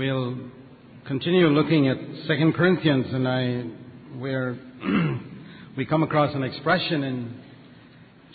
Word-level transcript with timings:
We'll 0.00 0.34
continue 1.06 1.46
looking 1.48 1.86
at 1.88 1.98
2 2.26 2.52
Corinthians, 2.56 3.12
and 3.12 3.28
I, 3.28 3.64
where 4.18 4.58
we 5.76 5.84
come 5.84 6.02
across 6.02 6.34
an 6.34 6.42
expression 6.42 7.04
in 7.04 7.34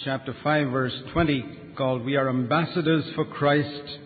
chapter 0.03 0.35
5, 0.43 0.69
verse 0.69 0.93
20, 1.11 1.43
called 1.75 2.05
We 2.05 2.17
are 2.17 2.29
ambassadors 2.29 3.03
for 3.15 3.25
Christ. 3.25 3.97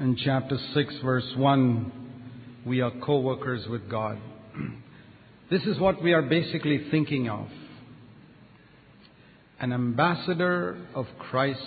In 0.00 0.16
chapter 0.16 0.58
6, 0.74 0.94
verse 1.04 1.32
1, 1.36 1.92
we 2.66 2.80
are 2.80 2.90
co 3.04 3.20
workers 3.20 3.64
with 3.68 3.88
God. 3.88 4.18
This 5.48 5.62
is 5.62 5.78
what 5.78 6.02
we 6.02 6.12
are 6.12 6.22
basically 6.22 6.88
thinking 6.90 7.28
of 7.28 7.46
an 9.60 9.72
ambassador 9.72 10.88
of 10.92 11.06
Christ 11.20 11.60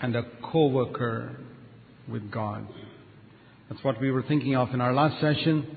and 0.00 0.16
a 0.16 0.22
co 0.42 0.68
worker 0.68 1.36
with 2.10 2.30
God. 2.30 2.66
That's 3.68 3.82
what 3.84 4.00
we 4.00 4.10
were 4.10 4.22
thinking 4.22 4.56
of 4.56 4.72
in 4.72 4.80
our 4.80 4.92
last 4.92 5.20
session, 5.20 5.76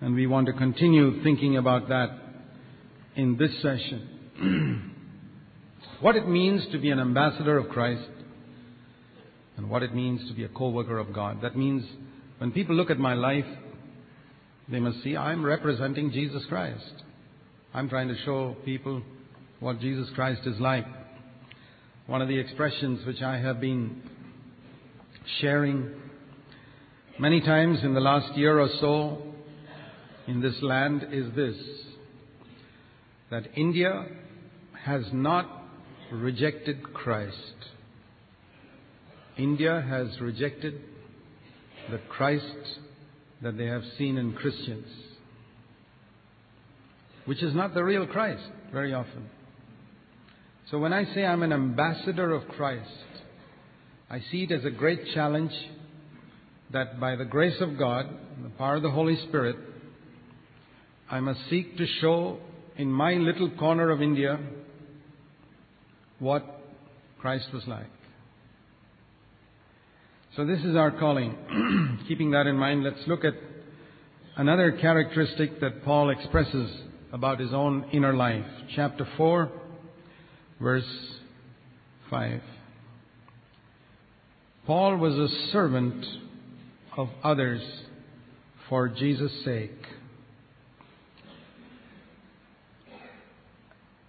and 0.00 0.14
we 0.14 0.26
want 0.26 0.46
to 0.46 0.52
continue 0.52 1.22
thinking 1.22 1.56
about 1.56 1.88
that 1.88 2.10
in 3.16 3.36
this 3.36 3.50
session. 3.60 4.92
what 6.00 6.16
it 6.16 6.28
means 6.28 6.64
to 6.72 6.78
be 6.78 6.90
an 6.90 7.00
ambassador 7.00 7.58
of 7.58 7.68
Christ 7.68 8.08
and 9.56 9.68
what 9.68 9.82
it 9.82 9.94
means 9.94 10.26
to 10.28 10.34
be 10.34 10.44
a 10.44 10.48
co-worker 10.48 10.98
of 10.98 11.12
God. 11.12 11.42
That 11.42 11.56
means 11.56 11.84
when 12.38 12.52
people 12.52 12.74
look 12.74 12.90
at 12.90 12.98
my 12.98 13.14
life, 13.14 13.44
they 14.68 14.80
must 14.80 15.02
see 15.02 15.16
I'm 15.16 15.44
representing 15.44 16.12
Jesus 16.12 16.42
Christ. 16.48 16.92
I'm 17.74 17.88
trying 17.88 18.08
to 18.08 18.16
show 18.24 18.56
people 18.64 19.02
what 19.58 19.80
Jesus 19.80 20.08
Christ 20.14 20.42
is 20.46 20.58
like. 20.58 20.86
One 22.06 22.22
of 22.22 22.28
the 22.28 22.38
expressions 22.38 23.04
which 23.06 23.20
I 23.20 23.38
have 23.38 23.60
been 23.60 24.02
sharing 25.40 25.90
many 27.18 27.40
times 27.40 27.80
in 27.82 27.94
the 27.94 28.00
last 28.00 28.36
year 28.36 28.58
or 28.58 28.68
so 28.80 29.22
in 30.26 30.40
this 30.40 30.54
land 30.62 31.06
is 31.12 31.34
this 31.34 31.56
that 33.30 33.44
India 33.56 34.06
has 34.84 35.02
not 35.12 35.48
rejected 36.10 36.82
Christ. 36.92 37.36
India 39.36 39.84
has 39.88 40.20
rejected 40.20 40.80
the 41.90 41.98
Christ 42.08 42.44
that 43.42 43.56
they 43.56 43.66
have 43.66 43.82
seen 43.96 44.18
in 44.18 44.32
Christians, 44.32 44.86
which 47.24 47.42
is 47.42 47.54
not 47.54 47.74
the 47.74 47.84
real 47.84 48.06
Christ 48.06 48.42
very 48.72 48.92
often. 48.92 49.28
So 50.70 50.78
when 50.78 50.92
I 50.92 51.04
say 51.14 51.24
I'm 51.24 51.42
an 51.42 51.52
ambassador 51.52 52.32
of 52.32 52.46
Christ, 52.48 52.90
I 54.10 54.20
see 54.32 54.42
it 54.42 54.50
as 54.50 54.64
a 54.64 54.70
great 54.70 55.00
challenge 55.14 55.52
that 56.72 56.98
by 56.98 57.14
the 57.14 57.24
grace 57.24 57.60
of 57.60 57.78
God 57.78 58.06
the 58.42 58.48
power 58.50 58.76
of 58.76 58.82
the 58.82 58.90
Holy 58.90 59.16
Spirit, 59.28 59.54
I 61.10 61.20
must 61.20 61.40
seek 61.48 61.76
to 61.76 61.86
show 62.00 62.38
in 62.76 62.90
my 62.90 63.14
little 63.14 63.50
corner 63.50 63.90
of 63.90 64.02
India 64.02 64.38
what 66.18 66.44
Christ 67.20 67.46
was 67.52 67.62
like. 67.66 67.86
So 70.36 70.44
this 70.44 70.60
is 70.60 70.74
our 70.74 70.90
calling. 70.90 71.98
Keeping 72.08 72.30
that 72.32 72.46
in 72.46 72.56
mind, 72.56 72.82
let's 72.82 73.06
look 73.06 73.24
at 73.24 73.34
another 74.36 74.72
characteristic 74.72 75.60
that 75.60 75.84
Paul 75.84 76.10
expresses 76.10 76.70
about 77.12 77.40
his 77.40 77.52
own 77.52 77.90
inner 77.92 78.14
life. 78.14 78.46
Chapter 78.74 79.06
4, 79.16 79.50
verse 80.60 80.84
5. 82.08 82.40
Paul 84.66 84.96
was 84.98 85.14
a 85.14 85.50
servant 85.52 86.04
of 86.96 87.08
others 87.24 87.62
for 88.68 88.88
Jesus' 88.88 89.32
sake. 89.44 89.72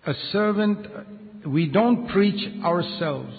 A 0.05 0.13
servant, 0.31 0.87
we 1.47 1.67
don't 1.67 2.09
preach 2.09 2.63
ourselves, 2.63 3.33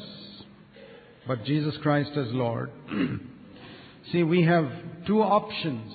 but 1.27 1.45
Jesus 1.45 1.75
Christ 1.83 2.13
as 2.17 2.29
Lord. 2.31 2.71
See, 4.13 4.23
we 4.23 4.45
have 4.45 4.71
two 5.07 5.23
options 5.23 5.93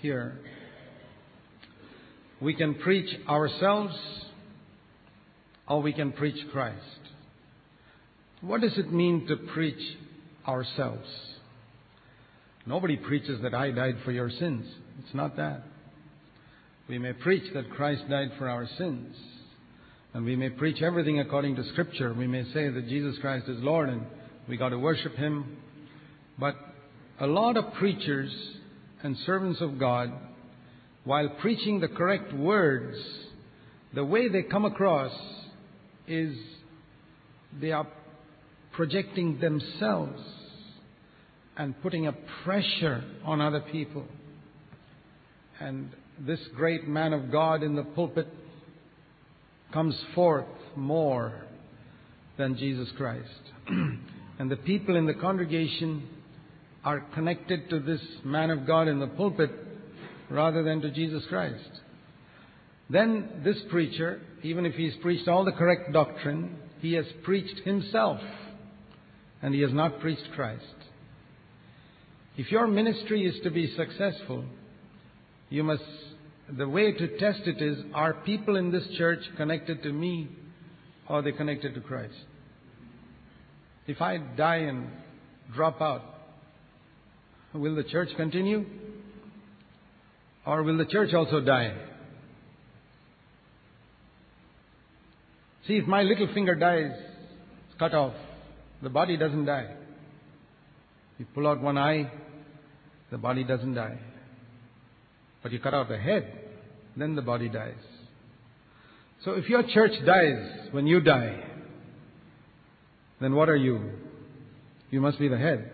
here. 0.00 0.38
We 2.40 2.54
can 2.54 2.74
preach 2.74 3.08
ourselves 3.28 3.94
or 5.68 5.82
we 5.82 5.92
can 5.92 6.12
preach 6.12 6.36
Christ. 6.52 6.76
What 8.40 8.60
does 8.60 8.76
it 8.78 8.92
mean 8.92 9.26
to 9.28 9.36
preach 9.36 9.98
ourselves? 10.46 11.08
Nobody 12.66 12.96
preaches 12.96 13.40
that 13.42 13.54
I 13.54 13.70
died 13.70 13.96
for 14.04 14.12
your 14.12 14.30
sins. 14.30 14.66
It's 15.04 15.14
not 15.14 15.36
that. 15.36 15.62
We 16.88 16.98
may 16.98 17.12
preach 17.12 17.44
that 17.54 17.70
Christ 17.70 18.02
died 18.08 18.32
for 18.38 18.48
our 18.48 18.68
sins. 18.76 19.16
And 20.12 20.24
we 20.24 20.36
may 20.36 20.50
preach 20.50 20.82
everything 20.82 21.20
according 21.20 21.56
to 21.56 21.64
Scripture. 21.70 22.12
We 22.12 22.26
may 22.26 22.44
say 22.52 22.68
that 22.68 22.88
Jesus 22.88 23.16
Christ 23.20 23.48
is 23.48 23.62
Lord 23.62 23.88
and 23.88 24.02
we 24.48 24.56
got 24.56 24.70
to 24.70 24.78
worship 24.78 25.14
Him. 25.14 25.56
But 26.38 26.56
a 27.20 27.26
lot 27.26 27.56
of 27.56 27.72
preachers 27.74 28.32
and 29.02 29.16
servants 29.24 29.60
of 29.60 29.78
God, 29.78 30.12
while 31.04 31.28
preaching 31.40 31.80
the 31.80 31.88
correct 31.88 32.32
words, 32.32 32.96
the 33.94 34.04
way 34.04 34.28
they 34.28 34.42
come 34.42 34.64
across 34.64 35.12
is 36.08 36.36
they 37.60 37.72
are 37.72 37.86
projecting 38.80 39.38
themselves 39.40 40.22
and 41.58 41.78
putting 41.82 42.06
a 42.06 42.14
pressure 42.44 43.04
on 43.26 43.38
other 43.38 43.60
people. 43.60 44.06
And 45.60 45.90
this 46.18 46.40
great 46.56 46.88
man 46.88 47.12
of 47.12 47.30
God 47.30 47.62
in 47.62 47.76
the 47.76 47.82
pulpit 47.82 48.26
comes 49.70 49.94
forth 50.14 50.46
more 50.76 51.42
than 52.38 52.56
Jesus 52.56 52.88
Christ. 52.96 53.28
and 53.68 54.50
the 54.50 54.56
people 54.56 54.96
in 54.96 55.04
the 55.04 55.12
congregation 55.12 56.08
are 56.82 57.00
connected 57.12 57.68
to 57.68 57.80
this 57.80 58.00
man 58.24 58.48
of 58.48 58.66
God 58.66 58.88
in 58.88 58.98
the 58.98 59.08
pulpit 59.08 59.50
rather 60.30 60.62
than 60.62 60.80
to 60.80 60.90
Jesus 60.90 61.22
Christ. 61.28 61.68
Then 62.88 63.42
this 63.44 63.58
preacher, 63.68 64.22
even 64.42 64.64
if 64.64 64.72
he's 64.72 64.94
preached 65.02 65.28
all 65.28 65.44
the 65.44 65.52
correct 65.52 65.92
doctrine, 65.92 66.56
he 66.80 66.94
has 66.94 67.04
preached 67.22 67.60
himself 67.66 68.22
and 69.42 69.54
he 69.54 69.60
has 69.62 69.72
not 69.72 70.00
preached 70.00 70.28
Christ. 70.34 70.64
If 72.36 72.50
your 72.50 72.66
ministry 72.66 73.26
is 73.26 73.40
to 73.42 73.50
be 73.50 73.74
successful, 73.76 74.44
you 75.48 75.64
must, 75.64 75.82
the 76.56 76.68
way 76.68 76.92
to 76.92 77.18
test 77.18 77.40
it 77.46 77.60
is, 77.60 77.78
are 77.94 78.14
people 78.14 78.56
in 78.56 78.70
this 78.70 78.86
church 78.96 79.20
connected 79.36 79.82
to 79.82 79.92
me 79.92 80.28
or 81.08 81.18
are 81.18 81.22
they 81.22 81.32
connected 81.32 81.74
to 81.74 81.80
Christ? 81.80 82.14
If 83.86 84.00
I 84.00 84.18
die 84.18 84.58
and 84.58 84.88
drop 85.54 85.80
out, 85.80 86.02
will 87.52 87.74
the 87.74 87.82
church 87.82 88.10
continue? 88.16 88.64
Or 90.46 90.62
will 90.62 90.78
the 90.78 90.86
church 90.86 91.12
also 91.12 91.40
die? 91.40 91.74
See, 95.66 95.76
if 95.76 95.86
my 95.86 96.02
little 96.02 96.32
finger 96.32 96.54
dies, 96.54 96.92
it's 97.68 97.78
cut 97.78 97.94
off, 97.94 98.14
the 98.82 98.88
body 98.90 99.16
doesn't 99.16 99.44
die. 99.44 99.74
You 101.18 101.26
pull 101.34 101.46
out 101.46 101.60
one 101.60 101.76
eye, 101.76 102.10
the 103.10 103.18
body 103.18 103.44
doesn't 103.44 103.74
die. 103.74 103.98
But 105.42 105.52
you 105.52 105.58
cut 105.58 105.74
out 105.74 105.88
the 105.88 105.98
head, 105.98 106.32
then 106.96 107.14
the 107.14 107.22
body 107.22 107.48
dies. 107.48 107.74
So 109.24 109.32
if 109.32 109.48
your 109.48 109.62
church 109.62 109.92
dies 110.06 110.68
when 110.70 110.86
you 110.86 111.00
die, 111.00 111.44
then 113.20 113.34
what 113.34 113.48
are 113.48 113.56
you? 113.56 113.90
You 114.90 115.00
must 115.00 115.18
be 115.18 115.28
the 115.28 115.36
head. 115.36 115.70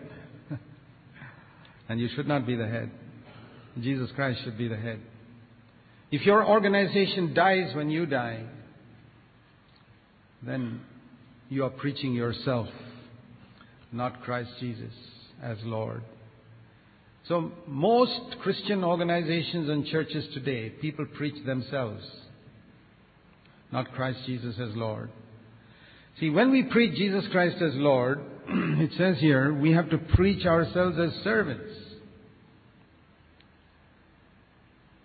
and 1.89 1.99
you 1.99 2.09
should 2.15 2.27
not 2.27 2.45
be 2.45 2.55
the 2.55 2.67
head. 2.67 2.91
Jesus 3.79 4.09
Christ 4.15 4.41
should 4.43 4.57
be 4.57 4.67
the 4.67 4.75
head. 4.75 4.99
If 6.11 6.25
your 6.25 6.45
organization 6.45 7.33
dies 7.33 7.75
when 7.75 7.89
you 7.89 8.05
die, 8.05 8.45
then 10.45 10.81
you 11.49 11.63
are 11.63 11.69
preaching 11.69 12.13
yourself, 12.13 12.67
not 13.91 14.21
Christ 14.21 14.51
Jesus 14.59 14.93
as 15.41 15.57
Lord. 15.63 16.03
So 17.27 17.51
most 17.67 18.37
Christian 18.41 18.83
organizations 18.83 19.69
and 19.69 19.85
churches 19.85 20.25
today, 20.33 20.69
people 20.69 21.05
preach 21.05 21.45
themselves, 21.45 22.03
not 23.71 23.91
Christ 23.93 24.19
Jesus 24.25 24.55
as 24.59 24.75
Lord. 24.75 25.09
See, 26.19 26.29
when 26.29 26.51
we 26.51 26.63
preach 26.63 26.97
Jesus 26.97 27.25
Christ 27.31 27.61
as 27.61 27.75
Lord, 27.75 28.21
it 28.47 28.91
says 28.97 29.17
here, 29.19 29.53
we 29.53 29.73
have 29.73 29.89
to 29.89 29.97
preach 29.97 30.45
ourselves 30.45 30.97
as 30.97 31.23
servants. 31.23 31.73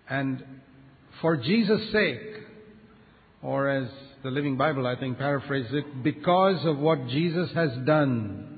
And 0.09 0.43
for 1.21 1.37
Jesus' 1.37 1.91
sake, 1.91 2.19
or 3.41 3.69
as 3.69 3.89
the 4.23 4.31
Living 4.31 4.57
Bible, 4.57 4.87
I 4.87 4.95
think, 4.95 5.17
paraphrases 5.17 5.73
it, 5.73 6.03
because 6.03 6.65
of 6.65 6.77
what 6.77 7.07
Jesus 7.07 7.49
has 7.53 7.71
done. 7.85 8.52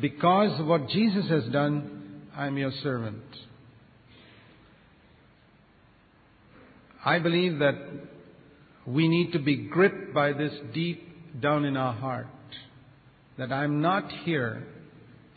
Because 0.00 0.60
what 0.62 0.88
Jesus 0.88 1.28
has 1.28 1.44
done, 1.52 2.22
I'm 2.36 2.56
your 2.56 2.72
servant. 2.82 3.22
I 7.04 7.18
believe 7.18 7.58
that 7.58 7.74
we 8.86 9.08
need 9.08 9.32
to 9.32 9.38
be 9.38 9.56
gripped 9.56 10.12
by 10.14 10.32
this 10.32 10.52
deep 10.74 11.40
down 11.40 11.64
in 11.64 11.76
our 11.76 11.92
heart 11.92 12.26
that 13.38 13.52
I'm 13.52 13.80
not 13.80 14.10
here 14.24 14.66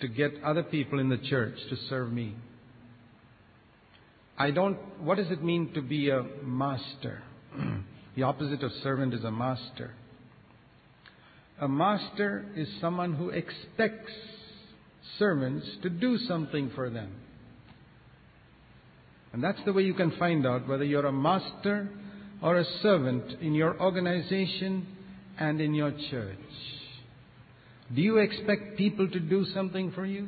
to 0.02 0.08
get 0.08 0.32
other 0.44 0.64
people 0.64 1.00
in 1.00 1.08
the 1.08 1.18
church 1.18 1.56
to 1.70 1.78
serve 1.90 2.12
me. 2.12 2.36
I 4.38 4.52
don't, 4.52 4.78
what 5.00 5.16
does 5.16 5.32
it 5.32 5.44
mean 5.44 5.72
to 5.74 5.82
be 5.82 6.10
a 6.10 6.24
master? 6.44 7.24
the 8.16 8.24
opposite 8.24 8.64
of 8.64 8.72
servant 8.82 9.14
is 9.14 9.24
a 9.24 9.32
master. 9.32 9.94
A 11.62 11.68
master 11.68 12.46
is 12.58 12.68
someone 12.82 13.14
who 13.14 13.30
expects 13.30 14.12
servants 15.20 15.66
to 15.82 15.90
do 15.90 16.18
something 16.18 16.72
for 16.76 16.90
them. 16.90 17.12
And 19.32 19.44
that's 19.44 19.60
the 19.66 19.74
way 19.74 19.84
you 19.84 19.94
can 19.94 20.12
find 20.18 20.46
out 20.46 20.68
whether 20.68 20.84
you're 20.84 21.06
a 21.06 21.12
master 21.12 21.90
or 22.42 22.58
a 22.58 22.66
servant 22.82 23.42
in 23.42 23.54
your 23.54 23.80
organization 23.82 24.86
and 25.40 25.60
in 25.60 25.74
your 25.74 25.92
church. 26.12 26.38
Do 27.94 28.02
you 28.02 28.18
expect 28.18 28.78
people 28.78 29.10
to 29.10 29.20
do 29.20 29.46
something 29.54 29.92
for 29.92 30.06
you? 30.06 30.28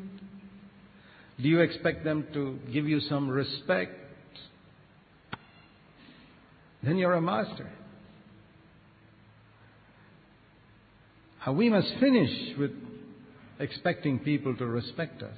Do 1.41 1.47
you 1.47 1.59
expect 1.59 2.03
them 2.03 2.25
to 2.33 2.59
give 2.71 2.87
you 2.87 2.99
some 3.01 3.29
respect? 3.29 3.93
Then 6.81 6.97
you're 6.97 7.13
a 7.13 7.21
master. 7.21 7.69
Uh, 11.45 11.51
we 11.51 11.69
must 11.69 11.87
finish 11.99 12.57
with 12.57 12.71
expecting 13.59 14.19
people 14.19 14.55
to 14.57 14.65
respect 14.65 15.23
us. 15.23 15.37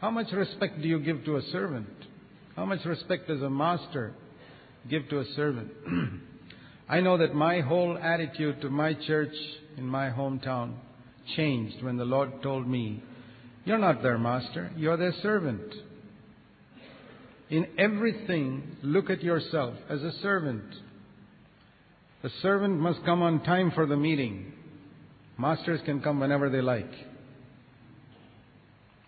How 0.00 0.10
much 0.10 0.32
respect 0.32 0.80
do 0.82 0.88
you 0.88 0.98
give 0.98 1.24
to 1.24 1.36
a 1.36 1.42
servant? 1.50 1.88
How 2.56 2.64
much 2.64 2.84
respect 2.84 3.28
does 3.28 3.42
a 3.42 3.50
master 3.50 4.12
give 4.88 5.08
to 5.08 5.20
a 5.20 5.24
servant? 5.34 5.70
I 6.88 7.00
know 7.00 7.16
that 7.18 7.34
my 7.34 7.60
whole 7.60 7.96
attitude 7.96 8.60
to 8.60 8.68
my 8.68 8.94
church 8.94 9.34
in 9.76 9.86
my 9.86 10.10
hometown 10.10 10.74
changed 11.36 11.82
when 11.82 11.96
the 11.96 12.04
Lord 12.04 12.42
told 12.42 12.68
me, 12.68 13.02
You're 13.64 13.78
not 13.78 14.02
their 14.02 14.18
master, 14.18 14.70
you're 14.76 14.98
their 14.98 15.14
servant. 15.22 15.74
In 17.50 17.66
everything, 17.78 18.76
look 18.82 19.10
at 19.10 19.22
yourself 19.22 19.74
as 19.88 20.02
a 20.02 20.12
servant. 20.22 20.64
The 22.22 22.30
servant 22.42 22.78
must 22.78 23.04
come 23.04 23.22
on 23.22 23.42
time 23.44 23.70
for 23.74 23.86
the 23.86 23.96
meeting. 23.96 24.52
Masters 25.38 25.80
can 25.84 26.00
come 26.00 26.20
whenever 26.20 26.48
they 26.48 26.62
like. 26.62 26.90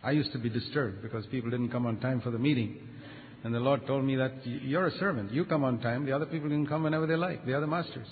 I 0.06 0.12
used 0.12 0.30
to 0.32 0.38
be 0.38 0.48
disturbed 0.48 1.02
because 1.02 1.26
people 1.26 1.50
didn't 1.50 1.70
come 1.70 1.84
on 1.84 1.98
time 1.98 2.20
for 2.20 2.30
the 2.30 2.38
meeting. 2.38 2.76
And 3.42 3.52
the 3.52 3.58
Lord 3.58 3.88
told 3.88 4.04
me 4.04 4.14
that 4.14 4.46
you're 4.46 4.86
a 4.86 4.98
servant. 4.98 5.32
You 5.32 5.44
come 5.44 5.64
on 5.64 5.80
time. 5.80 6.06
The 6.06 6.12
other 6.12 6.26
people 6.26 6.48
can 6.48 6.64
come 6.64 6.84
whenever 6.84 7.08
they 7.08 7.16
like. 7.16 7.44
They 7.44 7.52
are 7.52 7.60
the 7.60 7.66
masters. 7.66 8.06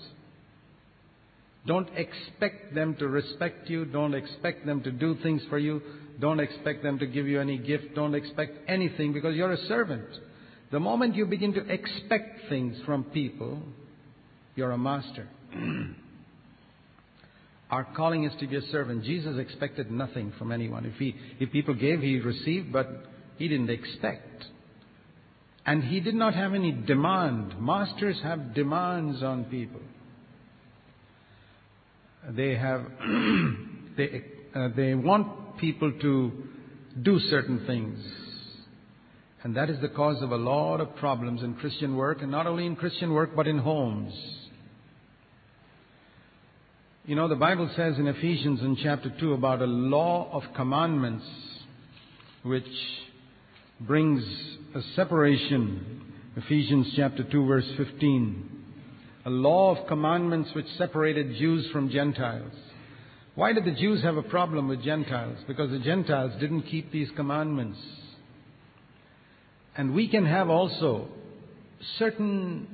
Don't 1.69 1.89
expect 1.97 2.75
them 2.75 2.97
to 2.97 3.07
respect 3.07 3.71
you. 3.71 3.85
Don't 3.85 4.13
expect 4.13 4.67
them 4.67 4.83
to 4.83 4.91
do 4.91 5.17
things 5.23 5.41
for 5.49 5.57
you. 5.57 5.81
Don't 6.19 6.41
expect 6.41 6.83
them 6.83 6.99
to 6.99 7.07
give 7.07 7.29
you 7.29 7.41
any 7.41 7.59
gift. 7.59 7.95
Don't 7.95 8.17
expect 8.17 8.59
anything 8.69 9.13
because 9.13 9.37
you're 9.37 9.53
a 9.53 9.67
servant. 9.69 10.09
The 10.73 10.81
moment 10.81 11.15
you 11.15 11.27
begin 11.27 11.55
to 11.55 11.61
expect 11.61 12.49
things 12.49 12.77
from 12.85 13.05
people, 13.05 13.63
you're 14.57 14.73
a 14.73 14.79
master. 14.79 15.29
Our 17.75 17.83
calling 17.97 18.23
is 18.23 18.33
to 18.39 18.47
be 18.47 18.55
a 18.55 18.63
servant. 18.71 19.03
Jesus 19.03 19.37
expected 19.37 19.91
nothing 19.91 20.33
from 20.39 20.53
anyone. 20.53 20.87
If, 20.87 20.95
he, 20.95 21.17
if 21.41 21.51
people 21.51 21.75
gave, 21.75 21.99
he 21.99 22.21
received, 22.21 22.73
but 22.73 22.87
he 23.37 23.49
didn't 23.49 23.69
expect. 23.69 24.45
And 25.67 25.83
he 25.83 25.99
did 25.99 26.15
not 26.15 26.35
have 26.35 26.55
any 26.55 26.71
demand. 26.71 27.61
Masters 27.61 28.17
have 28.23 28.55
demands 28.55 29.25
on 29.25 29.47
people. 29.47 29.81
They 32.31 32.55
have, 32.55 32.87
they, 33.97 34.23
uh, 34.55 34.69
they 34.77 34.95
want 34.95 35.59
people 35.59 35.93
to 36.01 36.33
do 37.03 37.19
certain 37.29 37.67
things. 37.67 37.99
And 39.43 39.57
that 39.57 39.69
is 39.69 39.81
the 39.81 39.89
cause 39.89 40.23
of 40.23 40.31
a 40.31 40.37
lot 40.37 40.81
of 40.81 40.95
problems 40.95 41.43
in 41.43 41.55
Christian 41.55 41.97
work, 41.97 42.23
and 42.23 42.31
not 42.31 42.47
only 42.47 42.67
in 42.67 42.77
Christian 42.77 43.13
work, 43.13 43.35
but 43.35 43.49
in 43.49 43.59
homes. 43.59 44.15
You 47.07 47.17
know, 47.17 47.29
the 47.29 47.37
Bible 47.37 47.69
says 47.77 47.99
in 47.99 48.07
Ephesians 48.07 48.63
in 48.63 48.77
chapter 48.77 49.13
2 49.21 49.35
about 49.35 49.61
a 49.61 49.67
law 49.67 50.31
of 50.33 50.43
commandments 50.57 51.27
which 52.43 52.65
brings 53.79 54.25
a 54.75 54.81
separation. 54.97 56.01
Ephesians 56.35 56.91
chapter 56.97 57.23
2 57.23 57.47
verse 57.47 57.67
15. 57.77 58.51
A 59.27 59.29
law 59.29 59.77
of 59.77 59.87
commandments 59.87 60.49
which 60.55 60.65
separated 60.79 61.37
Jews 61.37 61.69
from 61.73 61.91
Gentiles. 61.91 62.55
Why 63.35 63.53
did 63.53 63.67
the 63.67 63.79
Jews 63.79 64.03
have 64.03 64.17
a 64.17 64.23
problem 64.23 64.67
with 64.67 64.83
Gentiles? 64.83 65.37
Because 65.47 65.73
the 65.73 65.81
Gentiles 65.81 66.33
didn't 66.41 66.63
keep 66.63 66.91
these 66.91 67.11
commandments. 67.15 67.81
And 69.77 69.93
we 69.93 70.09
can 70.09 70.25
have 70.25 70.49
also 70.49 71.09
certain 71.99 72.67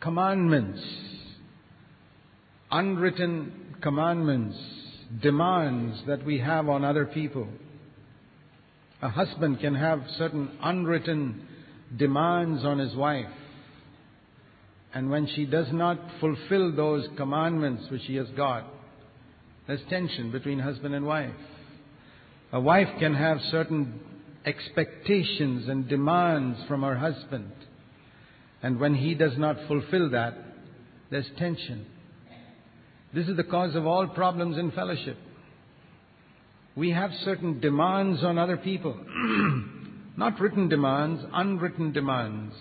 commandments 0.00 0.82
unwritten 2.72 3.76
commandments, 3.82 4.56
demands 5.20 6.00
that 6.06 6.24
we 6.24 6.38
have 6.38 6.68
on 6.68 6.84
other 6.84 7.04
people. 7.04 7.46
A 9.02 9.10
husband 9.10 9.60
can 9.60 9.74
have 9.74 10.00
certain 10.16 10.50
unwritten 10.62 11.46
demands 11.96 12.64
on 12.64 12.78
his 12.78 12.94
wife. 12.94 13.26
And 14.94 15.10
when 15.10 15.26
she 15.26 15.44
does 15.44 15.66
not 15.72 15.98
fulfill 16.20 16.74
those 16.74 17.06
commandments 17.16 17.84
which 17.90 18.02
he 18.04 18.16
has 18.16 18.28
got, 18.36 18.64
there's 19.66 19.80
tension 19.88 20.30
between 20.30 20.58
husband 20.58 20.94
and 20.94 21.04
wife. 21.04 21.34
A 22.52 22.60
wife 22.60 22.88
can 22.98 23.14
have 23.14 23.38
certain 23.50 24.00
expectations 24.44 25.68
and 25.68 25.88
demands 25.88 26.58
from 26.68 26.82
her 26.82 26.96
husband. 26.96 27.52
And 28.62 28.78
when 28.78 28.94
he 28.94 29.14
does 29.14 29.36
not 29.36 29.56
fulfill 29.68 30.10
that, 30.10 30.34
there's 31.10 31.28
tension. 31.38 31.86
This 33.14 33.28
is 33.28 33.36
the 33.36 33.44
cause 33.44 33.74
of 33.74 33.86
all 33.86 34.06
problems 34.08 34.56
in 34.56 34.70
fellowship. 34.70 35.18
We 36.74 36.90
have 36.90 37.10
certain 37.24 37.60
demands 37.60 38.24
on 38.24 38.38
other 38.38 38.56
people. 38.56 38.94
Not 40.16 40.40
written 40.40 40.68
demands, 40.68 41.22
unwritten 41.32 41.92
demands. 41.92 42.54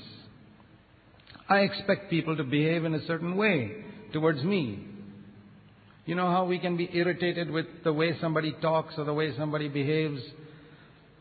I 1.47 1.59
expect 1.59 2.09
people 2.09 2.35
to 2.35 2.43
behave 2.43 2.83
in 2.83 2.93
a 2.93 3.05
certain 3.05 3.37
way 3.37 3.83
towards 4.11 4.43
me. 4.43 4.85
You 6.05 6.15
know 6.15 6.29
how 6.29 6.45
we 6.45 6.59
can 6.59 6.75
be 6.75 6.89
irritated 6.91 7.49
with 7.49 7.67
the 7.83 7.93
way 7.93 8.17
somebody 8.19 8.53
talks 8.61 8.95
or 8.97 9.05
the 9.05 9.13
way 9.13 9.35
somebody 9.37 9.69
behaves 9.69 10.21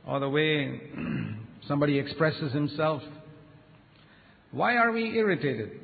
or 0.07 0.19
the 0.19 0.29
way 0.29 0.81
somebody 1.69 1.99
expresses 1.99 2.53
himself? 2.53 3.03
Why 4.51 4.77
are 4.77 4.91
we 4.91 5.17
irritated? 5.17 5.79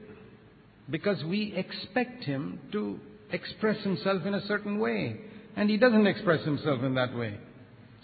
Because 0.91 1.23
we 1.25 1.55
expect 1.55 2.25
him 2.25 2.59
to 2.73 2.99
express 3.33 3.83
himself 3.83 4.25
in 4.25 4.35
a 4.35 4.47
certain 4.47 4.79
way. 4.79 5.21
And 5.57 5.71
he 5.71 5.77
doesn't 5.77 6.07
express 6.07 6.45
himself 6.45 6.83
in 6.83 6.95
that 6.95 7.17
way. 7.17 7.39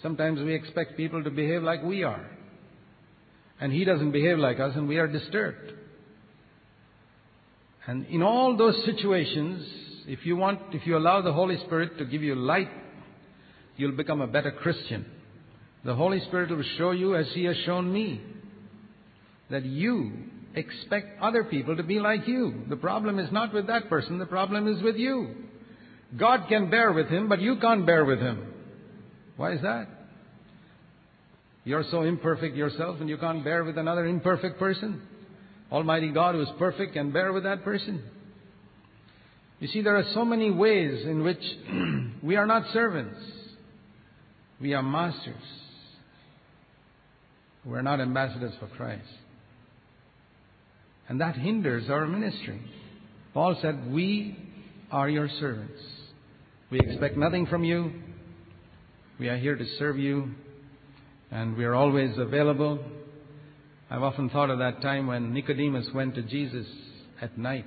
Sometimes 0.01 0.41
we 0.41 0.53
expect 0.53 0.97
people 0.97 1.23
to 1.23 1.29
behave 1.29 1.63
like 1.63 1.83
we 1.83 2.03
are. 2.03 2.25
And 3.59 3.71
he 3.71 3.85
doesn't 3.85 4.11
behave 4.11 4.37
like 4.37 4.59
us, 4.59 4.73
and 4.75 4.87
we 4.87 4.97
are 4.97 5.07
disturbed. 5.07 5.71
And 7.85 8.05
in 8.07 8.21
all 8.21 8.57
those 8.57 8.75
situations, 8.85 9.65
if 10.07 10.25
you 10.25 10.35
want, 10.35 10.59
if 10.73 10.85
you 10.87 10.97
allow 10.97 11.21
the 11.21 11.33
Holy 11.33 11.57
Spirit 11.65 11.97
to 11.99 12.05
give 12.05 12.23
you 12.23 12.35
light, 12.35 12.69
you'll 13.77 13.95
become 13.95 14.21
a 14.21 14.27
better 14.27 14.51
Christian. 14.51 15.05
The 15.85 15.95
Holy 15.95 16.19
Spirit 16.21 16.49
will 16.49 16.63
show 16.77 16.91
you, 16.91 17.15
as 17.15 17.27
He 17.33 17.43
has 17.45 17.57
shown 17.65 17.91
me, 17.91 18.21
that 19.49 19.63
you 19.63 20.11
expect 20.55 21.21
other 21.21 21.43
people 21.43 21.75
to 21.75 21.83
be 21.83 21.99
like 21.99 22.27
you. 22.27 22.63
The 22.69 22.75
problem 22.75 23.19
is 23.19 23.31
not 23.31 23.53
with 23.53 23.67
that 23.67 23.89
person, 23.89 24.19
the 24.19 24.25
problem 24.25 24.67
is 24.67 24.81
with 24.83 24.95
you. 24.95 25.35
God 26.17 26.45
can 26.47 26.69
bear 26.69 26.93
with 26.93 27.07
him, 27.07 27.27
but 27.27 27.41
you 27.41 27.57
can't 27.57 27.85
bear 27.85 28.05
with 28.05 28.19
him. 28.19 28.53
Why 29.35 29.53
is 29.53 29.61
that? 29.61 29.87
You're 31.65 31.85
so 31.89 32.01
imperfect 32.01 32.55
yourself 32.55 32.99
and 32.99 33.09
you 33.09 33.17
can't 33.17 33.43
bear 33.43 33.63
with 33.63 33.77
another 33.77 34.05
imperfect 34.05 34.59
person. 34.59 35.01
Almighty 35.71 36.11
God, 36.11 36.35
who 36.35 36.41
is 36.41 36.49
perfect, 36.59 36.93
can 36.93 37.11
bear 37.11 37.33
with 37.33 37.43
that 37.43 37.63
person. 37.63 38.03
You 39.59 39.67
see, 39.69 39.81
there 39.81 39.95
are 39.95 40.05
so 40.13 40.25
many 40.25 40.51
ways 40.51 41.05
in 41.05 41.23
which 41.23 41.41
we 42.23 42.35
are 42.35 42.45
not 42.45 42.71
servants, 42.73 43.17
we 44.59 44.73
are 44.73 44.83
masters. 44.83 45.35
We 47.65 47.77
are 47.77 47.81
not 47.81 48.01
ambassadors 48.01 48.53
for 48.59 48.67
Christ. 48.67 49.07
And 51.09 51.19
that 51.21 51.35
hinders 51.35 51.89
our 51.89 52.07
ministry. 52.07 52.61
Paul 53.33 53.57
said, 53.61 53.91
We 53.91 54.37
are 54.91 55.09
your 55.09 55.27
servants. 55.39 55.81
We 56.69 56.79
expect 56.79 57.17
nothing 57.17 57.45
from 57.47 57.63
you. 57.63 57.91
We 59.19 59.29
are 59.29 59.37
here 59.37 59.55
to 59.55 59.65
serve 59.77 59.97
you, 59.97 60.31
and 61.29 61.55
we 61.55 61.65
are 61.65 61.75
always 61.75 62.17
available. 62.17 62.79
I've 63.89 64.01
often 64.01 64.29
thought 64.29 64.49
of 64.49 64.59
that 64.59 64.81
time 64.81 65.07
when 65.07 65.33
Nicodemus 65.33 65.87
went 65.93 66.15
to 66.15 66.23
Jesus 66.23 66.65
at 67.21 67.37
night. 67.37 67.65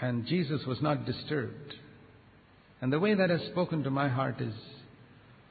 And 0.00 0.26
Jesus 0.26 0.64
was 0.66 0.80
not 0.80 1.04
disturbed. 1.04 1.74
And 2.80 2.92
the 2.92 2.98
way 2.98 3.14
that 3.14 3.30
has 3.30 3.42
spoken 3.50 3.82
to 3.84 3.90
my 3.90 4.08
heart 4.08 4.40
is 4.40 4.54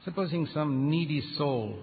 supposing 0.04 0.48
some 0.52 0.90
needy 0.90 1.22
soul 1.38 1.78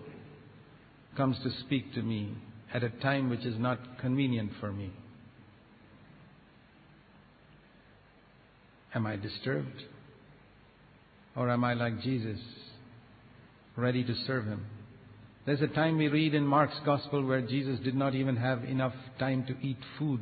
comes 1.15 1.37
to 1.43 1.49
speak 1.61 1.93
to 1.93 2.01
me 2.01 2.35
at 2.73 2.83
a 2.83 2.89
time 2.89 3.29
which 3.29 3.45
is 3.45 3.57
not 3.57 3.99
convenient 3.99 4.51
for 4.59 4.71
me. 4.71 4.91
Am 8.93 9.05
I 9.05 9.15
disturbed? 9.15 9.83
Or 11.35 11.49
am 11.49 11.63
I 11.63 11.73
like 11.75 12.01
Jesus, 12.01 12.39
ready 13.75 14.03
to 14.03 14.15
serve 14.25 14.45
Him? 14.45 14.65
There's 15.45 15.61
a 15.61 15.67
time 15.67 15.97
we 15.97 16.07
read 16.07 16.33
in 16.33 16.45
Mark's 16.45 16.79
Gospel 16.83 17.23
where 17.23 17.41
Jesus 17.41 17.79
did 17.79 17.95
not 17.95 18.15
even 18.15 18.35
have 18.35 18.63
enough 18.63 18.93
time 19.19 19.45
to 19.45 19.55
eat 19.65 19.77
food 19.97 20.19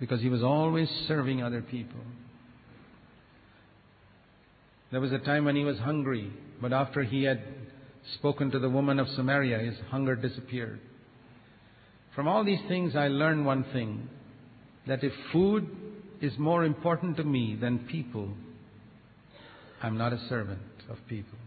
because 0.00 0.20
He 0.20 0.28
was 0.28 0.42
always 0.42 0.88
serving 1.06 1.42
other 1.42 1.60
people. 1.60 2.00
There 4.90 5.00
was 5.00 5.12
a 5.12 5.18
time 5.18 5.44
when 5.44 5.54
He 5.54 5.64
was 5.64 5.78
hungry, 5.78 6.32
but 6.60 6.72
after 6.72 7.02
He 7.02 7.22
had 7.22 7.40
spoken 8.14 8.50
to 8.50 8.58
the 8.58 8.70
woman 8.70 8.98
of 8.98 9.08
Samaria, 9.08 9.58
His 9.58 9.78
hunger 9.90 10.16
disappeared. 10.16 10.80
From 12.14 12.26
all 12.26 12.44
these 12.44 12.60
things, 12.68 12.96
I 12.96 13.08
learned 13.08 13.46
one 13.46 13.64
thing 13.72 14.08
that 14.86 15.04
if 15.04 15.12
food 15.32 15.68
is 16.20 16.32
more 16.38 16.64
important 16.64 17.16
to 17.16 17.24
me 17.24 17.56
than 17.60 17.80
people, 17.80 18.30
I'm 19.82 19.96
not 19.96 20.12
a 20.12 20.20
servant 20.28 20.60
of 20.88 20.98
people. 21.08 21.38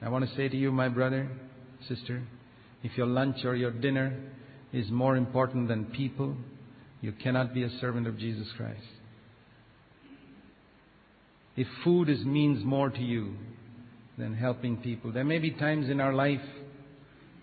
I 0.00 0.08
want 0.08 0.28
to 0.28 0.36
say 0.36 0.48
to 0.48 0.56
you, 0.56 0.72
my 0.72 0.88
brother, 0.88 1.28
sister, 1.88 2.22
if 2.82 2.96
your 2.96 3.06
lunch 3.06 3.44
or 3.44 3.54
your 3.54 3.70
dinner 3.70 4.18
is 4.72 4.90
more 4.90 5.16
important 5.16 5.68
than 5.68 5.86
people, 5.86 6.34
you 7.00 7.12
cannot 7.12 7.54
be 7.54 7.62
a 7.62 7.70
servant 7.80 8.06
of 8.06 8.18
Jesus 8.18 8.48
Christ. 8.56 8.80
If 11.56 11.66
food 11.84 12.08
is 12.08 12.24
means 12.24 12.64
more 12.64 12.90
to 12.90 13.00
you 13.00 13.34
than 14.22 14.34
helping 14.34 14.76
people, 14.76 15.10
there 15.10 15.24
may 15.24 15.38
be 15.38 15.50
times 15.50 15.90
in 15.90 16.00
our 16.00 16.14
life 16.14 16.40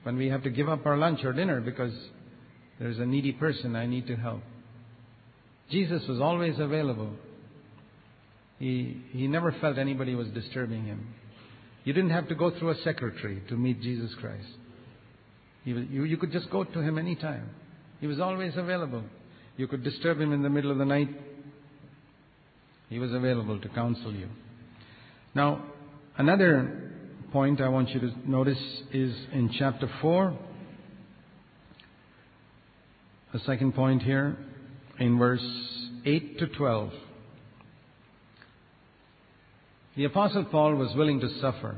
when 0.04 0.16
we 0.16 0.28
have 0.28 0.44
to 0.44 0.50
give 0.50 0.70
up 0.70 0.86
our 0.86 0.98
lunch 0.98 1.26
or 1.26 1.34
dinner 1.34 1.60
because 1.60 1.92
there's 2.80 3.00
a 3.00 3.06
needy 3.06 3.34
person 3.34 3.76
I 3.76 3.86
need 3.86 4.08
to 4.08 4.16
help. 4.16 4.42
Jesus 5.70 6.02
was 6.08 6.22
always 6.22 6.58
available. 6.58 7.12
He, 8.60 9.02
he 9.12 9.28
never 9.28 9.52
felt 9.60 9.78
anybody 9.78 10.16
was 10.16 10.30
disturbing 10.30 10.86
him. 10.86 11.14
You 11.84 11.92
didn't 11.92 12.12
have 12.12 12.30
to 12.30 12.36
go 12.36 12.58
through 12.58 12.70
a 12.70 12.78
secretary 12.84 13.44
to 13.50 13.56
meet 13.56 13.82
Jesus 13.82 14.12
Christ. 14.22 14.48
Was, 15.68 15.84
you, 15.90 16.06
you 16.06 16.16
could 16.16 16.32
just 16.32 16.50
go 16.50 16.64
to 16.64 16.80
him 16.82 16.98
anytime. 16.98 17.50
He 18.00 18.08
was 18.08 18.22
always 18.22 18.56
available. 18.56 19.04
You 19.58 19.68
could 19.68 19.84
disturb 19.84 20.20
him 20.22 20.32
in 20.32 20.44
the 20.44 20.50
middle 20.50 20.72
of 20.72 20.78
the 20.78 20.86
night. 20.86 21.10
He 22.88 23.00
was 23.00 23.12
available 23.14 23.60
to 23.60 23.70
counsel 23.70 24.14
you. 24.14 24.30
Now, 25.36 25.64
another 26.20 26.92
point 27.32 27.62
I 27.62 27.70
want 27.70 27.90
you 27.90 28.02
to 28.02 28.30
notice 28.30 28.60
is 28.94 29.16
in 29.32 29.50
chapter 29.58 29.90
4. 30.02 30.38
The 33.34 33.40
second 33.40 33.74
point 33.74 34.04
here 34.04 34.38
in 35.00 35.18
verse 35.18 35.46
8 36.06 36.40
to 36.40 36.48
12. 36.48 36.92
The 39.96 40.04
Apostle 40.04 40.46
Paul 40.46 40.76
was 40.76 40.94
willing 40.96 41.22
to 41.22 41.30
suffer. 41.40 41.78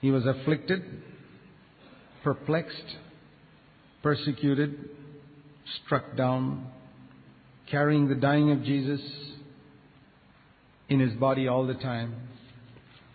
He 0.00 0.10
was 0.10 0.24
afflicted, 0.24 0.82
perplexed, 2.24 2.96
persecuted, 4.02 4.88
struck 5.84 6.16
down, 6.16 6.68
carrying 7.70 8.08
the 8.08 8.14
dying 8.14 8.50
of 8.50 8.64
Jesus 8.64 9.00
in 10.88 11.00
his 11.00 11.12
body 11.14 11.48
all 11.48 11.66
the 11.66 11.74
time. 11.74 12.14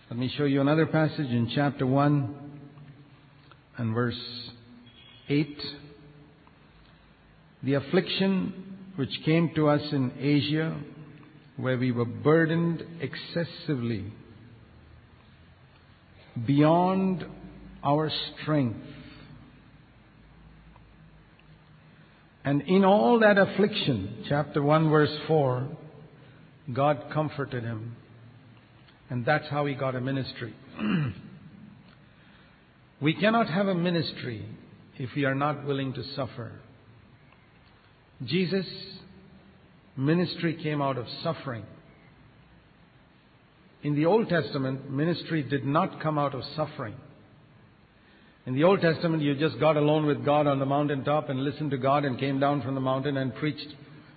Let 0.10 0.18
me 0.18 0.32
show 0.38 0.46
you 0.46 0.62
another 0.62 0.86
passage 0.86 1.28
in 1.28 1.52
chapter 1.54 1.86
1 1.86 2.36
and 3.78 3.94
verse 3.94 4.50
8 5.28 5.60
the 7.62 7.74
affliction 7.74 8.78
which 8.96 9.10
came 9.26 9.52
to 9.56 9.68
us 9.68 9.82
in 9.92 10.14
Asia, 10.18 10.80
where 11.58 11.78
we 11.78 11.92
were 11.92 12.06
burdened 12.06 12.86
excessively 13.02 14.06
beyond 16.46 17.26
our 17.84 18.10
strength. 18.42 18.80
And 22.46 22.62
in 22.62 22.86
all 22.86 23.20
that 23.20 23.38
affliction, 23.38 24.24
chapter 24.30 24.64
1, 24.64 24.90
verse 24.90 25.18
4, 25.28 25.68
God 26.74 27.08
comforted 27.12 27.64
him. 27.64 27.98
And 29.10 29.26
that's 29.26 29.48
how 29.50 29.66
he 29.66 29.74
got 29.74 29.96
a 29.96 30.02
ministry. 30.02 30.54
we 33.02 33.14
cannot 33.14 33.50
have 33.50 33.68
a 33.68 33.76
ministry 33.76 34.46
if 34.98 35.10
we 35.16 35.26
are 35.26 35.36
not 35.36 35.66
willing 35.66 35.94
to 35.94 36.04
suffer. 36.16 36.52
Jesus' 38.26 38.68
ministry 39.96 40.60
came 40.62 40.82
out 40.82 40.98
of 40.98 41.06
suffering. 41.24 41.64
In 43.84 43.96
the 43.96 44.06
Old 44.06 44.28
Testament, 44.28 44.90
ministry 44.90 45.44
did 45.44 45.66
not 45.66 46.02
come 46.02 46.18
out 46.18 46.36
of 46.36 46.44
suffering. 46.56 46.96
In 48.46 48.56
the 48.56 48.64
Old 48.64 48.82
Testament, 48.82 49.22
you 49.22 49.36
just 49.36 49.60
got 49.60 49.78
alone 49.78 50.06
with 50.06 50.26
God 50.26 50.48
on 50.48 50.60
the 50.60 50.66
mountaintop 50.66 51.30
and 51.30 51.44
listened 51.44 51.72
to 51.72 51.78
God 51.78 52.06
and 52.06 52.20
came 52.20 52.40
down 52.40 52.62
from 52.62 52.76
the 52.76 52.82
mountain 52.82 53.18
and 53.18 53.36
preached 53.36 53.68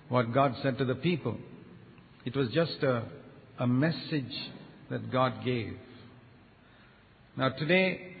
what 0.09 0.33
God 0.33 0.55
said 0.63 0.77
to 0.77 0.85
the 0.85 0.95
people. 0.95 1.37
It 2.25 2.35
was 2.35 2.49
just 2.49 2.81
a, 2.81 3.03
a 3.59 3.67
message 3.67 4.33
that 4.91 5.11
God 5.11 5.43
gave. 5.43 5.73
Now, 7.35 7.49
today, 7.49 8.15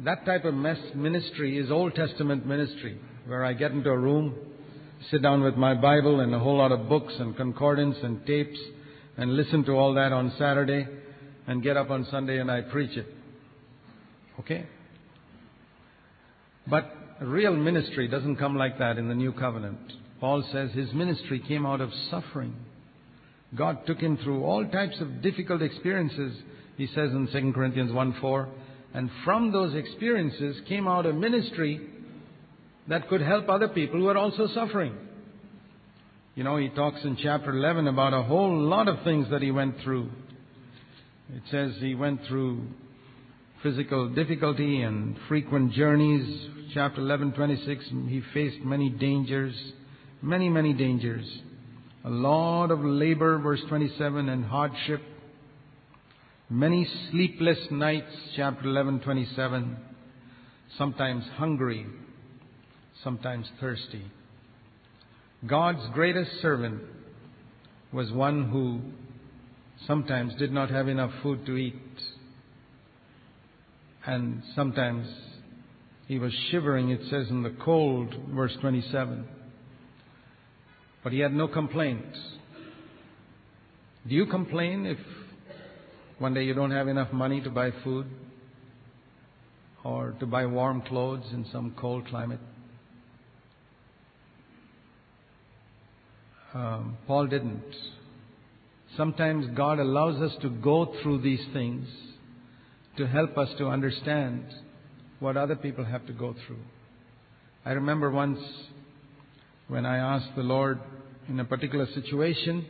that 0.00 0.24
type 0.24 0.44
of 0.44 0.54
mess 0.54 0.78
ministry 0.94 1.58
is 1.58 1.70
Old 1.70 1.94
Testament 1.94 2.46
ministry, 2.46 2.98
where 3.26 3.44
I 3.44 3.52
get 3.52 3.72
into 3.72 3.90
a 3.90 3.98
room 3.98 4.34
sit 5.10 5.22
down 5.22 5.42
with 5.42 5.56
my 5.56 5.74
Bible 5.74 6.20
and 6.20 6.34
a 6.34 6.38
whole 6.38 6.56
lot 6.56 6.72
of 6.72 6.88
books 6.88 7.14
and 7.18 7.36
concordance 7.36 7.96
and 8.02 8.24
tapes 8.26 8.58
and 9.16 9.36
listen 9.36 9.64
to 9.64 9.72
all 9.72 9.94
that 9.94 10.12
on 10.12 10.32
Saturday 10.38 10.86
and 11.46 11.62
get 11.62 11.76
up 11.76 11.90
on 11.90 12.06
Sunday 12.10 12.38
and 12.38 12.50
I 12.50 12.62
preach 12.62 12.96
it. 12.96 13.06
Okay? 14.40 14.66
But 16.66 16.90
real 17.20 17.54
ministry 17.54 18.08
doesn't 18.08 18.36
come 18.36 18.56
like 18.56 18.78
that 18.78 18.98
in 18.98 19.08
the 19.08 19.14
new 19.14 19.32
covenant. 19.32 19.78
Paul 20.20 20.44
says 20.50 20.70
his 20.72 20.92
ministry 20.92 21.40
came 21.46 21.64
out 21.64 21.80
of 21.80 21.90
suffering. 22.10 22.54
God 23.56 23.86
took 23.86 23.98
him 23.98 24.18
through 24.18 24.44
all 24.44 24.66
types 24.66 25.00
of 25.00 25.22
difficult 25.22 25.62
experiences, 25.62 26.36
he 26.76 26.86
says 26.88 27.10
in 27.12 27.28
2 27.32 27.52
Corinthians 27.52 27.92
1 27.92 28.16
4. 28.20 28.48
And 28.94 29.10
from 29.24 29.52
those 29.52 29.74
experiences 29.74 30.60
came 30.68 30.86
out 30.86 31.06
a 31.06 31.12
ministry 31.12 31.80
that 32.88 33.08
could 33.08 33.20
help 33.20 33.48
other 33.48 33.68
people 33.68 34.00
who 34.00 34.08
are 34.08 34.16
also 34.16 34.46
suffering. 34.48 34.96
You 36.34 36.44
know, 36.44 36.56
he 36.58 36.68
talks 36.68 37.00
in 37.02 37.16
chapter 37.16 37.50
11 37.50 37.88
about 37.88 38.12
a 38.12 38.22
whole 38.22 38.58
lot 38.58 38.88
of 38.88 39.02
things 39.04 39.28
that 39.30 39.42
he 39.42 39.50
went 39.50 39.76
through. 39.82 40.10
It 41.34 41.42
says 41.50 41.72
he 41.80 41.94
went 41.94 42.20
through 42.28 42.62
physical 43.62 44.10
difficulty 44.10 44.82
and 44.82 45.16
frequent 45.28 45.72
journeys. 45.72 46.50
Chapter 46.74 47.00
11, 47.00 47.32
26, 47.32 47.84
he 48.08 48.22
faced 48.34 48.58
many 48.64 48.90
dangers, 48.90 49.54
many, 50.20 50.48
many 50.48 50.74
dangers. 50.74 51.26
A 52.06 52.10
lot 52.10 52.70
of 52.70 52.84
labor, 52.84 53.36
verse 53.40 53.60
27, 53.68 54.28
and 54.28 54.44
hardship. 54.44 55.02
Many 56.48 56.86
sleepless 57.10 57.58
nights, 57.72 58.14
chapter 58.36 58.68
11, 58.68 59.00
27. 59.00 59.76
Sometimes 60.78 61.24
hungry, 61.34 61.84
sometimes 63.02 63.50
thirsty. 63.58 64.04
God's 65.48 65.82
greatest 65.94 66.30
servant 66.40 66.80
was 67.92 68.12
one 68.12 68.50
who 68.50 68.82
sometimes 69.88 70.32
did 70.36 70.52
not 70.52 70.70
have 70.70 70.86
enough 70.86 71.10
food 71.24 71.44
to 71.46 71.56
eat. 71.56 71.74
And 74.06 74.44
sometimes 74.54 75.08
he 76.06 76.20
was 76.20 76.32
shivering, 76.52 76.90
it 76.90 77.00
says 77.10 77.30
in 77.30 77.42
the 77.42 77.56
cold, 77.64 78.14
verse 78.32 78.56
27. 78.60 79.26
But 81.06 81.12
he 81.12 81.20
had 81.20 81.32
no 81.32 81.46
complaints. 81.46 82.18
Do 84.08 84.16
you 84.16 84.26
complain 84.26 84.84
if 84.86 84.98
one 86.18 86.34
day 86.34 86.42
you 86.42 86.52
don't 86.52 86.72
have 86.72 86.88
enough 86.88 87.12
money 87.12 87.40
to 87.42 87.48
buy 87.48 87.70
food 87.84 88.06
or 89.84 90.16
to 90.18 90.26
buy 90.26 90.46
warm 90.46 90.82
clothes 90.82 91.22
in 91.32 91.46
some 91.52 91.76
cold 91.78 92.08
climate? 92.08 92.40
Um, 96.54 96.98
Paul 97.06 97.28
didn't. 97.28 97.62
Sometimes 98.96 99.46
God 99.56 99.78
allows 99.78 100.20
us 100.20 100.36
to 100.42 100.50
go 100.50 100.92
through 101.04 101.22
these 101.22 101.46
things 101.52 101.86
to 102.96 103.06
help 103.06 103.38
us 103.38 103.50
to 103.58 103.68
understand 103.68 104.44
what 105.20 105.36
other 105.36 105.54
people 105.54 105.84
have 105.84 106.04
to 106.08 106.12
go 106.12 106.34
through. 106.48 106.64
I 107.64 107.74
remember 107.74 108.10
once 108.10 108.40
when 109.68 109.86
I 109.86 109.98
asked 109.98 110.34
the 110.34 110.42
Lord 110.42 110.80
in 111.28 111.40
a 111.40 111.44
particular 111.44 111.86
situation 111.94 112.64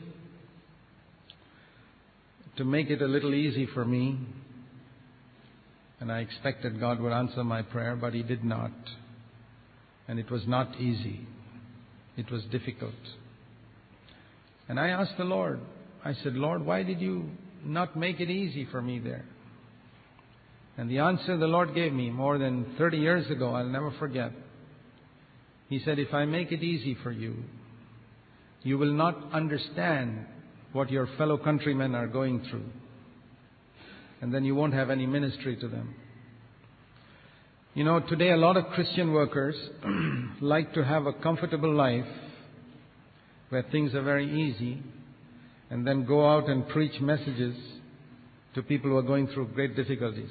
to 2.56 2.64
make 2.64 2.88
it 2.88 3.02
a 3.02 3.06
little 3.06 3.34
easy 3.34 3.66
for 3.74 3.84
me, 3.84 4.18
and 6.00 6.10
I 6.10 6.20
expected 6.20 6.80
God 6.80 7.00
would 7.00 7.12
answer 7.12 7.44
my 7.44 7.62
prayer, 7.62 7.96
but 7.96 8.14
He 8.14 8.22
did 8.22 8.44
not. 8.44 8.72
And 10.08 10.18
it 10.18 10.30
was 10.30 10.46
not 10.46 10.80
easy. 10.80 11.26
It 12.16 12.30
was 12.30 12.42
difficult. 12.44 12.94
And 14.68 14.80
I 14.80 14.88
asked 14.88 15.16
the 15.18 15.24
Lord, 15.24 15.60
I 16.04 16.14
said, 16.22 16.34
Lord, 16.34 16.64
why 16.64 16.82
did 16.82 17.00
you 17.00 17.30
not 17.64 17.96
make 17.96 18.20
it 18.20 18.30
easy 18.30 18.66
for 18.70 18.80
me 18.80 18.98
there? 18.98 19.24
And 20.78 20.90
the 20.90 20.98
answer 20.98 21.36
the 21.36 21.46
Lord 21.46 21.74
gave 21.74 21.92
me 21.92 22.10
more 22.10 22.38
than 22.38 22.74
30 22.78 22.98
years 22.98 23.30
ago, 23.30 23.54
I'll 23.54 23.66
never 23.66 23.90
forget. 23.98 24.32
He 25.68 25.80
said, 25.84 25.98
If 25.98 26.14
I 26.14 26.24
make 26.26 26.52
it 26.52 26.62
easy 26.62 26.96
for 27.02 27.10
you, 27.10 27.36
you 28.66 28.76
will 28.78 28.92
not 28.92 29.32
understand 29.32 30.26
what 30.72 30.90
your 30.90 31.08
fellow 31.16 31.38
countrymen 31.38 31.94
are 31.94 32.08
going 32.08 32.44
through. 32.50 32.64
And 34.20 34.34
then 34.34 34.44
you 34.44 34.56
won't 34.56 34.74
have 34.74 34.90
any 34.90 35.06
ministry 35.06 35.56
to 35.60 35.68
them. 35.68 35.94
You 37.74 37.84
know, 37.84 38.00
today 38.00 38.30
a 38.30 38.36
lot 38.36 38.56
of 38.56 38.66
Christian 38.74 39.12
workers 39.12 39.54
like 40.40 40.74
to 40.74 40.84
have 40.84 41.06
a 41.06 41.12
comfortable 41.12 41.72
life 41.72 42.08
where 43.50 43.62
things 43.70 43.94
are 43.94 44.02
very 44.02 44.26
easy 44.26 44.82
and 45.70 45.86
then 45.86 46.04
go 46.04 46.28
out 46.28 46.48
and 46.48 46.68
preach 46.68 47.00
messages 47.00 47.54
to 48.56 48.62
people 48.64 48.90
who 48.90 48.96
are 48.96 49.02
going 49.02 49.28
through 49.28 49.46
great 49.54 49.76
difficulties. 49.76 50.30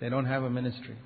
They 0.00 0.08
don't 0.08 0.26
have 0.26 0.42
a 0.42 0.50
ministry. 0.50 0.96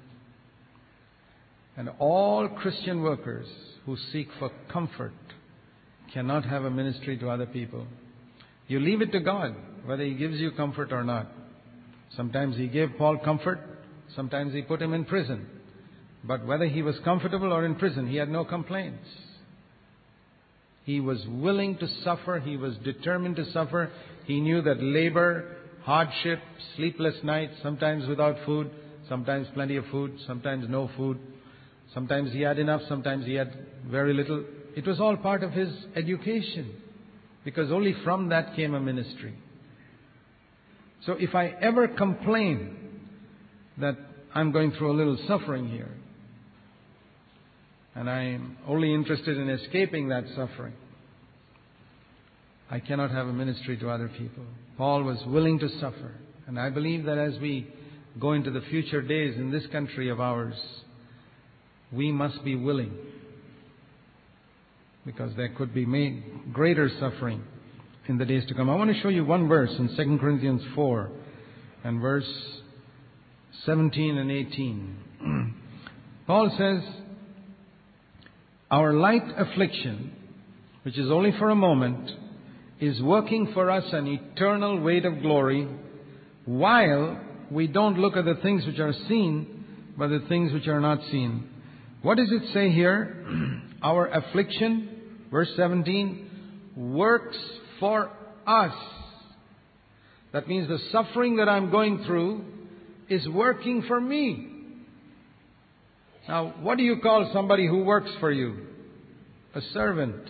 And 1.77 1.91
all 1.99 2.49
Christian 2.49 3.03
workers 3.03 3.47
who 3.85 3.99
seek 4.13 4.29
for 4.39 4.51
comfort 4.73 5.13
cannot 6.13 6.45
have 6.45 6.65
a 6.65 6.71
ministry 6.71 7.19
to 7.19 7.29
other 7.31 7.47
people. 7.47 7.87
You 8.67 8.81
leave 8.81 9.01
it 9.01 9.13
to 9.13 9.21
God 9.21 9.55
whether 9.85 10.05
He 10.05 10.15
gives 10.15 10.39
you 10.39 10.51
comfort 10.53 10.93
or 10.93 11.05
not. 11.05 11.31
Sometimes 12.17 12.57
He 12.57 12.69
gave 12.69 12.91
Paul 12.99 13.19
comfort, 13.19 13.61
sometimes 14.15 14.53
He 14.55 14.63
put 14.63 14.83
him 14.83 14.95
in 14.95 15.05
prison. 15.05 15.47
But 16.25 16.45
whether 16.47 16.67
he 16.67 16.83
was 16.83 16.99
comfortable 17.05 17.53
or 17.53 17.65
in 17.65 17.77
prison, 17.77 18.09
he 18.09 18.17
had 18.17 18.29
no 18.29 18.45
complaints. 18.45 19.07
He 20.85 21.01
was 21.01 21.25
willing 21.29 21.77
to 21.79 21.89
suffer, 22.03 22.41
he 22.41 22.57
was 22.57 22.77
determined 22.79 23.37
to 23.37 23.51
suffer. 23.53 23.91
He 24.25 24.41
knew 24.41 24.63
that 24.63 24.83
labor, 24.83 25.57
hardship, 25.83 26.41
sleepless 26.77 27.15
nights, 27.23 27.55
sometimes 27.63 28.09
without 28.09 28.37
food, 28.47 28.71
sometimes 29.09 29.47
plenty 29.55 29.77
of 29.77 29.85
food, 29.91 30.19
sometimes 30.27 30.67
no 30.69 30.91
food, 30.97 31.19
sometimes 31.95 32.33
he 32.33 32.41
had 32.41 32.59
enough, 32.59 32.81
sometimes 32.89 33.27
he 33.27 33.35
had 33.35 33.53
very 33.87 34.15
little. 34.15 34.45
It 34.77 34.87
was 34.87 35.01
all 35.01 35.17
part 35.17 35.43
of 35.43 35.53
his 35.53 35.69
education 35.97 36.75
because 37.45 37.73
only 37.73 37.95
from 38.05 38.29
that 38.29 38.55
came 38.55 38.75
a 38.75 38.81
ministry. 38.81 39.35
So 41.07 41.13
if 41.13 41.35
I 41.35 41.55
ever 41.61 41.89
complain 41.89 42.77
that 43.79 43.97
I'm 44.35 44.53
going 44.53 44.73
through 44.73 44.93
a 44.93 44.97
little 44.97 45.19
suffering 45.27 45.69
here, 45.69 45.91
and 47.95 48.09
I'm 48.09 48.59
only 48.67 48.93
interested 48.93 49.37
in 49.39 49.49
escaping 49.49 50.09
that 50.09 50.25
suffering, 50.37 50.75
I 52.71 52.81
cannot 52.81 53.11
have 53.11 53.27
a 53.27 53.33
ministry 53.33 53.79
to 53.79 53.91
other 53.91 54.09
people. 54.09 54.45
Paul 54.77 55.03
was 55.03 55.19
willing 55.27 55.59
to 55.61 55.69
suffer. 55.81 56.13
And 56.47 56.59
I 56.59 56.71
believe 56.71 57.05
that 57.05 57.19
as 57.19 57.39
we 57.41 57.67
go 58.21 58.33
into 58.33 58.51
the 58.51 58.61
future 58.63 59.01
days 59.01 59.37
in 59.37 59.51
this 59.51 59.67
country 59.73 60.11
of 60.11 60.21
ours, 60.21 60.55
we 61.93 62.13
must 62.13 62.45
be 62.45 62.57
willing 62.57 62.93
because 65.09 65.35
there 65.37 65.49
could 65.49 65.73
be 65.73 66.23
greater 66.53 66.91
suffering 67.01 67.43
in 68.09 68.19
the 68.19 68.27
days 68.27 68.45
to 68.47 68.53
come. 68.53 68.69
I 68.69 68.75
want 68.75 68.95
to 68.95 69.01
show 69.01 69.09
you 69.09 69.25
one 69.25 69.49
verse 69.49 69.71
in 69.79 69.89
2 69.97 70.19
Corinthians 70.19 70.61
4 70.75 71.11
and 71.85 71.99
verse 71.99 72.29
17 73.65 74.19
and 74.19 74.31
18. 74.31 75.55
Paul 76.27 76.55
says, 76.59 76.83
Our 78.71 78.93
light 78.93 79.23
affliction, 79.39 80.13
which 80.83 80.99
is 80.99 81.11
only 81.11 81.33
for 81.39 81.49
a 81.49 81.55
moment, 81.55 82.11
is 82.79 83.01
working 83.01 83.53
for 83.55 83.71
us 83.71 83.85
an 83.93 84.09
eternal 84.09 84.79
weight 84.79 85.07
of 85.07 85.23
glory, 85.23 85.67
while 86.45 87.19
we 87.51 87.67
don't 87.67 87.97
look 87.97 88.15
at 88.15 88.27
the 88.27 88.39
things 88.43 88.67
which 88.67 88.79
are 88.79 88.93
seen, 89.09 89.65
but 89.97 90.09
the 90.09 90.27
things 90.29 90.53
which 90.53 90.69
are 90.69 90.81
not 90.81 91.01
seen. 91.11 91.49
What 92.03 92.19
does 92.19 92.31
it 92.31 92.53
say 92.53 92.71
here? 92.71 93.25
Our 93.83 94.09
affliction 94.09 94.97
verse 95.31 95.49
17, 95.57 96.31
works 96.77 97.37
for 97.81 98.11
us. 98.47 98.75
That 100.33 100.49
means 100.49 100.69
the 100.69 100.79
suffering 100.93 101.37
that 101.37 101.49
I'm 101.49 101.71
going 101.71 102.05
through 102.05 102.45
is 103.09 103.27
working 103.29 103.83
for 103.89 104.01
me. 104.01 104.49
Now, 106.29 106.55
what 106.61 106.77
do 106.77 106.85
you 106.85 107.01
call 107.01 107.31
somebody 107.33 107.67
who 107.67 107.85
works 107.85 108.11
for 108.21 108.31
you? 108.31 108.67
A 109.55 109.63
servant. 109.73 110.29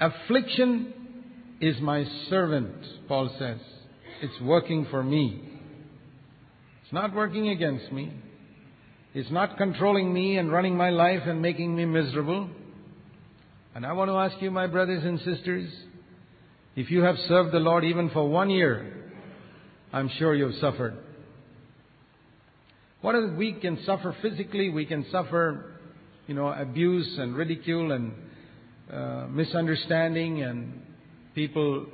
Affliction 0.00 0.94
is 1.60 1.78
my 1.80 2.06
servant, 2.30 2.74
Paul 3.06 3.34
says. 3.38 3.58
It's 4.22 4.40
working 4.40 4.86
for 4.90 5.02
me. 5.02 5.42
It's 6.82 6.92
not 6.92 7.14
working 7.14 7.50
against 7.50 7.92
me. 7.92 8.12
It's 9.12 9.30
not 9.30 9.58
controlling 9.58 10.12
me 10.12 10.38
and 10.38 10.50
running 10.50 10.76
my 10.76 10.90
life 10.90 11.22
and 11.26 11.42
making 11.42 11.76
me 11.76 11.84
miserable. 11.84 12.48
And 13.74 13.86
I 13.86 13.92
want 13.92 14.10
to 14.10 14.16
ask 14.16 14.42
you, 14.42 14.50
my 14.50 14.66
brothers 14.66 15.04
and 15.04 15.18
sisters, 15.20 15.72
if 16.74 16.90
you 16.90 17.02
have 17.02 17.16
served 17.28 17.52
the 17.52 17.60
Lord 17.60 17.84
even 17.84 18.10
for 18.10 18.28
one 18.28 18.50
year, 18.50 19.12
I'm 19.92 20.08
sure 20.18 20.34
you've 20.34 20.56
suffered. 20.56 20.96
What 23.00 23.14
is 23.14 23.30
we 23.36 23.52
can 23.54 23.78
suffer 23.86 24.14
physically, 24.20 24.70
we 24.70 24.86
can 24.86 25.06
suffer, 25.10 25.80
you 26.26 26.34
know, 26.34 26.48
abuse 26.48 27.16
and 27.18 27.36
ridicule 27.36 27.92
and 27.92 28.12
uh, 28.92 29.26
misunderstanding 29.28 30.42
and 30.42 30.82
people 31.34 31.86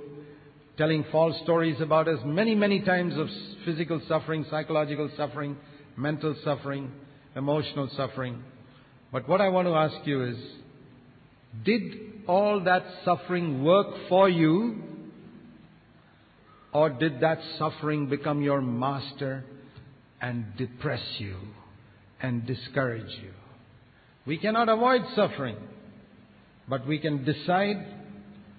telling 0.78 1.04
false 1.12 1.36
stories 1.42 1.80
about 1.80 2.08
us. 2.08 2.18
Many, 2.24 2.54
many 2.54 2.80
times 2.80 3.16
of 3.16 3.28
physical 3.64 4.00
suffering, 4.08 4.46
psychological 4.50 5.10
suffering, 5.16 5.56
mental 5.96 6.34
suffering, 6.42 6.90
emotional 7.34 7.88
suffering. 7.96 8.42
But 9.12 9.28
what 9.28 9.40
I 9.40 9.48
want 9.48 9.68
to 9.68 9.74
ask 9.74 10.06
you 10.06 10.24
is, 10.24 10.36
did 11.64 12.26
all 12.26 12.62
that 12.64 12.84
suffering 13.04 13.64
work 13.64 13.86
for 14.08 14.28
you? 14.28 14.82
Or 16.72 16.90
did 16.90 17.20
that 17.20 17.38
suffering 17.58 18.08
become 18.08 18.42
your 18.42 18.60
master 18.60 19.44
and 20.20 20.44
depress 20.58 21.02
you 21.18 21.36
and 22.20 22.46
discourage 22.46 23.10
you? 23.22 23.30
We 24.26 24.38
cannot 24.38 24.68
avoid 24.68 25.02
suffering, 25.14 25.56
but 26.68 26.86
we 26.86 26.98
can 26.98 27.24
decide 27.24 27.86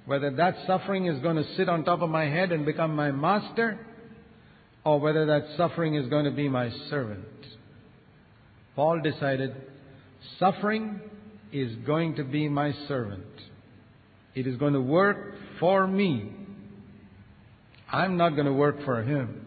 whether 0.06 0.32
that 0.32 0.56
suffering 0.66 1.06
is 1.08 1.22
going 1.22 1.36
to 1.36 1.56
sit 1.56 1.68
on 1.68 1.84
top 1.84 2.02
of 2.02 2.10
my 2.10 2.24
head 2.24 2.52
and 2.54 2.66
become 2.66 2.96
my 2.96 3.12
master, 3.12 3.86
or 4.86 5.00
whether 5.00 5.26
that 5.26 5.44
suffering 5.58 5.96
is 5.96 6.08
going 6.08 6.24
to 6.24 6.32
be 6.32 6.48
my 6.48 6.72
servant. 6.90 7.26
Paul 8.76 9.02
decided 9.02 9.54
suffering 10.40 11.02
is 11.52 11.76
going 11.86 12.16
to 12.16 12.24
be 12.24 12.50
my 12.50 12.74
servant. 12.88 13.24
It 14.36 14.48
is 14.48 14.56
going 14.58 14.74
to 14.74 14.82
work 14.82 15.36
for 15.60 15.88
me. 15.88 16.32
I'm 17.92 18.18
not 18.18 18.30
going 18.32 18.46
to 18.46 18.54
work 18.54 18.84
for 18.86 19.02
him. 19.02 19.46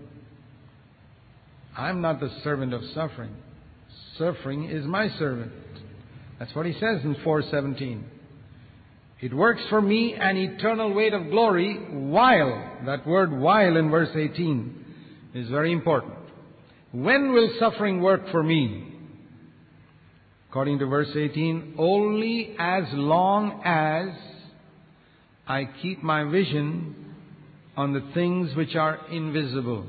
I'm 1.77 2.01
not 2.01 2.21
the 2.21 2.31
servant 2.43 2.75
of 2.75 2.83
suffering. 2.95 3.35
Suffering 4.19 4.65
is 4.65 4.85
my 4.85 5.09
servant. 5.19 5.53
That's 6.39 6.55
what 6.55 6.67
he 6.67 6.73
says 6.73 7.05
in 7.05 7.17
417. 7.23 8.05
It 9.21 9.35
works 9.35 9.61
for 9.69 9.83
me 9.83 10.15
an 10.15 10.37
eternal 10.37 10.95
weight 10.95 11.13
of 11.13 11.31
glory 11.31 11.75
while, 11.75 12.79
that 12.87 13.07
word 13.07 13.31
while 13.31 13.77
in 13.77 13.91
verse 13.91 14.09
18 14.15 14.85
is 15.35 15.49
very 15.51 15.73
important. 15.73 16.15
When 16.93 17.33
will 17.33 17.51
suffering 17.59 18.01
work 18.01 18.31
for 18.31 18.43
me? 18.43 18.90
According 20.51 20.81
to 20.81 20.87
verse 20.87 21.11
18, 21.15 21.77
only 21.79 22.57
as 22.59 22.83
long 22.93 23.63
as 23.65 24.09
I 25.47 25.69
keep 25.81 26.03
my 26.03 26.25
vision 26.25 27.15
on 27.77 27.93
the 27.93 28.03
things 28.15 28.57
which 28.57 28.75
are 28.75 28.99
invisible. 29.13 29.87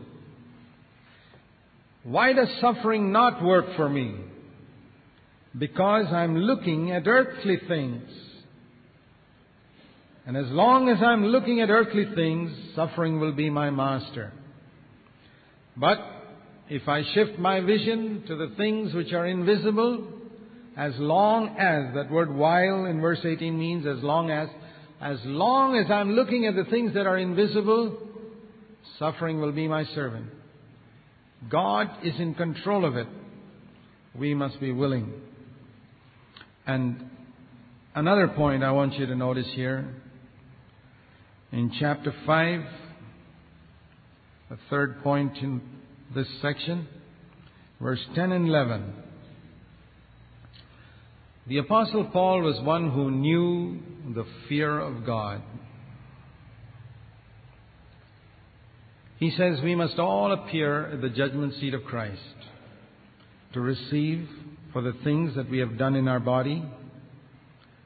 Why 2.03 2.33
does 2.33 2.47
suffering 2.61 3.11
not 3.11 3.43
work 3.43 3.75
for 3.75 3.89
me? 3.89 4.13
Because 5.57 6.05
I'm 6.13 6.37
looking 6.37 6.91
at 6.91 7.07
earthly 7.07 7.57
things. 7.67 8.07
And 10.27 10.37
as 10.37 10.45
long 10.49 10.89
as 10.89 10.99
I'm 11.03 11.25
looking 11.25 11.61
at 11.61 11.71
earthly 11.71 12.05
things, 12.13 12.51
suffering 12.75 13.19
will 13.19 13.33
be 13.33 13.49
my 13.49 13.71
master. 13.71 14.31
But 15.75 15.97
if 16.69 16.87
I 16.87 17.01
shift 17.15 17.39
my 17.39 17.61
vision 17.61 18.25
to 18.27 18.35
the 18.35 18.53
things 18.57 18.93
which 18.93 19.11
are 19.11 19.25
invisible, 19.25 20.20
as 20.77 20.93
long 20.97 21.57
as, 21.57 21.93
that 21.95 22.09
word 22.09 22.33
while 22.33 22.85
in 22.85 23.01
verse 23.01 23.19
18 23.23 23.57
means 23.57 23.85
as 23.85 24.01
long 24.03 24.31
as, 24.31 24.47
as 25.01 25.17
long 25.25 25.75
as 25.75 25.91
I'm 25.91 26.11
looking 26.11 26.45
at 26.45 26.55
the 26.55 26.69
things 26.69 26.93
that 26.93 27.05
are 27.05 27.17
invisible, 27.17 27.97
suffering 28.97 29.41
will 29.41 29.51
be 29.51 29.67
my 29.67 29.83
servant. 29.95 30.27
God 31.49 31.89
is 32.03 32.13
in 32.19 32.35
control 32.35 32.85
of 32.85 32.95
it. 32.95 33.07
We 34.15 34.33
must 34.33 34.59
be 34.59 34.71
willing. 34.71 35.11
And 36.67 37.09
another 37.95 38.27
point 38.29 38.63
I 38.63 38.71
want 38.71 38.93
you 38.93 39.05
to 39.07 39.15
notice 39.15 39.47
here 39.53 39.93
in 41.51 41.71
chapter 41.79 42.13
5, 42.25 42.61
the 44.49 44.57
third 44.69 45.03
point 45.03 45.37
in 45.37 45.61
this 46.15 46.27
section, 46.41 46.87
verse 47.81 47.99
10 48.15 48.31
and 48.31 48.47
11. 48.47 48.93
The 51.47 51.57
Apostle 51.57 52.05
Paul 52.05 52.41
was 52.41 52.61
one 52.61 52.91
who 52.91 53.09
knew 53.09 53.79
the 54.13 54.25
fear 54.47 54.79
of 54.79 55.05
God. 55.05 55.41
He 59.17 59.31
says 59.31 59.59
we 59.63 59.73
must 59.75 59.97
all 59.97 60.33
appear 60.33 60.87
at 60.87 61.01
the 61.01 61.09
judgment 61.09 61.55
seat 61.55 61.73
of 61.73 61.83
Christ 61.83 62.21
to 63.53 63.59
receive 63.59 64.27
for 64.71 64.81
the 64.81 64.93
things 65.03 65.35
that 65.35 65.49
we 65.49 65.59
have 65.59 65.77
done 65.77 65.95
in 65.95 66.07
our 66.07 66.19
body, 66.19 66.63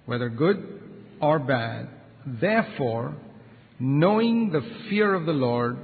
whether 0.06 0.30
good 0.30 0.82
or 1.22 1.40
bad. 1.40 1.88
Therefore, 2.26 3.16
knowing 3.80 4.52
the 4.52 4.62
fear 4.90 5.14
of 5.14 5.26
the 5.26 5.34
Lord, 5.34 5.78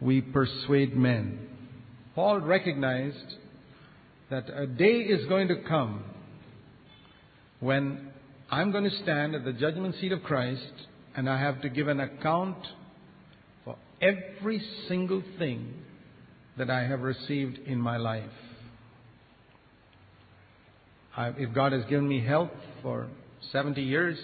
we 0.00 0.20
persuade 0.20 0.96
men. 0.96 1.40
Paul 2.14 2.40
recognized 2.40 3.34
that 4.30 4.48
a 4.48 4.66
day 4.66 4.98
is 5.00 5.26
going 5.26 5.48
to 5.48 5.62
come 5.68 6.04
when 7.60 8.10
I'm 8.50 8.72
going 8.72 8.84
to 8.84 9.02
stand 9.02 9.34
at 9.34 9.44
the 9.44 9.52
judgment 9.52 9.94
seat 10.00 10.12
of 10.12 10.22
Christ 10.22 10.72
and 11.16 11.28
I 11.28 11.38
have 11.38 11.60
to 11.62 11.68
give 11.68 11.88
an 11.88 12.00
account 12.00 12.58
for 13.64 13.76
every 14.00 14.62
single 14.88 15.22
thing 15.38 15.74
that 16.56 16.70
I 16.70 16.84
have 16.84 17.00
received 17.00 17.58
in 17.58 17.78
my 17.78 17.96
life. 17.96 18.30
I, 21.16 21.28
if 21.36 21.52
God 21.52 21.72
has 21.72 21.84
given 21.86 22.06
me 22.06 22.24
health 22.24 22.50
for 22.82 23.08
70 23.52 23.82
years, 23.82 24.18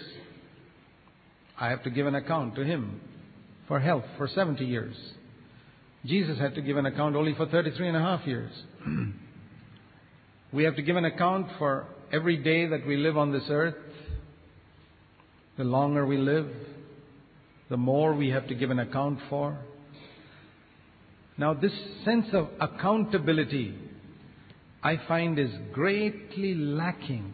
I 1.59 1.69
have 1.69 1.83
to 1.83 1.89
give 1.89 2.07
an 2.07 2.15
account 2.15 2.55
to 2.55 2.63
Him 2.63 3.01
for 3.67 3.79
health 3.79 4.05
for 4.17 4.27
70 4.27 4.65
years. 4.65 4.95
Jesus 6.05 6.37
had 6.37 6.55
to 6.55 6.61
give 6.61 6.77
an 6.77 6.85
account 6.85 7.15
only 7.15 7.33
for 7.35 7.47
33 7.47 7.89
and 7.89 7.97
a 7.97 7.99
half 7.99 8.25
years. 8.27 8.51
we 10.53 10.63
have 10.63 10.75
to 10.75 10.81
give 10.81 10.95
an 10.95 11.05
account 11.05 11.47
for 11.57 11.87
every 12.11 12.37
day 12.37 12.67
that 12.67 12.85
we 12.85 12.97
live 12.97 13.17
on 13.17 13.31
this 13.31 13.45
earth. 13.49 13.75
The 15.57 15.63
longer 15.63 16.05
we 16.05 16.17
live, 16.17 16.49
the 17.69 17.77
more 17.77 18.13
we 18.13 18.29
have 18.29 18.47
to 18.47 18.55
give 18.55 18.71
an 18.71 18.79
account 18.79 19.19
for. 19.29 19.57
Now, 21.37 21.53
this 21.53 21.73
sense 22.03 22.27
of 22.33 22.49
accountability 22.59 23.75
I 24.83 24.99
find 25.07 25.39
is 25.39 25.49
greatly 25.73 26.53
lacking 26.53 27.33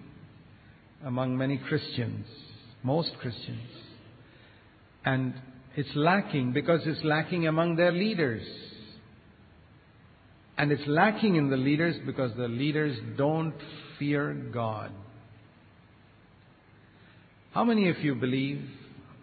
among 1.04 1.38
many 1.38 1.58
Christians, 1.58 2.26
most 2.84 3.12
Christians. 3.20 3.70
And 5.04 5.34
it's 5.76 5.90
lacking 5.96 6.54
because 6.54 6.82
it's 6.86 7.04
lacking 7.04 7.48
among 7.48 7.76
their 7.76 7.92
leaders. 7.92 8.44
And 10.58 10.72
it's 10.72 10.88
lacking 10.88 11.36
in 11.36 11.50
the 11.50 11.58
leaders 11.58 11.96
because 12.06 12.32
the 12.38 12.48
leaders 12.48 12.98
don't 13.18 13.56
fear 14.02 14.34
God. 14.34 14.92
How 17.54 17.64
many 17.64 17.88
of 17.90 18.00
you 18.00 18.16
believe 18.16 18.62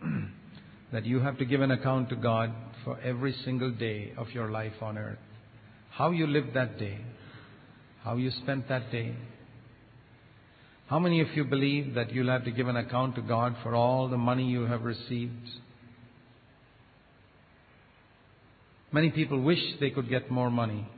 that 0.92 1.04
you 1.04 1.20
have 1.20 1.38
to 1.38 1.44
give 1.44 1.60
an 1.60 1.70
account 1.70 2.08
to 2.10 2.16
God 2.16 2.52
for 2.84 2.98
every 3.00 3.34
single 3.44 3.72
day 3.72 4.12
of 4.16 4.30
your 4.30 4.50
life 4.50 4.80
on 4.80 4.96
earth? 4.96 5.18
How 5.90 6.10
you 6.12 6.26
lived 6.26 6.54
that 6.54 6.78
day? 6.78 6.98
how 8.08 8.16
you 8.16 8.30
spent 8.42 8.66
that 8.70 8.90
day. 8.90 9.14
How 10.86 10.98
many 10.98 11.20
of 11.20 11.28
you 11.34 11.44
believe 11.44 11.94
that 11.94 12.10
you'll 12.10 12.30
have 12.30 12.44
to 12.44 12.50
give 12.50 12.66
an 12.66 12.76
account 12.76 13.16
to 13.16 13.20
God 13.20 13.54
for 13.62 13.74
all 13.74 14.08
the 14.08 14.16
money 14.16 14.46
you 14.46 14.62
have 14.62 14.82
received? 14.82 15.48
Many 18.90 19.10
people 19.10 19.42
wish 19.42 19.58
they 19.78 19.90
could 19.90 20.08
get 20.08 20.30
more 20.30 20.50
money. 20.50 20.88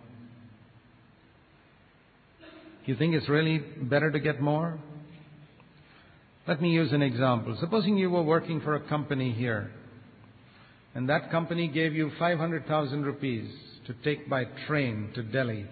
You 2.86 2.96
think 2.96 3.14
it's 3.14 3.28
really 3.28 3.58
better 3.58 4.10
to 4.10 4.18
get 4.18 4.40
more? 4.40 4.78
Let 6.48 6.60
me 6.60 6.70
use 6.70 6.92
an 6.92 7.02
example. 7.02 7.56
Supposing 7.60 7.96
you 7.96 8.10
were 8.10 8.22
working 8.22 8.60
for 8.60 8.74
a 8.74 8.80
company 8.80 9.32
here, 9.32 9.70
and 10.94 11.08
that 11.08 11.30
company 11.30 11.68
gave 11.68 11.94
you 11.94 12.10
500,000 12.18 13.04
rupees 13.04 13.48
to 13.86 13.94
take 14.04 14.28
by 14.28 14.44
train 14.66 15.10
to 15.14 15.22
Delhi. 15.22 15.66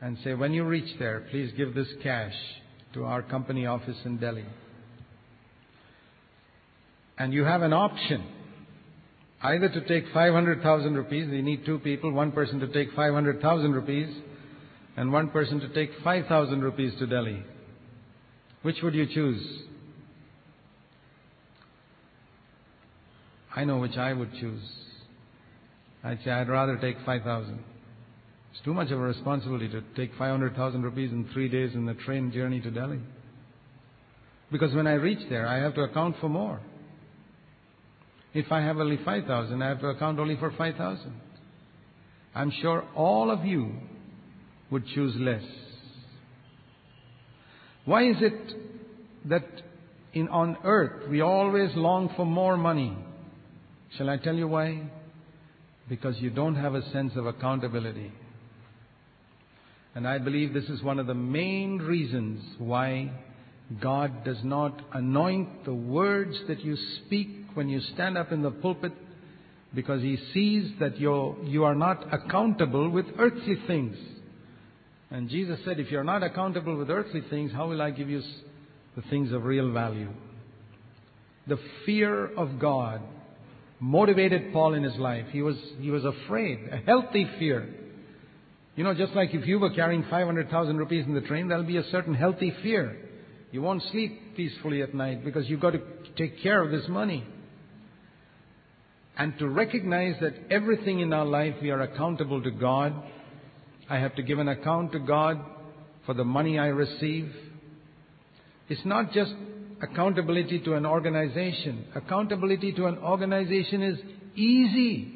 and 0.00 0.18
say, 0.22 0.34
when 0.34 0.52
you 0.52 0.64
reach 0.64 0.98
there, 0.98 1.26
please 1.30 1.52
give 1.56 1.74
this 1.74 1.88
cash 2.02 2.34
to 2.92 3.04
our 3.04 3.22
company 3.22 3.66
office 3.66 3.96
in 4.04 4.18
Delhi. 4.18 4.44
And 7.18 7.32
you 7.32 7.44
have 7.44 7.62
an 7.62 7.72
option 7.72 8.24
either 9.42 9.68
to 9.68 9.80
take 9.86 10.04
500,000 10.12 10.94
rupees, 10.94 11.28
you 11.30 11.42
need 11.42 11.64
two 11.66 11.78
people, 11.78 12.12
one 12.12 12.32
person 12.32 12.60
to 12.60 12.68
take 12.68 12.92
500,000 12.94 13.72
rupees, 13.72 14.14
and 14.96 15.12
one 15.12 15.28
person 15.28 15.60
to 15.60 15.68
take 15.74 15.90
5,000 16.02 16.62
rupees 16.62 16.92
to 16.98 17.06
Delhi. 17.06 17.42
Which 18.62 18.76
would 18.82 18.94
you 18.94 19.06
choose? 19.06 19.62
I 23.54 23.64
know 23.64 23.78
which 23.78 23.96
I 23.96 24.12
would 24.12 24.32
choose. 24.34 24.62
I'd 26.04 26.18
say 26.24 26.30
I'd 26.30 26.48
rather 26.48 26.76
take 26.76 26.96
5,000. 27.04 27.58
It's 28.52 28.64
too 28.64 28.74
much 28.74 28.90
of 28.90 28.98
a 28.98 29.02
responsibility 29.02 29.68
to 29.68 29.82
take 29.96 30.12
500,000 30.18 30.82
rupees 30.82 31.10
in 31.12 31.28
three 31.32 31.48
days 31.48 31.74
in 31.74 31.84
the 31.84 31.94
train 31.94 32.32
journey 32.32 32.60
to 32.60 32.70
Delhi. 32.70 33.00
Because 34.50 34.74
when 34.74 34.86
I 34.86 34.92
reach 34.92 35.28
there, 35.28 35.46
I 35.46 35.58
have 35.58 35.74
to 35.74 35.82
account 35.82 36.16
for 36.20 36.28
more. 36.28 36.60
If 38.36 38.52
I 38.52 38.60
have 38.60 38.76
only 38.76 38.98
5,000, 39.02 39.62
I 39.62 39.68
have 39.68 39.80
to 39.80 39.86
account 39.86 40.18
only 40.18 40.36
for 40.36 40.50
5,000. 40.50 41.10
I'm 42.34 42.52
sure 42.60 42.84
all 42.94 43.30
of 43.30 43.46
you 43.46 43.72
would 44.70 44.86
choose 44.88 45.14
less. 45.16 45.42
Why 47.86 48.10
is 48.10 48.16
it 48.20 48.54
that 49.30 49.46
in, 50.12 50.28
on 50.28 50.58
earth 50.64 51.08
we 51.08 51.22
always 51.22 51.74
long 51.76 52.12
for 52.14 52.26
more 52.26 52.58
money? 52.58 52.94
Shall 53.96 54.10
I 54.10 54.18
tell 54.18 54.34
you 54.34 54.48
why? 54.48 54.82
Because 55.88 56.18
you 56.18 56.28
don't 56.28 56.56
have 56.56 56.74
a 56.74 56.86
sense 56.90 57.12
of 57.16 57.24
accountability. 57.24 58.12
And 59.94 60.06
I 60.06 60.18
believe 60.18 60.52
this 60.52 60.68
is 60.68 60.82
one 60.82 60.98
of 60.98 61.06
the 61.06 61.14
main 61.14 61.78
reasons 61.78 62.44
why 62.58 63.12
God 63.80 64.24
does 64.26 64.44
not 64.44 64.78
anoint 64.92 65.64
the 65.64 65.72
words 65.72 66.36
that 66.48 66.62
you 66.62 66.76
speak 67.06 67.45
when 67.56 67.68
you 67.68 67.80
stand 67.94 68.18
up 68.18 68.32
in 68.32 68.42
the 68.42 68.50
pulpit 68.50 68.92
because 69.74 70.02
He 70.02 70.18
sees 70.32 70.72
that 70.80 70.98
you're, 70.98 71.36
you 71.44 71.64
are 71.64 71.74
not 71.74 72.12
accountable 72.12 72.90
with 72.90 73.06
earthly 73.18 73.56
things. 73.66 73.96
And 75.10 75.28
Jesus 75.28 75.58
said, 75.64 75.78
if 75.78 75.90
you're 75.90 76.04
not 76.04 76.22
accountable 76.22 76.76
with 76.76 76.90
earthly 76.90 77.22
things, 77.30 77.52
how 77.52 77.68
will 77.68 77.80
I 77.80 77.90
give 77.90 78.10
you 78.10 78.22
the 78.96 79.02
things 79.02 79.32
of 79.32 79.44
real 79.44 79.72
value? 79.72 80.08
The 81.46 81.58
fear 81.84 82.26
of 82.36 82.58
God 82.58 83.00
motivated 83.78 84.52
Paul 84.52 84.74
in 84.74 84.82
his 84.82 84.96
life. 84.96 85.26
He 85.30 85.42
was, 85.42 85.56
he 85.78 85.90
was 85.90 86.04
afraid, 86.04 86.58
a 86.72 86.78
healthy 86.78 87.28
fear. 87.38 87.68
You 88.74 88.84
know, 88.84 88.94
just 88.94 89.12
like 89.14 89.32
if 89.32 89.46
you 89.46 89.58
were 89.58 89.70
carrying 89.70 90.04
500,000 90.10 90.76
rupees 90.76 91.04
in 91.06 91.14
the 91.14 91.20
train, 91.22 91.48
there'll 91.48 91.64
be 91.64 91.76
a 91.76 91.90
certain 91.90 92.14
healthy 92.14 92.52
fear. 92.62 92.96
You 93.52 93.62
won't 93.62 93.82
sleep 93.90 94.36
peacefully 94.36 94.82
at 94.82 94.94
night 94.94 95.24
because 95.24 95.48
you've 95.48 95.60
got 95.60 95.70
to 95.70 95.80
take 96.16 96.42
care 96.42 96.62
of 96.62 96.70
this 96.70 96.88
money. 96.88 97.24
And 99.18 99.38
to 99.38 99.48
recognize 99.48 100.16
that 100.20 100.34
everything 100.50 101.00
in 101.00 101.12
our 101.12 101.24
life 101.24 101.54
we 101.62 101.70
are 101.70 101.80
accountable 101.80 102.42
to 102.42 102.50
God. 102.50 102.94
I 103.88 103.98
have 103.98 104.14
to 104.16 104.22
give 104.22 104.38
an 104.38 104.48
account 104.48 104.92
to 104.92 104.98
God 104.98 105.40
for 106.04 106.14
the 106.14 106.24
money 106.24 106.58
I 106.58 106.66
receive. 106.66 107.32
It's 108.68 108.84
not 108.84 109.12
just 109.12 109.32
accountability 109.80 110.60
to 110.60 110.74
an 110.74 110.84
organization. 110.84 111.86
Accountability 111.94 112.72
to 112.72 112.86
an 112.86 112.98
organization 112.98 113.82
is 113.82 113.98
easy. 114.34 115.12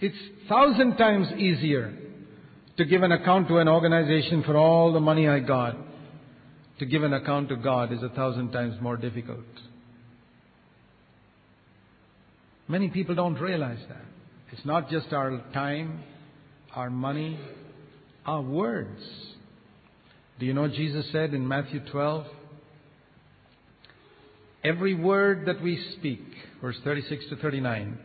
It's 0.00 0.16
thousand 0.48 0.96
times 0.96 1.28
easier 1.38 1.96
to 2.76 2.84
give 2.84 3.02
an 3.02 3.12
account 3.12 3.48
to 3.48 3.58
an 3.58 3.68
organization 3.68 4.42
for 4.42 4.56
all 4.56 4.92
the 4.92 5.00
money 5.00 5.28
I 5.28 5.40
got, 5.40 5.76
to 6.78 6.86
give 6.86 7.02
an 7.02 7.12
account 7.12 7.50
to 7.50 7.56
God 7.56 7.92
is 7.92 8.02
a 8.02 8.08
thousand 8.08 8.50
times 8.50 8.74
more 8.80 8.96
difficult. 8.96 9.44
Many 12.72 12.88
people 12.88 13.14
don't 13.14 13.34
realize 13.34 13.80
that. 13.90 14.00
It's 14.50 14.64
not 14.64 14.88
just 14.88 15.12
our 15.12 15.42
time, 15.52 16.02
our 16.74 16.88
money, 16.88 17.38
our 18.24 18.40
words. 18.40 19.02
Do 20.40 20.46
you 20.46 20.54
know 20.54 20.68
Jesus 20.68 21.04
said 21.12 21.34
in 21.34 21.46
Matthew 21.46 21.80
12? 21.90 22.24
Every 24.64 24.94
word 24.94 25.44
that 25.48 25.60
we 25.60 25.84
speak, 25.98 26.22
verse 26.62 26.78
36 26.82 27.26
to 27.28 27.36
39, 27.36 27.98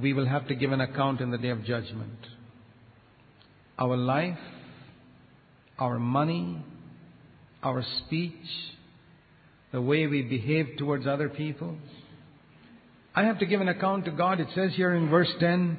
we 0.00 0.12
will 0.12 0.28
have 0.28 0.46
to 0.46 0.54
give 0.54 0.70
an 0.70 0.80
account 0.80 1.20
in 1.20 1.32
the 1.32 1.38
day 1.38 1.50
of 1.50 1.64
judgment. 1.64 2.20
Our 3.76 3.96
life, 3.96 4.38
our 5.80 5.98
money, 5.98 6.64
our 7.60 7.84
speech, 8.06 8.46
the 9.72 9.82
way 9.82 10.06
we 10.06 10.22
behave 10.22 10.76
towards 10.78 11.08
other 11.08 11.28
people. 11.28 11.76
I 13.14 13.24
have 13.24 13.40
to 13.40 13.46
give 13.46 13.60
an 13.60 13.68
account 13.68 14.06
to 14.06 14.10
God. 14.10 14.40
It 14.40 14.48
says 14.54 14.72
here 14.74 14.94
in 14.94 15.10
verse 15.10 15.30
10, 15.38 15.76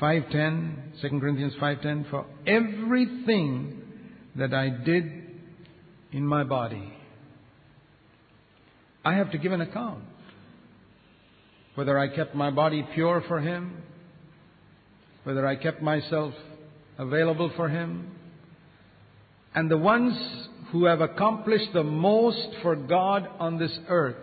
5:10, 0.00 1.00
2 1.00 1.20
Corinthians 1.20 1.54
5:10, 1.54 2.10
for 2.10 2.26
everything 2.46 3.82
that 4.36 4.52
I 4.52 4.68
did 4.68 5.10
in 6.12 6.26
my 6.26 6.44
body, 6.44 6.92
I 9.04 9.14
have 9.14 9.32
to 9.32 9.38
give 9.38 9.52
an 9.52 9.62
account. 9.62 10.04
Whether 11.74 11.98
I 11.98 12.08
kept 12.08 12.34
my 12.34 12.50
body 12.50 12.86
pure 12.94 13.22
for 13.28 13.40
Him, 13.40 13.82
whether 15.24 15.46
I 15.46 15.56
kept 15.56 15.80
myself 15.80 16.34
available 16.98 17.50
for 17.56 17.68
Him, 17.68 18.10
and 19.54 19.70
the 19.70 19.78
ones 19.78 20.14
who 20.70 20.84
have 20.84 21.00
accomplished 21.00 21.72
the 21.72 21.84
most 21.84 22.48
for 22.62 22.76
God 22.76 23.26
on 23.38 23.58
this 23.58 23.76
earth 23.88 24.16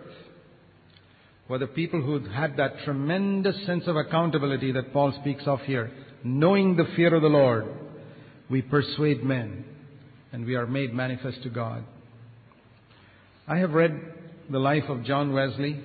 were 1.48 1.58
the 1.58 1.66
people 1.66 2.02
who 2.02 2.18
had 2.28 2.56
that 2.56 2.84
tremendous 2.84 3.56
sense 3.66 3.84
of 3.86 3.96
accountability 3.96 4.72
that 4.72 4.92
Paul 4.92 5.12
speaks 5.20 5.44
of 5.46 5.60
here. 5.60 5.92
Knowing 6.24 6.76
the 6.76 6.88
fear 6.96 7.14
of 7.14 7.22
the 7.22 7.28
Lord, 7.28 7.66
we 8.50 8.62
persuade 8.62 9.22
men 9.22 9.64
and 10.32 10.44
we 10.44 10.56
are 10.56 10.66
made 10.66 10.92
manifest 10.92 11.42
to 11.44 11.48
God. 11.48 11.84
I 13.46 13.58
have 13.58 13.72
read 13.72 14.00
the 14.50 14.58
life 14.58 14.84
of 14.88 15.04
John 15.04 15.32
Wesley, 15.32 15.80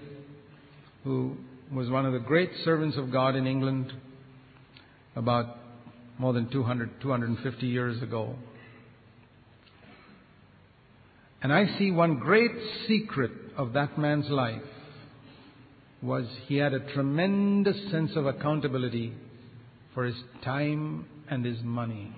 who 1.03 1.37
was 1.71 1.89
one 1.89 2.05
of 2.05 2.13
the 2.13 2.19
great 2.19 2.49
servants 2.65 2.97
of 2.97 3.11
God 3.11 3.35
in 3.35 3.45
England 3.45 3.93
about 5.15 5.57
more 6.17 6.33
than 6.33 6.49
200, 6.49 7.01
250 7.01 7.67
years 7.67 8.01
ago. 8.01 8.35
And 11.43 11.53
I 11.53 11.77
see 11.77 11.91
one 11.91 12.19
great 12.19 12.51
secret 12.87 13.31
of 13.57 13.73
that 13.73 13.97
man's 13.97 14.29
life 14.29 14.61
was 16.01 16.25
he 16.47 16.57
had 16.57 16.73
a 16.73 16.93
tremendous 16.93 17.77
sense 17.91 18.11
of 18.15 18.25
accountability 18.25 19.13
for 19.93 20.05
his 20.05 20.15
time 20.43 21.05
and 21.29 21.45
his 21.45 21.61
money. 21.63 22.11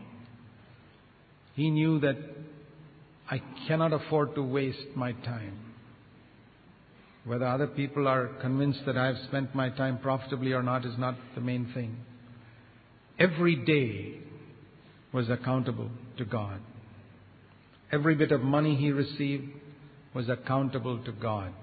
He 1.55 1.69
knew 1.69 1.99
that 1.99 2.15
I 3.29 3.41
cannot 3.67 3.93
afford 3.93 4.35
to 4.35 4.43
waste 4.43 4.95
my 4.95 5.11
time. 5.11 5.59
Whether 7.25 7.45
other 7.45 7.67
people 7.67 8.07
are 8.07 8.27
convinced 8.41 8.81
that 8.85 8.97
I 8.97 9.07
have 9.07 9.17
spent 9.27 9.55
my 9.55 9.69
time 9.69 9.99
profitably 9.99 10.51
or 10.51 10.63
not 10.63 10.85
is 10.85 10.97
not 10.97 11.15
the 11.35 11.41
main 11.41 11.71
thing. 11.73 11.97
Every 13.17 13.55
day 13.55 14.19
was 15.13 15.29
accountable 15.29 15.89
to 16.17 16.25
God. 16.25 16.59
Every 17.91 18.15
bit 18.15 18.31
of 18.31 18.41
money 18.41 18.75
he 18.75 18.91
received 18.91 19.45
was 20.13 20.27
accountable 20.27 21.03
to 21.03 21.11
God. 21.11 21.53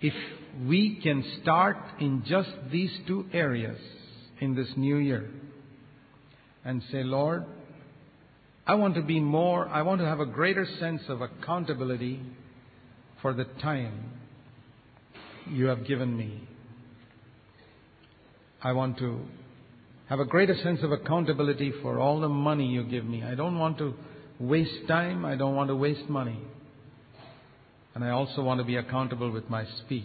If 0.00 0.14
we 0.66 1.00
can 1.02 1.24
start 1.42 1.76
in 2.00 2.24
just 2.26 2.50
these 2.70 2.92
two 3.06 3.26
areas 3.32 3.78
in 4.40 4.54
this 4.54 4.68
new 4.76 4.96
year 4.96 5.30
and 6.64 6.82
say, 6.90 7.02
Lord, 7.02 7.44
I 8.66 8.74
want 8.74 8.94
to 8.94 9.02
be 9.02 9.20
more, 9.20 9.68
I 9.68 9.82
want 9.82 10.00
to 10.00 10.06
have 10.06 10.20
a 10.20 10.26
greater 10.26 10.66
sense 10.80 11.02
of 11.08 11.20
accountability 11.20 12.20
for 13.20 13.34
the 13.34 13.44
time 13.62 14.10
you 15.50 15.66
have 15.66 15.86
given 15.86 16.16
me. 16.16 16.48
I 18.62 18.72
want 18.72 18.98
to 18.98 19.20
have 20.08 20.20
a 20.20 20.24
greater 20.24 20.54
sense 20.62 20.80
of 20.82 20.92
accountability 20.92 21.72
for 21.82 21.98
all 21.98 22.20
the 22.20 22.28
money 22.28 22.66
you 22.66 22.84
give 22.84 23.04
me. 23.04 23.22
I 23.22 23.34
don't 23.34 23.58
want 23.58 23.78
to 23.78 23.94
waste 24.38 24.88
time. 24.88 25.24
I 25.24 25.36
don't 25.36 25.54
want 25.54 25.68
to 25.68 25.76
waste 25.76 26.08
money. 26.08 26.38
And 27.94 28.04
I 28.04 28.10
also 28.10 28.42
want 28.42 28.58
to 28.58 28.64
be 28.64 28.76
accountable 28.76 29.30
with 29.30 29.48
my 29.48 29.64
speech. 29.84 30.04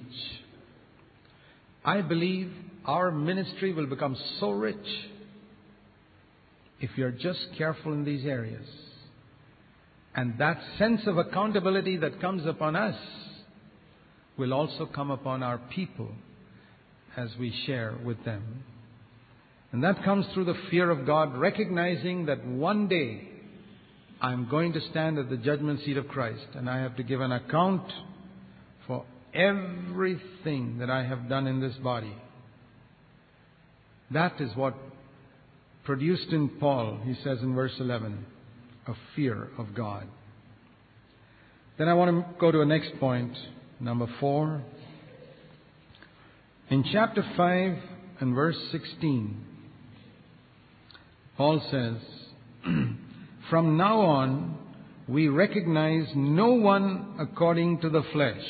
I 1.84 2.02
believe 2.02 2.52
our 2.86 3.12
ministry 3.12 3.74
will 3.74 3.88
become 3.88 4.16
so 4.40 4.52
rich 4.52 4.76
if 6.80 6.92
you're 6.96 7.12
just 7.12 7.40
careful 7.58 7.94
in 7.94 8.06
these 8.06 8.26
areas. 8.26 8.66
And 10.16 10.38
that 10.40 10.60
sense 10.78 11.02
of 11.08 11.18
accountability 11.18 11.98
that 11.98 12.22
comes 12.22 12.46
upon 12.46 12.76
us 12.76 12.98
will 14.38 14.54
also 14.54 14.86
come 14.86 15.12
upon 15.12 15.44
our 15.44 15.58
people 15.58 16.10
as 17.18 17.30
we 17.40 17.54
share 17.66 17.96
with 18.04 18.24
them. 18.24 18.64
And 19.72 19.84
that 19.84 20.04
comes 20.04 20.26
through 20.34 20.46
the 20.46 20.58
fear 20.72 20.90
of 20.90 21.06
God, 21.06 21.38
recognizing 21.38 22.26
that 22.26 22.46
one 22.46 22.88
day 22.88 23.29
I'm 24.22 24.50
going 24.50 24.74
to 24.74 24.82
stand 24.92 25.18
at 25.18 25.30
the 25.30 25.38
judgment 25.38 25.80
seat 25.86 25.98
of 25.98 26.08
Christ 26.08 26.48
and 26.56 26.70
I 26.70 26.80
have 26.80 26.98
to 26.98 27.04
give 27.04 27.22
an 27.22 27.32
account 27.32 27.84
for 28.86 29.06
everything 29.34 30.80
that 30.80 30.90
I 30.90 31.06
have 31.06 31.30
done 31.30 31.48
in 31.48 31.62
this 31.62 31.76
body. 31.76 32.16
That 34.12 34.42
is 34.42 34.54
what 34.56 34.76
produced 35.86 36.30
in 36.32 36.50
Paul, 36.60 37.00
he 37.06 37.14
says 37.24 37.40
in 37.42 37.56
verse 37.56 37.74
11, 37.80 38.26
a 38.88 38.94
fear 39.16 39.50
of 39.58 39.74
God. 39.74 40.06
Then 41.78 41.88
I 41.88 41.94
want 41.94 42.12
to 42.12 42.40
go 42.40 42.52
to 42.52 42.60
a 42.62 42.66
next 42.66 42.92
point, 43.00 43.38
number 43.80 44.08
four. 44.20 44.62
In 46.70 46.84
chapter 46.92 47.24
5 47.38 47.78
and 48.20 48.36
verse 48.36 48.58
16, 48.72 49.46
Paul 51.38 51.62
says, 51.72 51.96
From 53.50 53.78
now 53.78 54.02
on, 54.02 54.58
we 55.08 55.28
recognize 55.28 56.08
no 56.16 56.52
one 56.52 57.16
according 57.20 57.80
to 57.82 57.90
the 57.90 58.04
flesh. 58.14 58.44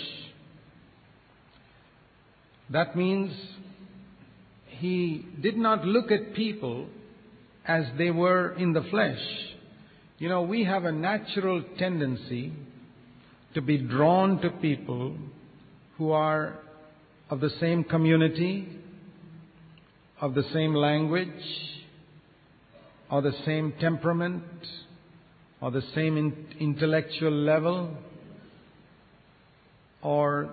That 2.70 2.98
means 2.98 3.32
he 4.68 5.26
did 5.42 5.58
not 5.58 5.86
look 5.86 6.12
at 6.12 6.34
people 6.34 6.88
as 7.66 7.86
they 7.98 8.12
were 8.12 8.54
in 8.58 8.74
the 8.74 8.82
flesh. 8.92 9.22
You 10.18 10.28
know, 10.28 10.42
we 10.42 10.66
have 10.66 10.84
a 10.84 10.92
natural 10.92 11.64
tendency 11.78 12.52
to 13.54 13.62
be 13.62 13.78
drawn 13.78 14.42
to 14.42 14.50
people 14.50 15.16
who 15.98 16.12
are 16.12 16.60
of 17.30 17.40
the 17.40 17.52
same 17.62 17.86
community, 17.86 18.68
of 20.20 20.34
the 20.34 20.44
same 20.54 20.74
language, 20.74 21.30
or 23.10 23.22
the 23.22 23.34
same 23.46 23.74
temperament 23.80 24.44
or 25.62 25.72
the 25.72 25.84
same 25.94 26.18
in- 26.18 26.46
intellectual 26.60 27.32
level 27.32 27.96
or 30.02 30.50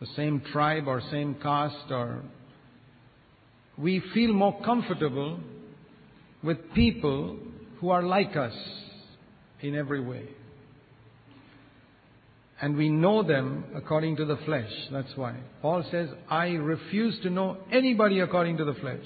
the 0.00 0.06
same 0.14 0.42
tribe 0.52 0.86
or 0.86 1.00
same 1.10 1.34
caste 1.42 1.90
or 1.90 2.22
we 3.78 4.02
feel 4.14 4.32
more 4.32 4.60
comfortable 4.62 5.38
with 6.42 6.58
people 6.74 7.38
who 7.80 7.90
are 7.90 8.02
like 8.02 8.36
us 8.36 8.54
in 9.60 9.74
every 9.74 10.00
way. 10.00 10.24
And 12.60 12.76
we 12.76 12.88
know 12.88 13.22
them 13.22 13.64
according 13.74 14.16
to 14.16 14.24
the 14.24 14.38
flesh. 14.38 14.70
That's 14.90 15.14
why. 15.14 15.34
Paul 15.60 15.84
says, 15.90 16.08
I 16.30 16.48
refuse 16.52 17.18
to 17.22 17.30
know 17.30 17.58
anybody 17.70 18.20
according 18.20 18.56
to 18.58 18.64
the 18.64 18.74
flesh. 18.74 19.04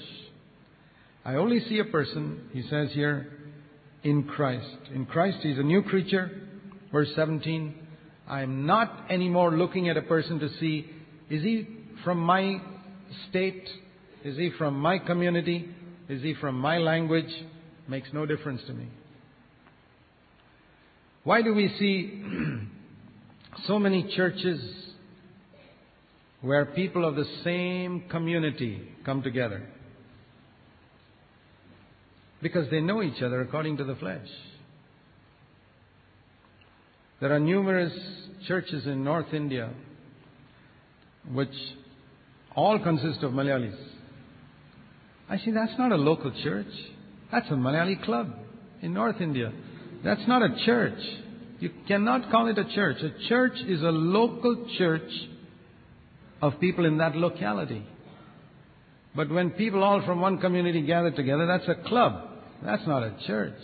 I 1.25 1.35
only 1.35 1.59
see 1.67 1.79
a 1.79 1.85
person, 1.85 2.49
he 2.53 2.61
says 2.63 2.91
here, 2.93 3.27
in 4.03 4.23
Christ. 4.23 4.77
In 4.93 5.05
Christ, 5.05 5.37
he's 5.41 5.57
a 5.57 5.63
new 5.63 5.83
creature. 5.83 6.31
Verse 6.91 7.09
17, 7.15 7.75
I 8.27 8.41
am 8.41 8.65
not 8.65 9.05
anymore 9.09 9.51
looking 9.51 9.89
at 9.89 9.97
a 9.97 10.01
person 10.01 10.39
to 10.39 10.49
see, 10.59 10.89
is 11.29 11.43
he 11.43 11.67
from 12.03 12.19
my 12.19 12.61
state? 13.29 13.67
Is 14.23 14.37
he 14.37 14.51
from 14.57 14.79
my 14.79 14.99
community? 14.99 15.69
Is 16.09 16.21
he 16.21 16.33
from 16.35 16.55
my 16.59 16.77
language? 16.77 17.31
Makes 17.87 18.09
no 18.13 18.25
difference 18.25 18.61
to 18.67 18.73
me. 18.73 18.87
Why 21.23 21.41
do 21.41 21.53
we 21.53 21.69
see 21.79 22.23
so 23.67 23.79
many 23.79 24.11
churches 24.15 24.59
where 26.41 26.65
people 26.65 27.07
of 27.07 27.15
the 27.15 27.25
same 27.43 28.05
community 28.09 28.81
come 29.05 29.21
together? 29.21 29.67
Because 32.41 32.69
they 32.69 32.81
know 32.81 33.03
each 33.03 33.21
other 33.21 33.41
according 33.41 33.77
to 33.77 33.83
the 33.83 33.95
flesh. 33.95 34.27
There 37.19 37.33
are 37.33 37.39
numerous 37.39 37.93
churches 38.47 38.87
in 38.87 39.03
North 39.03 39.33
India 39.33 39.71
which 41.31 41.53
all 42.55 42.79
consist 42.79 43.23
of 43.23 43.31
Malayalis. 43.31 43.77
I 45.29 45.37
say 45.37 45.51
that's 45.51 45.77
not 45.77 45.91
a 45.91 45.95
local 45.95 46.31
church. 46.43 46.67
That's 47.31 47.47
a 47.49 47.53
Malayali 47.53 48.03
club 48.03 48.33
in 48.81 48.93
North 48.93 49.21
India. 49.21 49.53
That's 50.03 50.27
not 50.27 50.41
a 50.41 50.65
church. 50.65 50.99
You 51.59 51.69
cannot 51.87 52.31
call 52.31 52.47
it 52.47 52.57
a 52.57 52.65
church. 52.73 52.97
A 53.03 53.29
church 53.29 53.53
is 53.67 53.81
a 53.81 53.91
local 53.91 54.67
church 54.77 55.09
of 56.41 56.59
people 56.59 56.85
in 56.85 56.97
that 56.97 57.15
locality. 57.15 57.85
But 59.15 59.29
when 59.29 59.51
people 59.51 59.83
all 59.83 60.03
from 60.05 60.21
one 60.21 60.39
community 60.39 60.81
gather 60.81 61.11
together, 61.11 61.45
that's 61.45 61.67
a 61.67 61.87
club. 61.87 62.30
That's 62.63 62.85
not 62.87 63.03
a 63.03 63.15
church. 63.25 63.59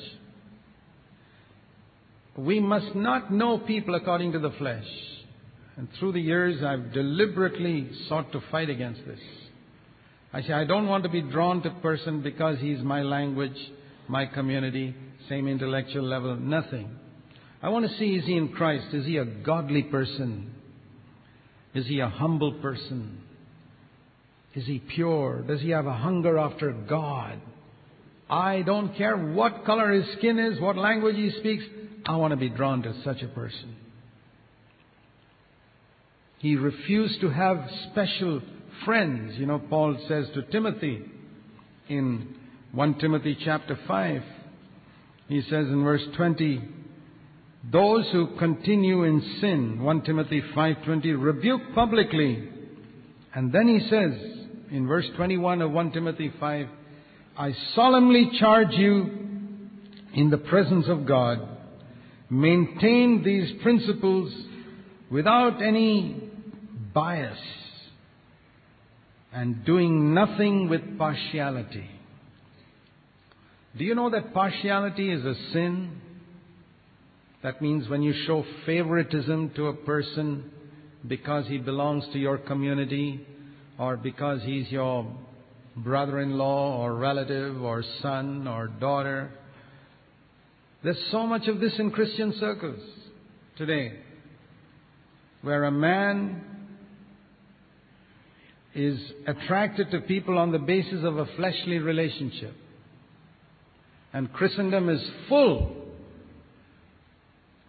We 2.37 2.59
must 2.59 2.95
not 2.95 3.31
know 3.31 3.57
people 3.59 3.95
according 3.95 4.33
to 4.33 4.39
the 4.39 4.51
flesh. 4.51 4.85
And 5.75 5.87
through 5.99 6.13
the 6.13 6.21
years, 6.21 6.63
I've 6.63 6.91
deliberately 6.93 7.89
sought 8.09 8.31
to 8.31 8.41
fight 8.51 8.69
against 8.69 9.05
this. 9.05 9.19
I 10.33 10.41
say, 10.41 10.53
I 10.53 10.65
don't 10.65 10.87
want 10.87 11.03
to 11.03 11.09
be 11.09 11.21
drawn 11.21 11.61
to 11.63 11.69
a 11.69 11.81
person 11.81 12.21
because 12.21 12.59
he's 12.59 12.79
my 12.81 13.01
language, 13.01 13.57
my 14.07 14.25
community, 14.25 14.95
same 15.29 15.47
intellectual 15.47 16.03
level, 16.03 16.35
nothing. 16.35 16.89
I 17.61 17.69
want 17.69 17.89
to 17.89 17.97
see 17.97 18.15
is 18.15 18.25
he 18.25 18.35
in 18.35 18.49
Christ? 18.49 18.93
Is 18.93 19.05
he 19.05 19.17
a 19.17 19.25
godly 19.25 19.83
person? 19.83 20.53
Is 21.73 21.85
he 21.85 21.99
a 21.99 22.09
humble 22.09 22.53
person? 22.53 23.21
Is 24.55 24.65
he 24.65 24.79
pure? 24.79 25.43
Does 25.47 25.61
he 25.61 25.69
have 25.69 25.85
a 25.85 25.93
hunger 25.93 26.37
after 26.37 26.71
God? 26.71 27.39
I 28.29 28.61
don't 28.61 28.95
care 28.95 29.15
what 29.15 29.65
color 29.65 29.91
his 29.91 30.05
skin 30.17 30.37
is, 30.37 30.59
what 30.59 30.75
language 30.77 31.15
he 31.15 31.31
speaks. 31.39 31.63
I 32.05 32.15
want 32.17 32.31
to 32.31 32.37
be 32.37 32.49
drawn 32.49 32.83
to 32.83 32.93
such 33.03 33.21
a 33.21 33.27
person. 33.27 33.75
He 36.39 36.55
refused 36.55 37.21
to 37.21 37.29
have 37.29 37.69
special 37.91 38.41
friends. 38.85 39.37
You 39.37 39.45
know, 39.45 39.59
Paul 39.59 39.97
says 40.07 40.27
to 40.33 40.43
Timothy 40.43 41.03
in 41.89 42.35
1 42.73 42.99
Timothy 42.99 43.37
chapter 43.43 43.79
5, 43.87 44.23
he 45.29 45.41
says 45.41 45.67
in 45.67 45.83
verse 45.83 46.03
20, 46.15 46.61
those 47.71 48.09
who 48.11 48.37
continue 48.37 49.03
in 49.03 49.21
sin, 49.41 49.83
1 49.83 50.01
Timothy 50.03 50.41
5:20, 50.55 51.21
rebuke 51.21 51.61
publicly. 51.75 52.49
And 53.33 53.51
then 53.51 53.67
he 53.67 53.79
says 53.89 54.13
in 54.71 54.87
verse 54.87 55.05
21 55.15 55.61
of 55.61 55.71
1 55.71 55.91
Timothy 55.91 56.31
5, 56.39 56.67
I 57.37 57.53
solemnly 57.75 58.31
charge 58.39 58.71
you 58.71 59.11
in 60.15 60.31
the 60.31 60.39
presence 60.39 60.87
of 60.87 61.05
God, 61.05 61.47
maintain 62.31 63.21
these 63.23 63.61
principles 63.61 64.33
without 65.11 65.61
any 65.61 66.31
bias 66.93 67.37
and 69.31 69.63
doing 69.65 70.15
nothing 70.15 70.67
with 70.67 70.97
partiality. 70.97 71.87
Do 73.77 73.83
you 73.83 73.93
know 73.93 74.09
that 74.09 74.33
partiality 74.33 75.11
is 75.11 75.23
a 75.23 75.35
sin? 75.53 76.01
That 77.43 77.61
means 77.61 77.87
when 77.87 78.01
you 78.01 78.15
show 78.25 78.43
favoritism 78.65 79.51
to 79.55 79.67
a 79.67 79.73
person 79.73 80.49
because 81.07 81.45
he 81.45 81.59
belongs 81.59 82.03
to 82.13 82.17
your 82.17 82.39
community 82.39 83.23
or 83.77 83.95
because 83.95 84.41
he's 84.41 84.71
your 84.71 85.05
brother 85.77 86.19
in 86.19 86.37
law 86.37 86.77
or 86.77 86.95
relative 86.95 87.61
or 87.61 87.83
son 88.01 88.47
or 88.47 88.67
daughter. 88.67 89.31
There's 90.83 91.01
so 91.11 91.25
much 91.25 91.47
of 91.47 91.59
this 91.59 91.73
in 91.79 91.91
Christian 91.91 92.33
circles 92.39 92.81
today 93.57 93.93
where 95.41 95.63
a 95.65 95.71
man 95.71 96.43
is 98.73 98.99
attracted 99.25 99.89
to 99.91 100.01
people 100.01 100.37
on 100.37 100.51
the 100.51 100.59
basis 100.59 101.03
of 101.03 101.17
a 101.17 101.25
fleshly 101.35 101.79
relationship. 101.79 102.53
And 104.13 104.31
Christendom 104.31 104.89
is 104.89 105.01
full 105.27 105.75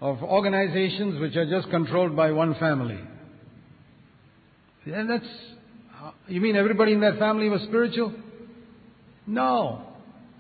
of 0.01 0.23
organizations 0.23 1.21
which 1.21 1.35
are 1.37 1.49
just 1.49 1.71
controlled 1.71 2.15
by 2.15 2.33
one 2.33 2.55
family. 2.57 3.01
And 4.87 5.11
that's, 5.11 5.27
you 6.29 6.41
mean 6.41 6.57
everybody 6.57 6.93
in 6.93 7.01
that 7.01 7.19
family 7.19 7.49
was 7.49 7.63
spiritual? 7.63 8.15
No. 9.27 9.83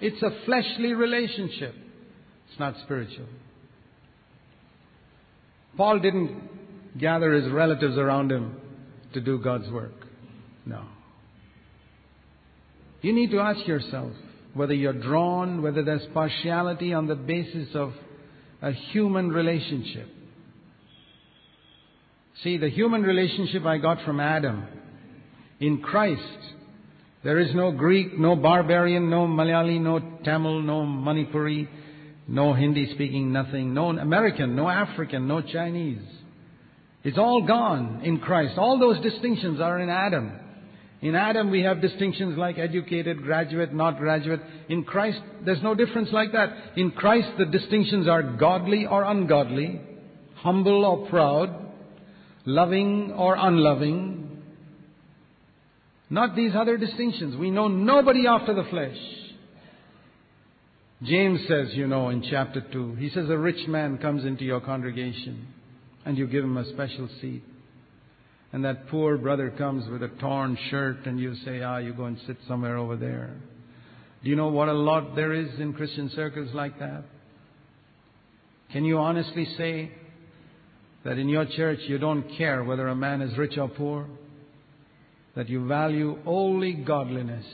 It's 0.01 0.23
a 0.23 0.31
fleshly 0.45 0.93
relationship. 0.93 1.75
It's 2.51 2.59
not 2.59 2.75
spiritual. 2.85 3.27
Paul 5.77 6.01
didn't 6.01 6.99
gather 6.99 7.33
his 7.33 7.51
relatives 7.51 7.97
around 7.97 8.33
him 8.33 8.57
to 9.15 9.21
do 9.21 9.39
God's 9.39 9.71
work. 9.71 10.07
No. 10.67 10.85
You 13.01 13.13
need 13.13 13.31
to 13.31 13.41
ask 13.41 13.67
yourself 13.67 14.13
whether 14.55 14.75
you're 14.75 14.93
drawn, 14.93 15.63
whether 15.63 15.85
there's 15.85 16.07
partiality 16.13 16.93
on 16.93 17.07
the 17.07 17.15
basis 17.15 17.69
of 17.75 17.93
a 18.61 18.73
human 18.73 19.29
relationship. 19.29 20.09
See, 22.43 22.57
the 22.57 22.69
human 22.69 23.03
relationship 23.03 23.65
I 23.65 23.79
got 23.79 24.05
from 24.05 24.21
Adam. 24.21 24.67
In 25.61 25.81
Christ, 25.81 26.23
there 27.25 27.39
is 27.39 27.55
no 27.55 27.73
Greek, 27.73 28.19
no 28.19 28.37
barbarian, 28.37 29.11
no 29.11 29.27
Malayali, 29.27 29.81
no 29.81 29.99
Tamil, 30.25 30.63
no 30.63 30.83
Manipuri, 30.83 31.69
no 32.29 32.53
Hindi 32.53 32.93
speaking, 32.95 33.33
nothing, 33.33 33.75
no 33.75 33.91
American, 33.91 34.55
no 34.55 34.69
African, 34.69 35.27
no 35.27 35.41
Chinese. 35.41 36.03
It's 37.03 37.19
all 37.19 37.47
gone 37.47 38.03
in 38.05 38.19
Christ. 38.19 38.59
All 38.59 38.79
those 38.79 39.01
distinctions 39.03 39.61
are 39.61 39.79
in 39.81 39.89
Adam. 39.89 40.33
In 41.01 41.15
Adam, 41.15 41.51
we 41.51 41.63
have 41.63 41.81
distinctions 41.81 42.37
like 42.37 42.59
educated, 42.59 43.23
graduate, 43.23 43.73
not 43.73 43.99
graduate. 43.99 44.41
In 44.69 44.83
Christ, 44.83 45.21
there's 45.45 45.63
no 45.63 45.75
difference 45.75 46.09
like 46.13 46.33
that. 46.33 46.51
In 46.77 46.91
Christ, 46.91 47.29
the 47.39 47.45
distinctions 47.47 48.09
are 48.09 48.23
godly 48.23 48.85
or 48.85 49.05
ungodly, 49.05 49.81
humble 50.35 50.85
or 50.85 51.09
proud, 51.09 51.73
loving 52.45 53.13
or 53.13 53.37
unloving. 53.39 54.18
Not 56.11 56.35
these 56.35 56.53
other 56.55 56.77
distinctions. 56.77 57.37
We 57.37 57.51
know 57.51 57.69
nobody 57.69 58.27
after 58.27 58.55
the 58.55 58.65
flesh. 58.71 58.97
James 61.03 61.41
says, 61.47 61.69
you 61.75 61.87
know, 61.87 62.09
in 62.09 62.23
chapter 62.29 62.61
2, 62.61 62.97
he 62.97 63.11
says, 63.11 63.29
A 63.29 63.39
rich 63.39 63.69
man 63.69 63.99
comes 63.99 64.25
into 64.25 64.45
your 64.45 64.61
congregation 64.61 65.47
and 66.05 66.19
you 66.19 66.27
give 66.27 66.43
him 66.43 66.57
a 66.57 66.65
special 66.73 67.09
seat 67.21 67.43
and 68.53 68.65
that 68.65 68.89
poor 68.89 69.19
brother 69.19 69.51
comes 69.51 69.89
with 69.89 70.03
a 70.03 70.09
torn 70.21 70.57
shirt 70.71 71.05
and 71.07 71.21
you 71.21 71.35
say, 71.45 71.61
ah, 71.63 71.79
you 71.79 71.93
go 71.93 72.05
and 72.05 72.19
sit 72.27 72.37
somewhere 72.47 72.79
over 72.79 72.97
there. 72.97 73.37
Do 74.23 74.31
you 74.31 74.37
know 74.37 74.49
what 74.49 74.69
a 74.69 74.73
lot 74.73 75.15
there 75.15 75.33
is 75.33 75.49
in 75.61 75.75
Christian 75.75 76.11
circles 76.15 76.49
like 76.55 76.79
that? 76.79 77.05
Can 78.73 78.85
you 78.85 78.99
honestly 78.99 79.47
say 79.57 79.93
that 81.05 81.19
in 81.19 81.29
your 81.29 81.45
church 81.45 81.81
you 81.89 81.99
don't 81.99 82.25
care 82.37 82.65
whether 82.65 82.89
a 82.89 82.97
man 82.97 83.21
is 83.21 83.37
rich 83.37 83.59
or 83.59 83.69
poor? 83.69 84.07
That 85.39 85.49
you 85.49 85.69
value 85.69 86.19
only 86.27 86.73
godliness? 86.73 87.47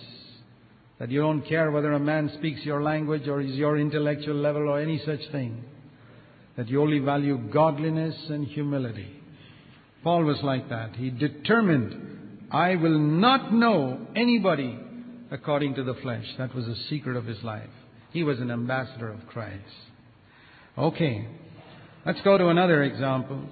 That 0.98 1.10
you 1.10 1.20
don't 1.20 1.46
care 1.46 1.70
whether 1.70 1.92
a 1.92 2.00
man 2.00 2.30
speaks 2.38 2.64
your 2.64 2.82
language 2.82 3.28
or 3.28 3.42
is 3.42 3.54
your 3.56 3.76
intellectual 3.76 4.36
level 4.36 4.70
or 4.70 4.80
any 4.80 5.02
such 5.04 5.20
thing? 5.30 5.62
That 6.56 6.70
you 6.70 6.80
only 6.80 7.00
value 7.00 7.36
godliness 7.52 8.14
and 8.30 8.46
humility? 8.46 9.20
Paul 10.02 10.24
was 10.24 10.38
like 10.42 10.70
that. 10.70 10.96
He 10.96 11.10
determined, 11.10 12.46
I 12.50 12.76
will 12.76 12.98
not 12.98 13.52
know 13.52 14.06
anybody 14.16 14.78
according 15.30 15.74
to 15.74 15.84
the 15.84 15.94
flesh. 16.00 16.24
That 16.38 16.54
was 16.54 16.64
the 16.64 16.76
secret 16.88 17.18
of 17.18 17.26
his 17.26 17.42
life. 17.42 17.68
He 18.12 18.22
was 18.22 18.38
an 18.38 18.50
ambassador 18.50 19.10
of 19.10 19.26
Christ. 19.26 19.60
Okay, 20.78 21.28
let's 22.06 22.22
go 22.22 22.38
to 22.38 22.48
another 22.48 22.82
example. 22.82 23.42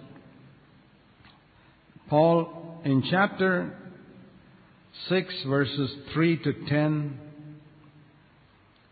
Paul, 2.08 2.80
in 2.86 3.04
chapter 3.10 3.76
6, 5.08 5.34
verses 5.46 5.90
3 6.12 6.36
to 6.38 6.52
10, 6.68 7.18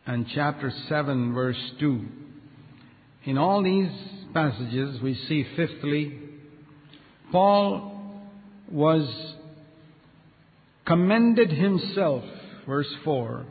and 0.07 0.27
chapter 0.35 0.73
7, 0.89 1.35
verse 1.35 1.73
2. 1.79 2.05
In 3.25 3.39
all 3.39 3.63
these 3.63 3.91
passages, 4.33 5.01
we 5.03 5.15
see, 5.29 5.47
fifthly, 5.57 6.19
Paul 7.31 8.21
was 8.71 9.09
commended 10.87 11.51
himself, 11.51 12.25
verse 12.67 12.93
4, 13.05 13.47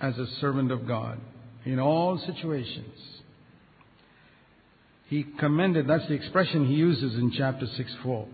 as 0.00 0.18
a 0.18 0.26
servant 0.40 0.70
of 0.72 0.86
God 0.86 1.20
in 1.64 1.80
all 1.80 2.18
situations. 2.18 2.98
He 5.08 5.24
commended, 5.38 5.88
that's 5.88 6.06
the 6.08 6.14
expression 6.14 6.66
he 6.66 6.74
uses 6.74 7.14
in 7.14 7.32
chapter 7.32 7.66
6 7.66 7.94
4. 8.02 8.28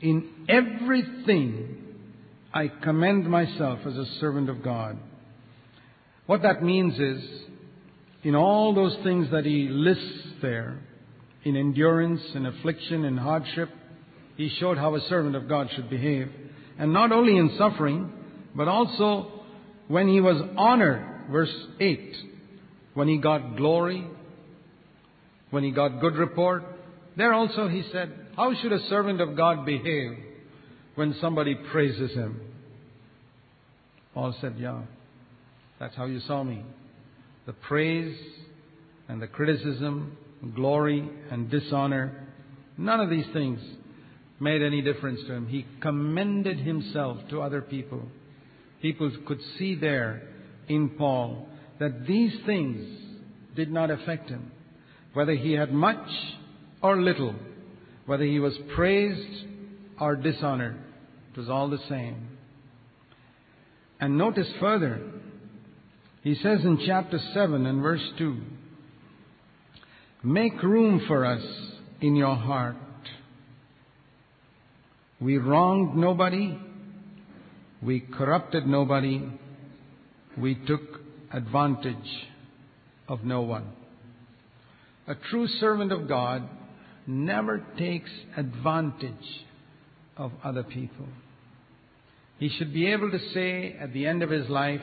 In 0.00 0.28
everything 0.48 1.81
I 2.54 2.68
commend 2.68 3.28
myself 3.28 3.80
as 3.86 3.96
a 3.96 4.06
servant 4.20 4.50
of 4.50 4.62
God. 4.62 4.98
What 6.26 6.42
that 6.42 6.62
means 6.62 6.98
is, 6.98 7.22
in 8.22 8.34
all 8.34 8.74
those 8.74 8.96
things 9.02 9.30
that 9.32 9.44
he 9.44 9.68
lists 9.68 10.34
there, 10.40 10.78
in 11.44 11.56
endurance, 11.56 12.20
in 12.34 12.46
affliction, 12.46 13.04
in 13.04 13.16
hardship. 13.16 13.68
He 14.36 14.48
showed 14.60 14.78
how 14.78 14.94
a 14.94 15.00
servant 15.08 15.34
of 15.34 15.48
God 15.48 15.68
should 15.74 15.90
behave. 15.90 16.30
And 16.78 16.92
not 16.92 17.12
only 17.12 17.36
in 17.36 17.56
suffering, 17.58 18.12
but 18.54 18.68
also 18.68 19.42
when 19.88 20.08
he 20.08 20.20
was 20.20 20.40
honored, 20.56 21.30
verse 21.30 21.54
8, 21.80 22.16
when 22.94 23.08
he 23.08 23.18
got 23.18 23.56
glory, 23.56 24.06
when 25.50 25.64
he 25.64 25.70
got 25.70 26.00
good 26.00 26.14
report. 26.14 26.64
There 27.16 27.32
also 27.32 27.68
he 27.68 27.82
said, 27.92 28.12
How 28.36 28.54
should 28.54 28.72
a 28.72 28.86
servant 28.88 29.20
of 29.20 29.36
God 29.36 29.66
behave 29.66 30.18
when 30.94 31.14
somebody 31.20 31.54
praises 31.54 32.12
him? 32.12 32.40
Paul 34.14 34.34
said, 34.40 34.56
Yeah, 34.58 34.82
that's 35.80 35.94
how 35.96 36.04
you 36.04 36.20
saw 36.20 36.42
me. 36.42 36.62
The 37.46 37.52
praise 37.52 38.16
and 39.08 39.20
the 39.20 39.26
criticism, 39.26 40.16
glory 40.54 41.08
and 41.30 41.50
dishonor, 41.50 42.28
none 42.76 43.00
of 43.00 43.10
these 43.10 43.26
things 43.32 43.60
made 44.38 44.62
any 44.62 44.82
difference 44.82 45.20
to 45.26 45.32
him. 45.32 45.46
He 45.46 45.66
commended 45.80 46.58
himself 46.58 47.18
to 47.30 47.40
other 47.40 47.62
people. 47.62 48.02
People 48.80 49.10
could 49.26 49.40
see 49.58 49.76
there 49.76 50.22
in 50.68 50.90
Paul 50.90 51.46
that 51.78 52.06
these 52.06 52.32
things 52.44 52.84
did 53.54 53.70
not 53.70 53.90
affect 53.90 54.28
him. 54.28 54.50
Whether 55.14 55.34
he 55.34 55.52
had 55.52 55.72
much 55.72 56.08
or 56.82 57.00
little, 57.00 57.34
whether 58.06 58.24
he 58.24 58.40
was 58.40 58.54
praised 58.74 59.46
or 60.02 60.16
dishonored, 60.16 60.74
it 61.32 61.38
was 61.38 61.48
all 61.48 61.70
the 61.70 61.78
same. 61.88 62.26
And 64.00 64.18
notice 64.18 64.48
further, 64.58 65.00
he 66.24 66.34
says 66.34 66.64
in 66.64 66.82
chapter 66.84 67.20
7 67.32 67.64
and 67.66 67.80
verse 67.80 68.02
2 68.18 68.36
Make 70.24 70.60
room 70.60 71.04
for 71.06 71.24
us 71.24 71.42
in 72.00 72.16
your 72.16 72.34
heart. 72.34 72.74
We 75.20 75.38
wronged 75.38 75.96
nobody, 75.96 76.58
we 77.80 78.00
corrupted 78.00 78.66
nobody, 78.66 79.22
we 80.36 80.56
took 80.66 80.80
advantage 81.32 82.26
of 83.06 83.22
no 83.22 83.42
one. 83.42 83.70
A 85.06 85.14
true 85.14 85.46
servant 85.46 85.92
of 85.92 86.08
God 86.08 86.48
never 87.06 87.64
takes 87.78 88.10
advantage 88.36 89.44
of 90.16 90.32
other 90.44 90.62
people. 90.62 91.06
He 92.38 92.48
should 92.48 92.72
be 92.72 92.86
able 92.92 93.10
to 93.10 93.18
say 93.32 93.76
at 93.80 93.92
the 93.92 94.06
end 94.06 94.22
of 94.22 94.30
his 94.30 94.48
life, 94.48 94.80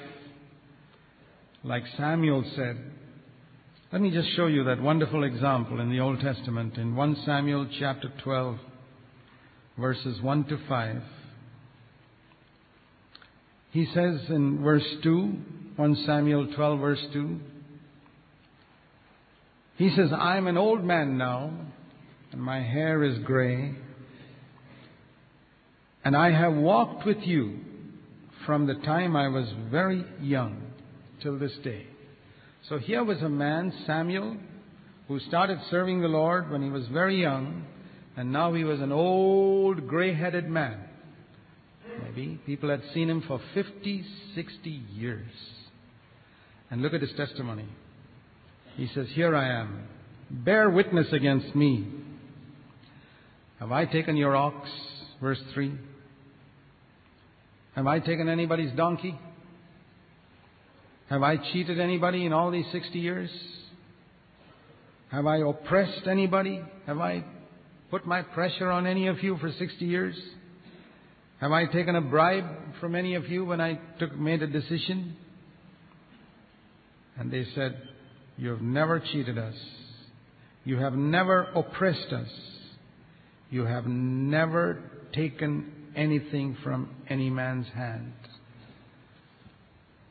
like 1.64 1.84
Samuel 1.98 2.44
said, 2.56 2.78
let 3.92 4.02
me 4.02 4.12
just 4.12 4.30
show 4.36 4.46
you 4.46 4.64
that 4.66 4.82
wonderful 4.82 5.24
example 5.24 5.80
in 5.80 5.90
the 5.90 6.00
Old 6.00 6.20
Testament 6.20 6.78
in 6.78 6.96
1 6.96 7.24
Samuel 7.26 7.68
chapter 7.80 8.12
12, 8.24 8.58
verses 9.78 10.22
1 10.22 10.44
to 10.46 10.60
5. 10.70 11.02
He 13.72 13.86
says 13.94 14.22
in 14.30 14.62
verse 14.64 14.86
2, 15.04 15.34
1 15.76 16.04
Samuel 16.06 16.54
12, 16.56 16.80
verse 16.80 17.06
2, 17.14 17.40
he 19.78 19.90
says, 19.96 20.10
I 20.12 20.38
am 20.38 20.48
an 20.48 20.58
old 20.58 20.84
man 20.84 21.18
now, 21.18 21.52
and 22.32 22.42
my 22.42 22.62
hair 22.62 23.04
is 23.04 23.18
gray. 23.20 23.76
And 26.10 26.18
I 26.18 26.32
have 26.32 26.56
walked 26.56 27.06
with 27.06 27.20
you 27.20 27.60
from 28.48 28.66
the 28.66 28.74
time 28.74 29.16
I 29.16 29.28
was 29.28 29.46
very 29.70 30.04
young 30.20 30.60
till 31.22 31.38
this 31.38 31.52
day. 31.64 31.86
So 32.68 32.80
here 32.80 33.04
was 33.04 33.22
a 33.22 33.30
man, 33.30 33.72
Samuel, 33.86 34.36
who 35.08 35.20
started 35.20 35.60
serving 35.70 36.02
the 36.02 36.08
Lord 36.08 36.50
when 36.50 36.64
he 36.64 36.72
was 36.72 36.88
very 36.88 37.22
young, 37.22 37.64
and 38.18 38.32
now 38.32 38.56
he 38.56 38.64
was 38.64 38.80
an 38.80 38.92
old, 38.92 39.88
gray 39.88 40.12
headed 40.12 40.50
man. 40.50 40.80
Maybe 42.02 42.40
people 42.44 42.72
had 42.72 42.82
seen 42.92 43.08
him 43.08 43.24
for 43.28 43.40
50, 43.54 44.04
60 44.34 44.70
years. 44.96 45.30
And 46.72 46.82
look 46.82 46.96
at 46.96 47.02
his 47.02 47.14
testimony. 47.18 47.68
He 48.78 48.90
says, 48.96 49.06
Here 49.14 49.36
I 49.36 49.62
am. 49.62 49.84
Bear 50.32 50.72
witness 50.72 51.14
against 51.14 51.56
me. 51.56 51.88
Have 53.60 53.72
I 53.72 53.86
taken 53.86 54.18
your 54.18 54.36
ox? 54.36 54.68
Verse 55.22 55.40
3. 55.54 55.78
Have 57.76 57.88
I 57.88 58.00
taken 58.00 58.30
anybody's 58.30 58.76
donkey? 58.76 59.18
Have 61.10 61.24
I 61.24 61.38
cheated 61.38 61.80
anybody 61.80 62.26
in 62.26 62.34
all 62.34 62.52
these 62.52 62.66
60 62.72 63.00
years? 63.00 63.30
Have 65.12 65.26
I 65.26 65.38
oppressed 65.38 66.08
anybody? 66.08 66.62
Have 66.86 67.00
I 67.00 67.24
put 67.90 68.06
my 68.06 68.22
pressure 68.22 68.70
on 68.70 68.86
any 68.86 69.08
of 69.08 69.24
you 69.24 69.38
for 69.38 69.52
60 69.52 69.86
years? 69.86 70.16
Have 71.42 71.52
I 71.52 71.66
taken 71.66 71.96
a 71.96 72.02
bribe 72.02 72.46
from 72.80 72.96
any 72.96 73.16
of 73.16 73.28
you 73.28 73.46
when 73.46 73.60
I 73.62 73.80
took, 73.98 74.16
made 74.16 74.44
a 74.44 74.48
decision? 74.48 75.16
And 77.18 77.32
they 77.32 77.46
said, 77.56 77.82
You 78.38 78.50
have 78.50 78.62
never 78.62 79.00
cheated 79.00 79.38
us. 79.38 79.56
You 80.66 80.78
have 80.78 80.94
never 80.94 81.44
oppressed 81.56 82.14
us. 82.14 82.28
You 83.50 83.66
have 83.66 83.88
never 83.88 84.84
taken 85.14 85.74
anything 85.96 86.58
from 86.64 86.90
any 87.10 87.30
man's 87.30 87.68
hand. 87.68 88.14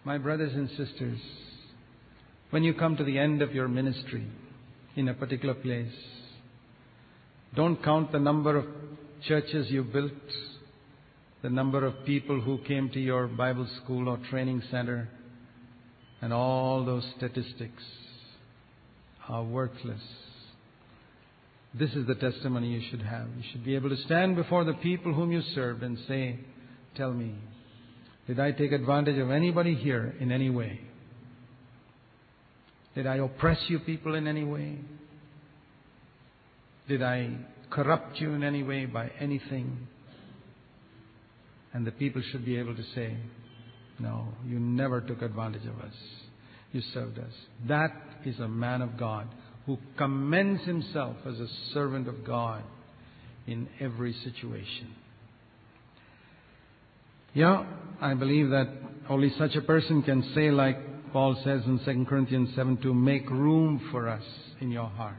My 0.05 0.19
brothers 0.19 0.53
and 0.55 0.69
sisters, 0.71 1.19
when 2.51 2.63
you 2.63 2.75
come 2.75 2.97
to 2.97 3.05
the 3.05 3.19
end 3.19 3.43
of 3.43 3.55
your 3.55 3.69
ministry 3.69 4.27
in 4.97 5.09
a 5.09 5.15
particular 5.15 5.55
place, 5.55 5.93
don't 7.55 7.83
count 7.83 8.13
the 8.13 8.19
number 8.19 8.57
of 8.57 8.67
churches 9.27 9.71
you 9.71 9.83
built, 9.85 10.13
the 11.43 11.51
number 11.51 11.85
of 11.85 12.05
people 12.05 12.41
who 12.41 12.59
came 12.67 12.91
to 12.91 13.01
your 13.01 13.27
Bible 13.27 13.69
school 13.83 14.09
or 14.09 14.19
training 14.31 14.63
center, 14.71 15.09
and 16.21 16.33
all 16.33 16.85
those 16.85 17.07
statistics 17.17 17.83
are 19.29 19.45
worthless. 19.45 20.01
This 21.79 21.91
is 21.93 22.07
the 22.07 22.17
testimony 22.17 22.69
you 22.73 22.83
should 22.91 23.03
have. 23.03 23.27
You 23.37 23.45
should 23.53 23.65
be 23.65 23.77
able 23.77 23.91
to 23.91 23.97
stand 23.99 24.35
before 24.35 24.65
the 24.65 24.75
people 24.75 25.15
whom 25.15 25.31
you 25.31 25.43
served 25.55 25.83
and 25.83 25.97
say, 26.09 26.41
Tell 26.97 27.13
me, 27.13 27.35
did 28.27 28.41
I 28.41 28.51
take 28.51 28.73
advantage 28.73 29.19
of 29.19 29.31
anybody 29.31 29.75
here 29.75 30.15
in 30.19 30.33
any 30.33 30.51
way? 30.51 30.81
Did 32.97 33.07
I 33.07 33.17
oppress 33.17 33.59
you 33.69 33.79
people 33.79 34.17
in 34.17 34.27
any 34.27 34.43
way? 34.43 34.79
Did 36.89 37.03
I 37.03 37.37
corrupt 37.71 38.19
you 38.19 38.33
in 38.33 38.43
any 38.43 38.65
way 38.65 38.87
by 38.87 39.13
anything? 39.21 39.87
And 41.73 41.87
the 41.87 41.93
people 41.93 42.23
should 42.33 42.45
be 42.45 42.59
able 42.59 42.75
to 42.75 42.83
say, 42.95 43.17
No, 44.01 44.27
you 44.45 44.59
never 44.59 45.01
took 45.01 45.23
advantage 45.23 45.67
of 45.67 45.79
us. 45.79 45.95
You 46.73 46.83
served 46.93 47.19
us. 47.19 47.33
That 47.69 47.93
is 48.25 48.41
a 48.41 48.49
man 48.49 48.83
of 48.83 48.99
God 48.99 49.29
who 49.69 49.77
commends 49.99 50.65
himself 50.65 51.15
as 51.27 51.39
a 51.39 51.47
servant 51.75 52.09
of 52.09 52.25
God 52.25 52.63
in 53.47 53.69
every 53.79 54.15
situation. 54.25 54.95
Yeah, 57.35 57.67
I 58.01 58.15
believe 58.15 58.49
that 58.49 58.67
only 59.11 59.31
such 59.39 59.57
a 59.57 59.61
person 59.61 60.03
can 60.03 60.23
say, 60.35 60.51
like 60.51 61.13
Paul 61.13 61.35
says 61.45 61.61
in 61.67 61.81
2 61.85 62.07
Corinthians 62.09 62.49
7 62.57 62.79
to 62.79 62.95
make 62.95 63.29
room 63.29 63.87
for 63.93 64.09
us 64.09 64.23
in 64.63 64.71
your 64.71 64.89
hearts. 64.89 65.19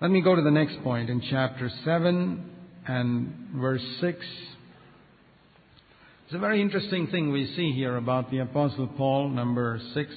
Let 0.00 0.10
me 0.10 0.20
go 0.20 0.34
to 0.34 0.42
the 0.42 0.50
next 0.50 0.82
point 0.82 1.08
in 1.08 1.22
chapter 1.30 1.70
7 1.84 2.50
and 2.88 3.48
verse 3.54 3.86
6. 4.00 4.18
It's 6.24 6.34
a 6.34 6.38
very 6.40 6.60
interesting 6.60 7.06
thing 7.06 7.30
we 7.30 7.46
see 7.54 7.70
here 7.70 7.96
about 7.96 8.32
the 8.32 8.40
Apostle 8.40 8.88
Paul, 8.88 9.28
number 9.28 9.80
6 9.94 10.10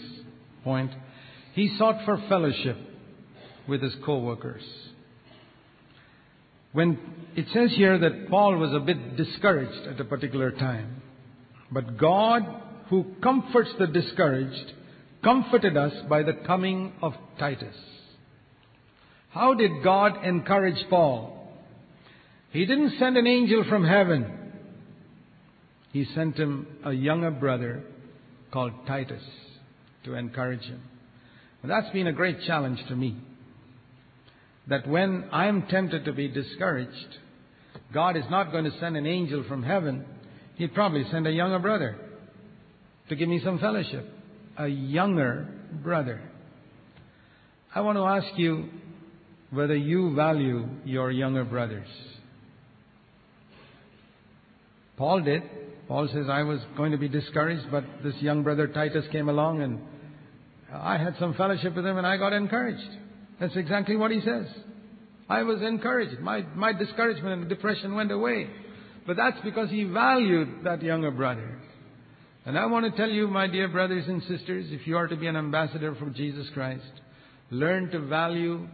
point. 0.64 0.92
He 1.54 1.76
sought 1.78 2.06
for 2.06 2.22
fellowship 2.30 2.78
with 3.68 3.82
his 3.82 3.96
co-workers. 4.06 4.64
When 6.72 7.00
it 7.36 7.46
says 7.54 7.72
here 7.76 7.98
that 7.98 8.30
Paul 8.30 8.58
was 8.58 8.74
a 8.74 8.80
bit 8.80 9.18
discouraged 9.18 9.88
at 9.88 10.00
a 10.00 10.06
particular 10.06 10.52
time, 10.52 11.02
but 11.72 11.98
God, 11.98 12.44
who 12.90 13.06
comforts 13.22 13.72
the 13.80 13.88
discouraged, 13.88 14.74
comforted 15.24 15.78
us 15.78 15.94
by 16.08 16.24
the 16.24 16.34
coming 16.46 16.94
of 17.02 17.14
Titus. 17.38 17.76
How 19.32 19.54
did 19.54 19.84
God 19.84 20.24
encourage 20.24 20.84
Paul? 20.90 21.36
He 22.52 22.66
didn't 22.66 22.98
send 22.98 23.18
an 23.18 23.28
angel 23.28 23.64
from 23.70 23.86
heaven. 23.86 24.26
He 25.92 26.06
sent 26.16 26.38
him 26.38 26.68
a 26.84 26.92
younger 26.92 27.32
brother 27.32 27.84
called 28.52 28.74
Titus 28.88 29.24
to 30.06 30.16
encourage 30.16 30.64
him. 30.64 30.82
That's 31.64 31.90
been 31.92 32.08
a 32.08 32.14
great 32.14 32.42
challenge 32.48 32.80
to 32.88 32.96
me. 32.96 33.18
That 34.68 34.88
when 34.88 35.30
I'm 35.32 35.64
tempted 35.64 36.06
to 36.06 36.14
be 36.14 36.28
discouraged, 36.28 37.18
God 37.94 38.16
is 38.16 38.24
not 38.30 38.52
going 38.52 38.66
to 38.66 38.80
send 38.80 38.96
an 38.98 39.06
angel 39.06 39.44
from 39.48 39.64
heaven. 39.64 40.06
He'd 40.56 40.74
probably 40.74 41.06
send 41.12 41.28
a 41.28 41.32
younger 41.32 41.60
brother 41.60 41.98
to 43.10 43.16
give 43.16 43.28
me 43.28 43.42
some 43.44 43.60
fellowship. 43.60 44.08
A 44.58 44.68
younger 44.68 45.48
brother. 45.84 46.22
I 47.74 47.82
want 47.82 47.98
to 47.98 48.04
ask 48.04 48.38
you, 48.38 48.70
whether 49.52 49.76
you 49.76 50.16
value 50.16 50.68
your 50.86 51.12
younger 51.12 51.44
brothers. 51.44 51.88
Paul 54.98 55.22
did. 55.22 55.44
Paul 55.88 56.08
says, 56.14 56.26
I 56.30 56.44
was 56.44 56.60
going 56.78 56.92
to 56.92 56.98
be 56.98 57.08
discouraged, 57.08 57.72
but 57.72 57.84
this 58.04 58.16
young 58.22 58.44
brother 58.44 58.68
Titus 58.68 59.06
came 59.12 59.28
along 59.28 59.62
and 59.62 59.80
I 60.74 60.98
had 60.98 61.16
some 61.20 61.34
fellowship 61.34 61.76
with 61.76 61.86
him 61.86 61.98
and 61.98 62.06
I 62.06 62.18
got 62.18 62.34
encouraged. 62.34 62.90
That's 63.40 63.56
exactly 63.56 63.96
what 63.96 64.12
he 64.12 64.22
says. 64.22 64.46
I 65.30 65.44
was 65.44 65.62
encouraged. 65.62 66.20
My, 66.20 66.42
my 66.56 66.74
discouragement 66.74 67.42
and 67.42 67.50
depression 67.50 67.96
went 67.96 68.12
away. 68.12 68.50
But 69.08 69.16
that's 69.16 69.40
because 69.44 69.70
he 69.70 69.86
valued 69.86 70.64
that 70.64 70.82
younger 70.82 71.12
brother. 71.12 71.60
And 72.46 72.58
I 72.58 72.66
want 72.66 72.86
to 72.86 72.98
tell 72.98 73.10
you, 73.10 73.28
my 73.28 73.48
dear 73.48 73.68
brothers 73.68 74.06
and 74.08 74.22
sisters, 74.24 74.68
if 74.70 74.88
you 74.88 74.98
are 74.98 75.08
to 75.08 75.16
be 75.16 75.28
an 75.28 75.36
ambassador 75.36 75.96
for 75.96 76.10
Jesus 76.10 76.48
Christ, 76.54 76.84
learn 77.52 77.90
to 77.92 78.00
value 78.00 78.68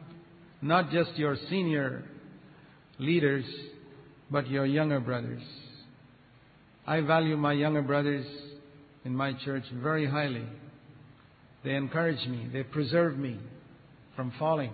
not 0.62 0.92
just 0.92 1.16
your 1.16 1.38
senior 1.50 2.04
leaders, 3.00 3.46
but 4.32 4.50
your 4.50 4.66
younger 4.66 5.00
brothers. 5.00 5.42
I 6.88 7.02
value 7.02 7.38
my 7.38 7.54
younger 7.54 7.82
brothers 7.82 8.26
in 9.04 9.16
my 9.16 9.34
church 9.44 9.64
very 9.74 10.10
highly. 10.10 10.46
They 11.66 11.74
encourage 11.74 12.26
me, 12.28 12.48
they 12.54 12.62
preserve 12.64 13.18
me 13.18 13.40
from 14.16 14.32
falling. 14.38 14.72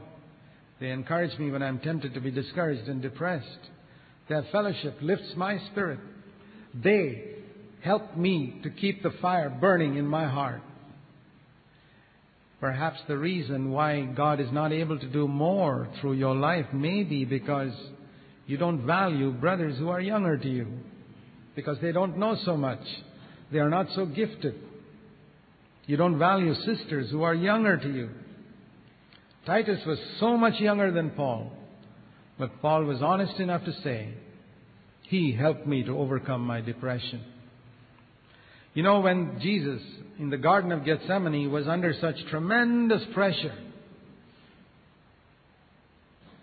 They 0.81 0.89
encourage 0.89 1.37
me 1.39 1.49
when 1.49 1.63
I'm 1.63 1.79
tempted 1.79 2.13
to 2.15 2.19
be 2.19 2.31
discouraged 2.31 2.89
and 2.89 3.01
depressed. 3.01 3.47
Their 4.27 4.45
fellowship 4.51 4.97
lifts 5.01 5.31
my 5.37 5.57
spirit. 5.71 5.99
They 6.73 7.35
help 7.81 8.17
me 8.17 8.59
to 8.63 8.69
keep 8.69 9.03
the 9.03 9.11
fire 9.21 9.49
burning 9.49 9.95
in 9.95 10.05
my 10.05 10.27
heart. 10.27 10.61
Perhaps 12.59 12.99
the 13.07 13.17
reason 13.17 13.71
why 13.71 14.01
God 14.03 14.39
is 14.39 14.51
not 14.51 14.73
able 14.73 14.99
to 14.99 15.07
do 15.07 15.27
more 15.27 15.87
through 15.99 16.13
your 16.13 16.35
life 16.35 16.65
may 16.73 17.03
be 17.03 17.25
because 17.25 17.73
you 18.47 18.57
don't 18.57 18.85
value 18.85 19.31
brothers 19.31 19.77
who 19.77 19.89
are 19.89 20.01
younger 20.01 20.37
to 20.37 20.49
you, 20.49 20.67
because 21.55 21.77
they 21.81 21.91
don't 21.91 22.17
know 22.17 22.37
so 22.43 22.57
much. 22.57 22.81
They 23.51 23.59
are 23.59 23.69
not 23.69 23.87
so 23.95 24.05
gifted. 24.05 24.55
You 25.85 25.97
don't 25.97 26.19
value 26.19 26.53
sisters 26.53 27.09
who 27.09 27.23
are 27.23 27.33
younger 27.33 27.77
to 27.77 27.89
you. 27.89 28.09
Titus 29.45 29.79
was 29.85 29.99
so 30.19 30.37
much 30.37 30.59
younger 30.59 30.91
than 30.91 31.11
Paul, 31.11 31.51
but 32.37 32.61
Paul 32.61 32.83
was 32.85 33.01
honest 33.01 33.39
enough 33.39 33.65
to 33.65 33.73
say, 33.83 34.13
He 35.03 35.33
helped 35.33 35.65
me 35.65 35.83
to 35.83 35.97
overcome 35.97 36.41
my 36.41 36.61
depression. 36.61 37.23
You 38.73 38.83
know, 38.83 39.01
when 39.01 39.39
Jesus 39.41 39.81
in 40.19 40.29
the 40.29 40.37
Garden 40.37 40.71
of 40.71 40.85
Gethsemane 40.85 41.51
was 41.51 41.67
under 41.67 41.93
such 41.99 42.15
tremendous 42.29 43.01
pressure, 43.13 43.57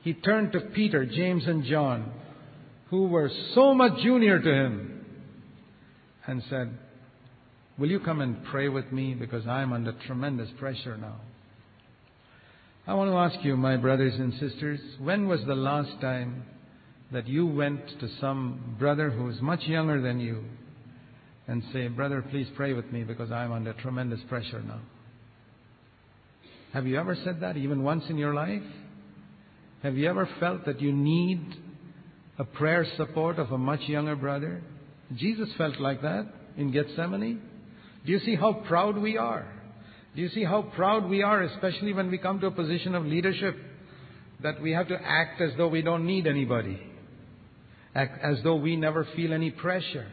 he 0.03 0.15
turned 0.15 0.53
to 0.53 0.61
Peter, 0.61 1.07
James, 1.07 1.47
and 1.47 1.65
John, 1.65 2.13
who 2.91 3.09
were 3.09 3.31
so 3.55 3.75
much 3.75 4.03
junior 4.03 4.41
to 4.41 4.53
him, 4.53 5.07
and 6.27 6.43
said, 6.51 6.77
Will 7.79 7.89
you 7.89 8.01
come 8.01 8.21
and 8.21 8.45
pray 8.47 8.69
with 8.69 8.91
me 8.91 9.15
because 9.15 9.47
I'm 9.47 9.73
under 9.73 9.93
tremendous 10.07 10.49
pressure 10.59 10.97
now? 10.97 11.21
I 12.89 12.95
want 12.95 13.11
to 13.11 13.17
ask 13.17 13.45
you, 13.45 13.57
my 13.57 13.77
brothers 13.77 14.15
and 14.15 14.33
sisters, 14.41 14.81
when 14.99 15.29
was 15.29 15.41
the 15.47 15.55
last 15.55 16.01
time 16.01 16.43
that 17.13 17.29
you 17.29 17.47
went 17.47 17.87
to 18.01 18.09
some 18.21 18.77
brother 18.79 19.11
who 19.11 19.29
is 19.29 19.41
much 19.41 19.63
younger 19.65 20.01
than 20.01 20.19
you 20.19 20.45
and 21.47 21.63
say, 21.73 21.89
Brother, 21.89 22.25
please 22.31 22.49
pray 22.57 22.73
with 22.73 22.91
me 22.93 23.05
because 23.05 23.31
I'm 23.31 23.53
under 23.53 23.73
tremendous 23.75 24.21
pressure 24.29 24.61
now? 24.61 24.81
Have 26.73 26.87
you 26.87 26.99
ever 26.99 27.17
said 27.25 27.41
that 27.41 27.57
even 27.57 27.83
once 27.83 28.05
in 28.11 28.19
your 28.19 28.35
life? 28.35 28.63
Have 29.83 29.97
you 29.97 30.09
ever 30.09 30.29
felt 30.41 30.67
that 30.67 30.81
you 30.81 30.93
need 30.93 31.41
a 32.39 32.45
prayer 32.45 32.87
support 32.97 33.39
of 33.39 33.53
a 33.53 33.59
much 33.59 33.81
younger 33.83 34.17
brother? 34.17 34.63
Jesus 35.15 35.49
felt 35.57 35.79
like 35.79 36.03
that 36.03 36.27
in 36.57 36.73
Gethsemane. 36.73 37.41
Do 38.09 38.13
you 38.15 38.21
see 38.21 38.37
how 38.37 38.55
proud 38.67 38.97
we 38.97 39.19
are? 39.19 39.47
Do 40.17 40.23
you 40.23 40.31
see 40.31 40.43
how 40.43 40.63
proud 40.63 41.11
we 41.11 41.23
are, 41.23 41.43
especially 41.43 41.93
when 41.93 42.11
we 42.11 42.17
come 42.17 42.41
to 42.41 42.47
a 42.47 42.51
position 42.51 42.95
of 42.95 43.05
leadership, 43.05 43.55
that 44.43 44.63
we 44.63 44.71
have 44.71 44.89
to 44.89 44.95
act 44.99 45.43
as 45.43 45.51
though 45.59 45.69
we 45.69 45.83
don't 45.83 46.07
need 46.07 46.27
anybody, 46.27 46.81
act 47.95 48.25
as 48.25 48.39
though 48.43 48.57
we 48.57 48.77
never 48.77 49.07
feel 49.15 49.35
any 49.35 49.51
pressure. 49.51 50.07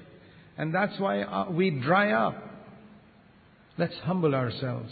And 0.57 0.75
that's 0.75 0.99
why 0.99 1.21
uh, 1.21 1.49
we 1.49 1.69
dry 1.69 2.11
up. 2.11 2.35
Let's 3.77 3.95
humble 4.03 4.35
ourselves. 4.35 4.91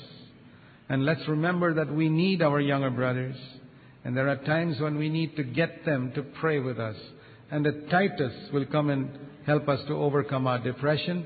And 0.88 1.04
let's 1.04 1.28
remember 1.28 1.74
that 1.74 1.93
we 1.93 2.08
need 2.08 2.41
our 2.41 2.62
younger 2.62 2.89
brothers. 2.89 3.36
And 4.06 4.16
there 4.16 4.30
are 4.30 4.38
times 4.38 4.80
when 4.80 4.97
we 4.97 5.10
need 5.10 5.36
to 5.36 5.43
get 5.43 5.84
them 5.84 6.14
to 6.16 6.24
pray 6.24 6.60
with 6.60 6.80
us. 6.80 6.95
And 7.51 7.66
that 7.66 7.89
Titus 7.89 8.32
will 8.54 8.66
come 8.66 8.89
and 8.89 9.10
help 9.45 9.68
us 9.68 9.82
to 9.89 9.93
overcome 9.93 10.47
our 10.47 10.60
depression. 10.60 11.26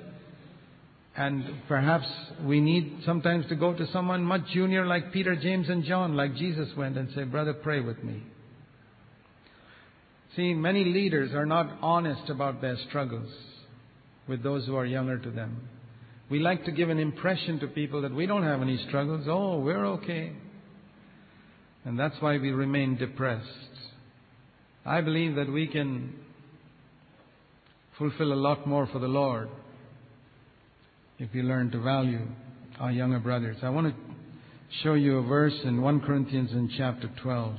And 1.18 1.44
perhaps 1.68 2.06
we 2.46 2.62
need 2.62 3.00
sometimes 3.04 3.48
to 3.48 3.56
go 3.56 3.74
to 3.74 3.92
someone 3.92 4.24
much 4.24 4.46
junior 4.54 4.86
like 4.86 5.12
Peter, 5.12 5.36
James, 5.36 5.68
and 5.68 5.84
John, 5.84 6.16
like 6.16 6.36
Jesus 6.36 6.70
went 6.78 6.96
and 6.96 7.10
say, 7.16 7.24
Brother, 7.24 7.56
pray 7.56 7.82
with 7.82 8.04
me. 8.04 8.22
See, 10.36 10.54
many 10.54 10.86
leaders 10.86 11.32
are 11.34 11.48
not 11.48 11.80
honest 11.82 12.30
about 12.30 12.62
their 12.62 12.78
struggles 12.88 13.32
with 14.28 14.44
those 14.44 14.68
who 14.68 14.76
are 14.76 14.86
younger 14.86 15.18
to 15.18 15.32
them. 15.32 15.68
We 16.30 16.40
like 16.40 16.66
to 16.66 16.72
give 16.72 16.90
an 16.90 17.00
impression 17.00 17.60
to 17.62 17.68
people 17.68 18.04
that 18.04 18.14
we 18.14 18.28
don't 18.28 18.44
have 18.44 18.62
any 18.62 18.78
struggles. 18.88 19.26
Oh, 19.28 19.58
we're 19.60 19.86
okay. 19.86 20.34
And 21.84 21.98
that's 21.98 22.16
why 22.20 22.38
we 22.38 22.52
remain 22.52 22.96
depressed. 22.96 23.48
I 24.86 25.02
believe 25.02 25.36
that 25.36 25.52
we 25.52 25.68
can 25.68 26.14
fulfill 27.98 28.34
a 28.34 28.36
lot 28.36 28.68
more 28.68 28.86
for 28.86 29.00
the 29.00 29.08
Lord 29.08 29.50
if 31.20 31.30
we 31.34 31.42
learn 31.42 31.72
to 31.72 31.80
value 31.80 32.22
our 32.80 32.92
younger 32.92 33.20
brothers. 33.20 33.58
I 33.64 33.70
want 33.70 33.88
to 33.88 33.96
show 34.84 34.94
you 34.94 35.18
a 35.18 35.24
verse 35.24 35.56
in 35.64 35.82
1 35.82 36.02
Corinthians 36.02 36.52
in 36.52 36.70
chapter 36.78 37.10
12. 37.24 37.56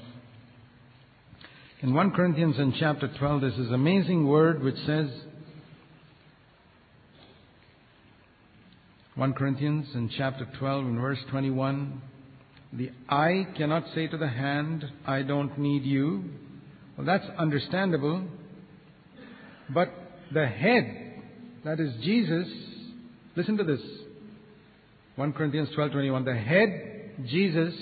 In 1.80 1.94
1 1.94 2.10
Corinthians 2.12 2.58
in 2.58 2.74
chapter 2.78 3.10
12, 3.18 3.40
there's 3.40 3.56
this 3.56 3.70
amazing 3.72 4.26
word 4.28 4.62
which 4.62 4.76
says, 4.86 5.08
1 9.16 9.32
Corinthians 9.32 9.88
in 9.94 10.08
chapter 10.16 10.46
12 10.58 10.84
in 10.86 11.00
verse 11.00 11.18
21, 11.30 12.00
the 12.72 12.90
eye 13.08 13.46
cannot 13.56 13.84
say 13.94 14.06
to 14.06 14.16
the 14.16 14.28
hand, 14.28 14.84
I 15.04 15.22
don't 15.22 15.58
need 15.58 15.84
you. 15.84 16.24
Well, 16.96 17.06
that's 17.06 17.26
understandable. 17.36 18.22
But 19.68 19.88
the 20.32 20.46
head, 20.46 21.22
that 21.64 21.80
is 21.80 21.92
Jesus, 22.02 22.46
listen 23.38 23.56
to 23.56 23.64
this. 23.64 23.80
1 25.14 25.32
Corinthians 25.32 25.68
12:21 25.76 26.24
the 26.24 26.34
head 26.34 27.26
Jesus 27.26 27.74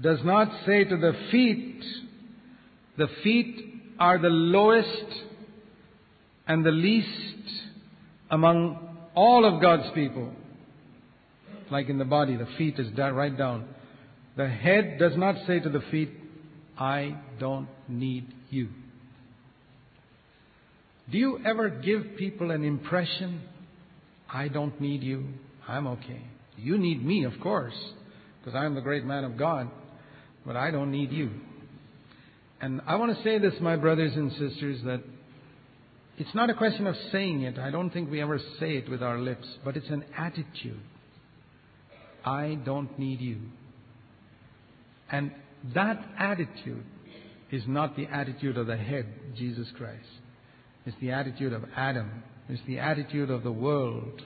does 0.00 0.18
not 0.24 0.48
say 0.66 0.84
to 0.84 0.96
the 0.96 1.12
feet 1.30 1.84
the 2.96 3.06
feet 3.22 3.82
are 3.98 4.18
the 4.18 4.28
lowest 4.28 5.06
and 6.48 6.66
the 6.66 6.72
least 6.72 7.06
among 8.30 8.88
all 9.14 9.44
of 9.44 9.62
God's 9.62 9.88
people. 9.94 10.32
Like 11.70 11.88
in 11.88 11.98
the 11.98 12.04
body, 12.04 12.36
the 12.36 12.48
feet 12.58 12.78
is 12.78 12.88
right 12.98 13.36
down. 13.36 13.68
The 14.36 14.48
head 14.48 14.98
does 14.98 15.16
not 15.16 15.36
say 15.46 15.60
to 15.60 15.68
the 15.68 15.82
feet, 15.92 16.10
I 16.78 17.16
don't 17.38 17.68
need 17.88 18.26
you. 18.50 18.68
Do 21.10 21.18
you 21.18 21.40
ever 21.44 21.68
give 21.68 22.16
people 22.16 22.50
an 22.50 22.64
impression, 22.64 23.42
I 24.32 24.48
don't 24.48 24.78
need 24.80 25.02
you, 25.02 25.26
I'm 25.66 25.86
okay? 25.86 26.22
You 26.56 26.78
need 26.78 27.04
me, 27.04 27.24
of 27.24 27.32
course, 27.40 27.74
because 28.40 28.54
I'm 28.54 28.74
the 28.74 28.80
great 28.80 29.04
man 29.04 29.24
of 29.24 29.36
God, 29.36 29.70
but 30.44 30.56
I 30.56 30.70
don't 30.70 30.90
need 30.90 31.12
you. 31.12 31.30
And 32.60 32.80
I 32.86 32.96
want 32.96 33.16
to 33.16 33.22
say 33.22 33.38
this, 33.38 33.54
my 33.60 33.76
brothers 33.76 34.12
and 34.14 34.32
sisters, 34.32 34.80
that 34.84 35.02
it's 36.18 36.34
not 36.34 36.50
a 36.50 36.54
question 36.54 36.86
of 36.88 36.96
saying 37.12 37.42
it. 37.42 37.58
I 37.58 37.70
don't 37.70 37.90
think 37.90 38.10
we 38.10 38.20
ever 38.20 38.40
say 38.58 38.76
it 38.76 38.88
with 38.88 39.02
our 39.02 39.18
lips, 39.18 39.46
but 39.64 39.76
it's 39.76 39.88
an 39.88 40.04
attitude. 40.16 40.80
I 42.24 42.58
don't 42.64 42.98
need 42.98 43.20
you. 43.20 43.38
And 45.10 45.30
that 45.74 46.04
attitude 46.18 46.84
is 47.50 47.62
not 47.66 47.96
the 47.96 48.06
attitude 48.06 48.58
of 48.58 48.66
the 48.66 48.76
head, 48.76 49.06
Jesus 49.36 49.68
Christ. 49.76 50.08
It's 50.84 50.96
the 51.00 51.12
attitude 51.12 51.52
of 51.52 51.64
Adam. 51.76 52.22
It's 52.48 52.62
the 52.66 52.78
attitude 52.78 53.30
of 53.30 53.42
the 53.42 53.52
world. 53.52 54.22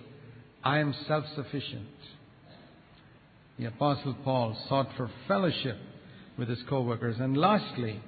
I 0.62 0.78
am 0.78 0.94
self 1.08 1.24
sufficient. 1.34 1.88
The 3.58 3.66
Apostle 3.66 4.16
Paul 4.22 4.56
sought 4.68 4.88
for 4.96 5.10
fellowship 5.26 5.76
with 6.38 6.48
his 6.48 6.62
co 6.68 6.82
workers. 6.82 7.16
And 7.18 7.36
lastly, 7.36 8.00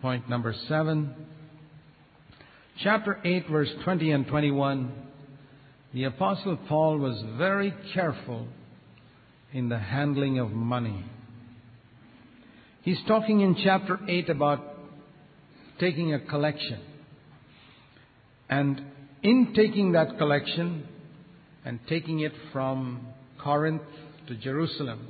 point 0.00 0.28
number 0.30 0.54
seven, 0.66 1.14
chapter 2.82 3.20
8, 3.22 3.48
verse 3.50 3.70
20 3.84 4.10
and 4.12 4.26
21, 4.26 4.92
the 5.92 6.04
Apostle 6.04 6.56
Paul 6.68 6.98
was 6.98 7.22
very 7.36 7.74
careful 7.92 8.48
in 9.52 9.68
the 9.68 9.78
handling 9.78 10.38
of 10.38 10.50
money. 10.50 11.04
He's 12.82 13.00
talking 13.06 13.40
in 13.40 13.56
chapter 13.62 14.00
8 14.08 14.30
about 14.30 14.60
taking 15.78 16.14
a 16.14 16.18
collection. 16.18 16.80
And 18.48 18.82
in 19.24 19.54
taking 19.56 19.92
that 19.92 20.18
collection 20.18 20.86
and 21.64 21.80
taking 21.88 22.20
it 22.20 22.32
from 22.52 23.08
Corinth 23.42 23.82
to 24.28 24.36
Jerusalem, 24.36 25.08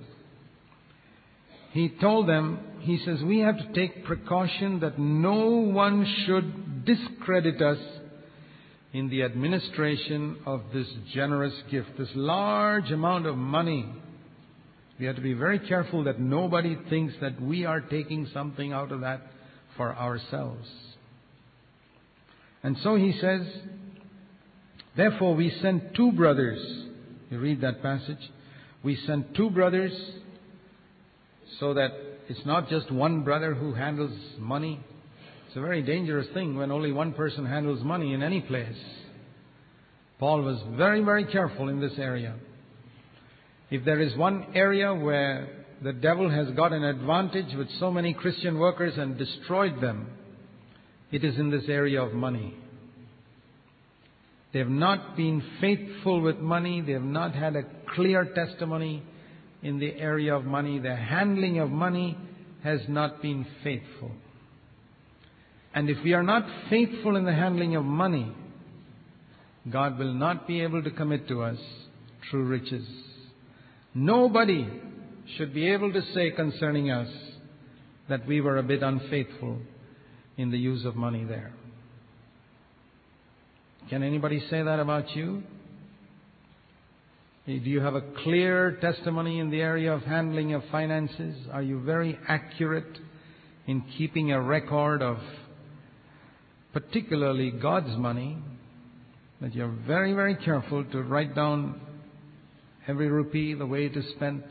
he 1.73 1.89
told 2.01 2.29
them, 2.29 2.61
he 2.81 2.99
says, 3.05 3.21
we 3.23 3.41
have 3.41 3.59
to 3.59 3.73
take 3.73 4.05
precaution 4.05 4.79
that 4.81 4.99
no 4.99 5.49
one 5.49 6.07
should 6.25 6.85
discredit 6.85 7.61
us 7.61 7.79
in 8.93 9.11
the 9.11 9.25
administration 9.25 10.37
of 10.47 10.63
this 10.73 10.87
generous 11.13 11.55
gift, 11.69 11.89
this 11.99 12.11
large 12.15 12.93
amount 12.93 13.27
of 13.27 13.37
money. 13.37 13.93
We 15.01 15.07
have 15.07 15.17
to 15.17 15.23
be 15.23 15.35
very 15.35 15.59
careful 15.59 16.05
that 16.05 16.21
nobody 16.21 16.79
thinks 16.89 17.15
that 17.21 17.43
we 17.43 17.65
are 17.65 17.81
taking 17.81 18.29
something 18.33 18.73
out 18.73 18.93
of 18.93 19.01
that 19.01 19.23
for 19.77 19.93
ourselves. 19.93 20.69
And 22.63 22.77
so 22.85 22.95
he 22.95 23.19
says, 23.21 23.43
Therefore 24.97 25.35
we 25.35 25.51
sent 25.61 25.95
two 25.95 26.13
brothers. 26.13 26.61
You 27.31 27.39
read 27.41 27.61
that 27.63 27.83
passage. 27.83 28.31
We 28.83 28.97
sent 29.07 29.35
two 29.35 29.51
brothers 29.51 29.93
so 31.59 31.75
that 31.75 31.91
it's 32.29 32.45
not 32.47 32.69
just 32.69 32.91
one 32.91 33.23
brother 33.23 33.55
who 33.55 33.75
handles 33.75 34.13
money. 34.39 34.81
It's 35.47 35.57
a 35.57 35.61
very 35.61 35.83
dangerous 35.83 36.27
thing 36.35 36.57
when 36.57 36.71
only 36.71 36.93
one 36.93 37.13
person 37.13 37.47
handles 37.47 37.83
money 37.83 38.13
in 38.13 38.23
any 38.23 38.41
place. 38.41 38.77
Paul 40.19 40.43
was 40.43 40.63
very, 40.77 41.03
very 41.03 41.25
careful 41.27 41.69
in 41.69 41.81
this 41.81 41.99
area. 41.99 42.37
If 43.71 43.85
there 43.85 44.01
is 44.01 44.17
one 44.17 44.47
area 44.55 44.95
where 44.95 45.49
the 45.83 45.93
devil 45.93 46.31
has 46.31 46.49
got 46.55 46.73
an 46.73 46.85
advantage 46.85 47.55
with 47.57 47.69
so 47.79 47.91
many 47.91 48.15
Christian 48.15 48.59
workers 48.59 48.95
and 48.97 49.19
destroyed 49.19 49.81
them, 49.81 50.09
it 51.11 51.25
is 51.25 51.37
in 51.39 51.51
this 51.51 51.65
area 51.69 52.03
of 52.03 52.13
money. 52.13 52.55
They 54.55 54.61
have 54.61 54.69
not 54.69 55.17
been 55.17 55.43
faithful 55.61 56.21
with 56.21 56.39
money. 56.39 56.81
They 56.81 56.93
have 56.93 57.03
not 57.03 57.35
had 57.35 57.57
a 57.57 57.65
clear 57.97 58.25
testimony 58.25 59.03
in 59.65 59.81
the 59.81 59.93
area 59.97 60.37
of 60.37 60.45
money. 60.45 60.79
Their 60.79 60.97
handling 60.97 61.59
of 61.59 61.71
money 61.71 62.17
has 62.63 62.81
not 62.89 63.21
been 63.21 63.45
faithful. 63.65 64.13
And 65.75 65.91
if 65.91 65.99
we 66.05 66.13
are 66.13 66.23
not 66.23 66.47
faithful 66.71 67.17
in 67.17 67.25
the 67.25 67.35
handling 67.35 67.75
of 67.75 67.85
money, 67.85 68.33
God 69.69 69.99
will 69.99 70.15
not 70.15 70.47
be 70.47 70.61
able 70.61 70.85
to 70.85 70.91
commit 70.93 71.27
to 71.29 71.43
us 71.43 71.59
true 72.31 72.45
riches. 72.45 72.87
Nobody 73.93 74.69
should 75.37 75.53
be 75.53 75.69
able 75.73 75.93
to 75.93 76.03
say 76.15 76.31
concerning 76.31 76.93
us 76.93 77.09
that 78.09 78.25
we 78.25 78.41
were 78.41 78.59
a 78.59 78.63
bit 78.63 78.85
unfaithful 78.85 79.59
in 80.37 80.53
the 80.53 80.59
use 80.59 80.85
of 80.85 80.95
money 80.95 81.25
there. 81.25 81.53
Can 83.91 84.03
anybody 84.03 84.41
say 84.49 84.63
that 84.63 84.81
about 84.81 85.15
you? 85.15 85.43
Do 87.47 87.53
you 87.53 87.81
have 87.81 87.95
a 87.95 88.01
clear 88.23 88.79
testimony 88.81 89.39
in 89.39 89.51
the 89.51 89.61
area 89.61 89.93
of 89.93 90.03
handling 90.03 90.55
of 90.55 90.63
finances? 90.73 91.37
Are 91.53 91.63
you 91.63 91.83
very 91.83 92.19
accurate 92.27 92.99
in 93.67 93.83
keeping 93.99 94.33
a 94.33 94.41
record 94.41 95.03
of 95.03 95.19
particularly 96.73 97.51
God's 97.51 97.95
money? 97.99 98.39
That 99.43 99.55
you're 99.55 99.77
very, 99.87 100.15
very 100.15 100.37
careful 100.37 100.85
to 100.85 101.03
write 101.03 101.35
down 101.35 101.79
every 102.89 103.09
rupee, 103.09 103.53
the 103.53 103.67
way 103.67 103.85
it 103.85 103.97
is 103.97 104.09
spent? 104.17 104.45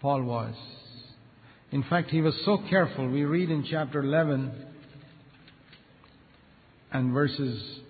Paul 0.00 0.24
was. 0.24 0.54
In 1.70 1.84
fact, 1.84 2.10
he 2.10 2.20
was 2.20 2.34
so 2.44 2.58
careful. 2.68 3.08
We 3.08 3.22
read 3.22 3.50
in 3.50 3.64
chapter 3.70 4.00
11 4.00 4.71
and 6.92 7.12
verses 7.12 7.80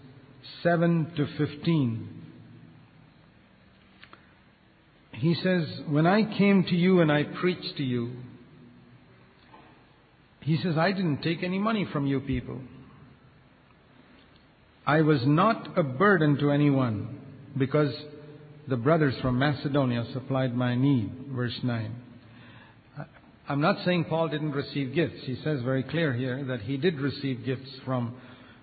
7 0.62 1.12
to 1.16 1.26
15. 1.38 2.08
He 5.12 5.34
says, 5.34 5.66
When 5.88 6.06
I 6.06 6.22
came 6.36 6.64
to 6.64 6.74
you 6.74 7.00
and 7.00 7.10
I 7.10 7.24
preached 7.24 7.76
to 7.76 7.82
you, 7.82 8.12
he 10.40 10.56
says, 10.62 10.76
I 10.76 10.92
didn't 10.92 11.22
take 11.22 11.42
any 11.42 11.58
money 11.58 11.86
from 11.92 12.06
you 12.06 12.20
people. 12.20 12.60
I 14.84 15.02
was 15.02 15.20
not 15.24 15.78
a 15.78 15.84
burden 15.84 16.38
to 16.38 16.50
anyone 16.50 17.20
because 17.56 17.94
the 18.68 18.76
brothers 18.76 19.14
from 19.22 19.38
Macedonia 19.38 20.04
supplied 20.12 20.56
my 20.56 20.74
need. 20.74 21.12
Verse 21.28 21.58
9. 21.62 21.94
I'm 23.48 23.60
not 23.60 23.84
saying 23.84 24.04
Paul 24.04 24.28
didn't 24.28 24.52
receive 24.52 24.94
gifts. 24.94 25.20
He 25.24 25.36
says 25.44 25.62
very 25.62 25.82
clear 25.82 26.12
here 26.12 26.44
that 26.44 26.62
he 26.62 26.76
did 26.76 27.00
receive 27.00 27.44
gifts 27.44 27.70
from, 27.84 28.14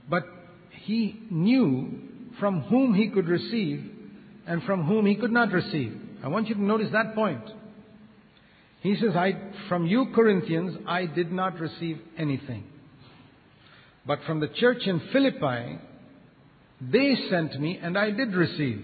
but 0.10 0.24
he 0.72 1.22
knew 1.30 2.00
from 2.40 2.62
whom 2.62 2.94
he 2.94 3.10
could 3.10 3.28
receive 3.28 3.84
and 4.48 4.64
from 4.64 4.86
whom 4.86 5.06
he 5.06 5.16
could 5.16 5.32
not 5.32 5.52
receive. 5.52 5.96
I 6.24 6.28
want 6.28 6.48
you 6.48 6.56
to 6.56 6.64
notice 6.64 6.90
that 6.92 7.16
point. 7.16 7.44
He 8.82 8.96
says, 8.96 9.16
I, 9.16 9.34
from 9.68 9.86
you 9.86 10.08
Corinthians, 10.16 10.78
I 10.88 11.06
did 11.06 11.32
not 11.32 11.60
receive 11.60 12.00
anything. 12.18 12.64
But 14.06 14.20
from 14.26 14.40
the 14.40 14.48
church 14.48 14.84
in 14.86 15.02
Philippi, 15.12 15.80
they 16.82 17.16
sent 17.30 17.60
me 17.60 17.80
and 17.82 17.98
I 17.98 18.12
did 18.12 18.34
receive. 18.34 18.84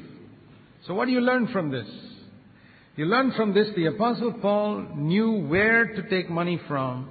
So 0.85 0.93
what 0.93 1.05
do 1.05 1.11
you 1.11 1.21
learn 1.21 1.47
from 1.47 1.71
this? 1.71 1.87
You 2.95 3.05
learn 3.05 3.31
from 3.35 3.53
this 3.53 3.67
the 3.75 3.87
apostle 3.87 4.33
Paul 4.41 4.85
knew 4.95 5.47
where 5.47 5.85
to 5.95 6.09
take 6.09 6.29
money 6.29 6.59
from 6.67 7.09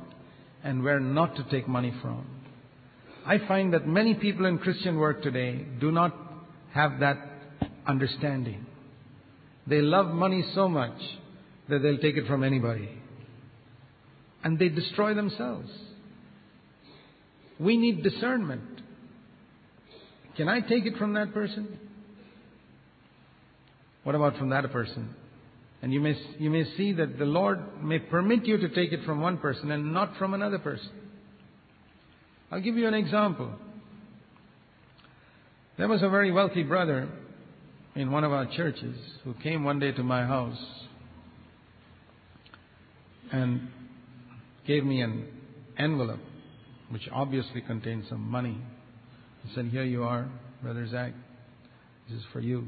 and 0.62 0.83
where 0.83 1.01
not 1.01 1.37
to 1.37 1.45
take 1.51 1.67
money 1.67 1.93
from. 2.01 2.34
I 3.27 3.39
find 3.49 3.72
that 3.72 3.87
many 3.87 4.14
people 4.14 4.47
in 4.47 4.59
Christian 4.59 4.99
work 4.99 5.22
today 5.22 5.64
do 5.81 5.91
not 5.91 6.14
have 6.72 7.01
that 7.01 7.16
understanding. 7.87 8.66
They 9.66 9.81
love 9.81 10.09
money 10.09 10.45
so 10.55 10.68
much 10.68 10.99
that 11.68 11.79
they'll 11.83 11.99
take 11.99 12.16
it 12.16 12.27
from 12.27 12.45
anybody. 12.45 12.89
And 14.43 14.59
they 14.59 14.68
destroy 14.68 15.14
themselves. 15.14 15.70
We 17.59 17.79
need 17.79 18.03
discernment. 18.03 18.83
Can 20.37 20.49
I 20.49 20.61
take 20.61 20.85
it 20.85 20.99
from 20.99 21.14
that 21.14 21.33
person? 21.33 21.79
What 24.03 24.14
about 24.14 24.37
from 24.37 24.51
that 24.51 24.70
person? 24.70 25.14
And 25.81 25.93
you 25.93 26.01
may, 26.01 26.14
you 26.39 26.51
may 26.51 26.64
see 26.77 26.93
that 26.93 27.18
the 27.18 27.25
Lord 27.25 27.83
may 27.83 28.01
permit 28.01 28.45
you 28.45 28.59
to 28.59 28.68
take 28.68 28.93
it 28.93 29.05
from 29.07 29.20
one 29.20 29.39
person 29.39 29.70
and 29.70 29.95
not 29.95 30.16
from 30.18 30.35
another 30.35 30.59
person. 30.59 30.91
I'll 32.51 32.61
give 32.61 32.76
you 32.76 32.86
an 32.86 32.95
example. 32.95 33.53
There 35.76 35.88
was 35.88 36.03
a 36.03 36.09
very 36.09 36.30
wealthy 36.30 36.62
brother 36.62 37.09
in 37.97 38.11
one 38.11 38.24
of 38.24 38.32
our 38.32 38.47
churches 38.47 38.97
who 39.24 39.34
came 39.34 39.64
one 39.64 39.78
day 39.78 39.92
to 39.92 40.03
my 40.03 40.24
house 40.24 40.59
and 43.32 43.68
gave 44.66 44.84
me 44.84 45.01
an 45.01 45.26
envelope 45.78 46.20
which 46.90 47.09
obviously 47.12 47.61
contained 47.61 48.05
some 48.09 48.20
money. 48.20 48.57
He 49.45 49.55
said, 49.55 49.66
Here 49.66 49.84
you 49.84 50.05
are, 50.05 50.28
Brother 50.62 50.86
Zac. 50.88 51.12
This 52.09 52.18
is 52.18 52.24
for 52.32 52.40
you. 52.40 52.64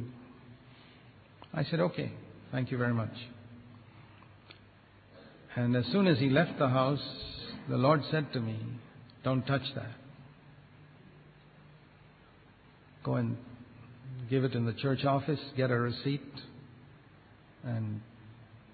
I 1.55 1.65
said, 1.65 1.81
Okay, 1.81 2.13
thank 2.51 2.71
you 2.71 2.79
very 2.79 2.95
much. 2.95 3.13
And 5.55 5.77
as 5.77 5.87
soon 5.87 6.07
as 6.07 6.19
he 6.19 6.29
left 6.29 6.59
the 6.59 6.69
house, 6.69 7.01
the 7.69 7.77
Lord 7.77 8.03
said 8.11 8.33
to 8.33 8.41
me, 8.41 8.59
Don't 9.27 9.45
touch 9.45 9.63
that. 9.75 9.91
Go 13.03 13.17
and 13.17 13.37
give 14.31 14.45
it 14.45 14.53
in 14.53 14.65
the 14.65 14.73
church 14.73 15.05
office, 15.05 15.41
get 15.57 15.73
a 15.73 15.77
receipt, 15.77 16.23
and 17.65 18.01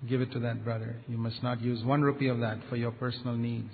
give 0.06 0.20
it 0.20 0.30
to 0.32 0.40
that 0.40 0.62
brother. 0.62 0.96
You 1.08 1.16
must 1.16 1.42
not 1.42 1.62
use 1.62 1.82
one 1.82 2.02
rupee 2.02 2.28
of 2.28 2.40
that 2.40 2.58
for 2.68 2.76
your 2.76 2.90
personal 2.90 3.34
needs. 3.34 3.72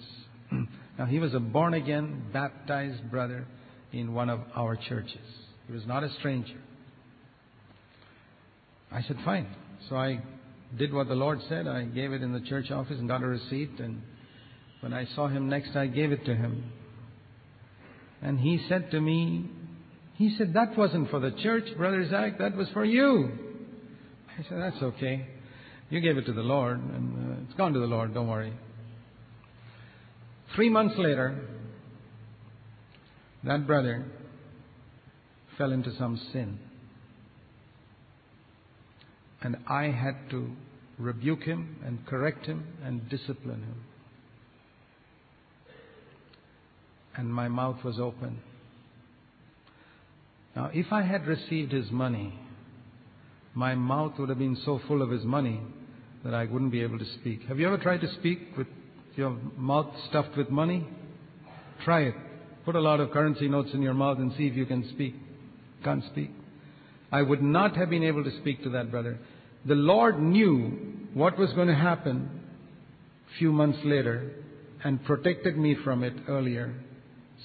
now, 0.98 1.06
he 1.06 1.18
was 1.18 1.34
a 1.34 1.40
born 1.40 1.74
again, 1.74 2.22
baptized 2.32 3.10
brother 3.10 3.44
in 3.92 4.14
one 4.14 4.30
of 4.30 4.38
our 4.54 4.76
churches. 4.76 5.18
He 5.66 5.72
was 5.72 5.84
not 5.84 6.04
a 6.04 6.10
stranger. 6.20 6.60
I 8.92 9.02
said, 9.02 9.16
fine. 9.24 9.48
So 9.88 9.96
I 9.96 10.22
did 10.78 10.94
what 10.94 11.08
the 11.08 11.16
Lord 11.16 11.40
said. 11.48 11.66
I 11.66 11.86
gave 11.86 12.12
it 12.12 12.22
in 12.22 12.32
the 12.32 12.42
church 12.42 12.70
office 12.70 12.98
and 13.00 13.08
got 13.08 13.24
a 13.24 13.26
receipt. 13.26 13.80
And 13.80 14.00
when 14.80 14.92
I 14.92 15.06
saw 15.14 15.28
him 15.28 15.48
next, 15.48 15.76
I 15.76 15.86
gave 15.86 16.12
it 16.12 16.24
to 16.26 16.34
him. 16.34 16.72
And 18.22 18.38
he 18.38 18.64
said 18.68 18.90
to 18.90 19.00
me, 19.00 19.50
he 20.14 20.34
said, 20.36 20.54
that 20.54 20.76
wasn't 20.76 21.10
for 21.10 21.20
the 21.20 21.30
church, 21.30 21.64
Brother 21.76 22.08
Zac, 22.08 22.38
that 22.38 22.56
was 22.56 22.68
for 22.72 22.84
you. 22.84 23.30
I 24.38 24.42
said, 24.48 24.58
that's 24.60 24.82
okay. 24.82 25.26
You 25.90 26.00
gave 26.00 26.18
it 26.18 26.26
to 26.26 26.32
the 26.32 26.42
Lord, 26.42 26.78
and 26.78 27.32
uh, 27.32 27.36
it's 27.44 27.54
gone 27.56 27.72
to 27.72 27.78
the 27.78 27.86
Lord, 27.86 28.14
don't 28.14 28.28
worry. 28.28 28.52
Three 30.54 30.68
months 30.68 30.94
later, 30.98 31.40
that 33.44 33.66
brother 33.66 34.04
fell 35.56 35.72
into 35.72 35.94
some 35.96 36.20
sin. 36.32 36.58
And 39.40 39.56
I 39.68 39.84
had 39.84 40.30
to 40.30 40.50
rebuke 40.98 41.42
him 41.42 41.76
and 41.84 42.04
correct 42.06 42.46
him 42.46 42.66
and 42.84 43.08
discipline 43.08 43.62
him. 43.62 43.84
And 47.18 47.34
my 47.34 47.48
mouth 47.48 47.82
was 47.84 47.98
open. 47.98 48.38
Now, 50.54 50.70
if 50.72 50.92
I 50.92 51.02
had 51.02 51.26
received 51.26 51.72
his 51.72 51.90
money, 51.90 52.38
my 53.54 53.74
mouth 53.74 54.12
would 54.18 54.28
have 54.28 54.38
been 54.38 54.56
so 54.64 54.80
full 54.86 55.02
of 55.02 55.10
his 55.10 55.24
money 55.24 55.60
that 56.24 56.32
I 56.32 56.44
wouldn't 56.44 56.70
be 56.70 56.80
able 56.80 56.98
to 56.98 57.04
speak. 57.20 57.42
Have 57.48 57.58
you 57.58 57.66
ever 57.66 57.76
tried 57.78 58.02
to 58.02 58.14
speak 58.14 58.56
with 58.56 58.68
your 59.16 59.36
mouth 59.56 59.92
stuffed 60.08 60.36
with 60.36 60.48
money? 60.48 60.86
Try 61.84 62.02
it. 62.02 62.14
Put 62.64 62.76
a 62.76 62.80
lot 62.80 63.00
of 63.00 63.10
currency 63.10 63.48
notes 63.48 63.70
in 63.74 63.82
your 63.82 63.94
mouth 63.94 64.18
and 64.18 64.32
see 64.36 64.46
if 64.46 64.54
you 64.54 64.64
can 64.64 64.88
speak. 64.90 65.16
Can't 65.82 66.04
speak. 66.12 66.30
I 67.10 67.22
would 67.22 67.42
not 67.42 67.76
have 67.76 67.90
been 67.90 68.04
able 68.04 68.22
to 68.22 68.36
speak 68.40 68.62
to 68.62 68.70
that 68.70 68.92
brother. 68.92 69.18
The 69.64 69.74
Lord 69.74 70.20
knew 70.20 71.06
what 71.14 71.36
was 71.36 71.52
going 71.54 71.68
to 71.68 71.74
happen 71.74 72.30
a 73.28 73.38
few 73.38 73.50
months 73.50 73.78
later 73.84 74.30
and 74.84 75.04
protected 75.04 75.56
me 75.56 75.76
from 75.82 76.04
it 76.04 76.14
earlier 76.28 76.74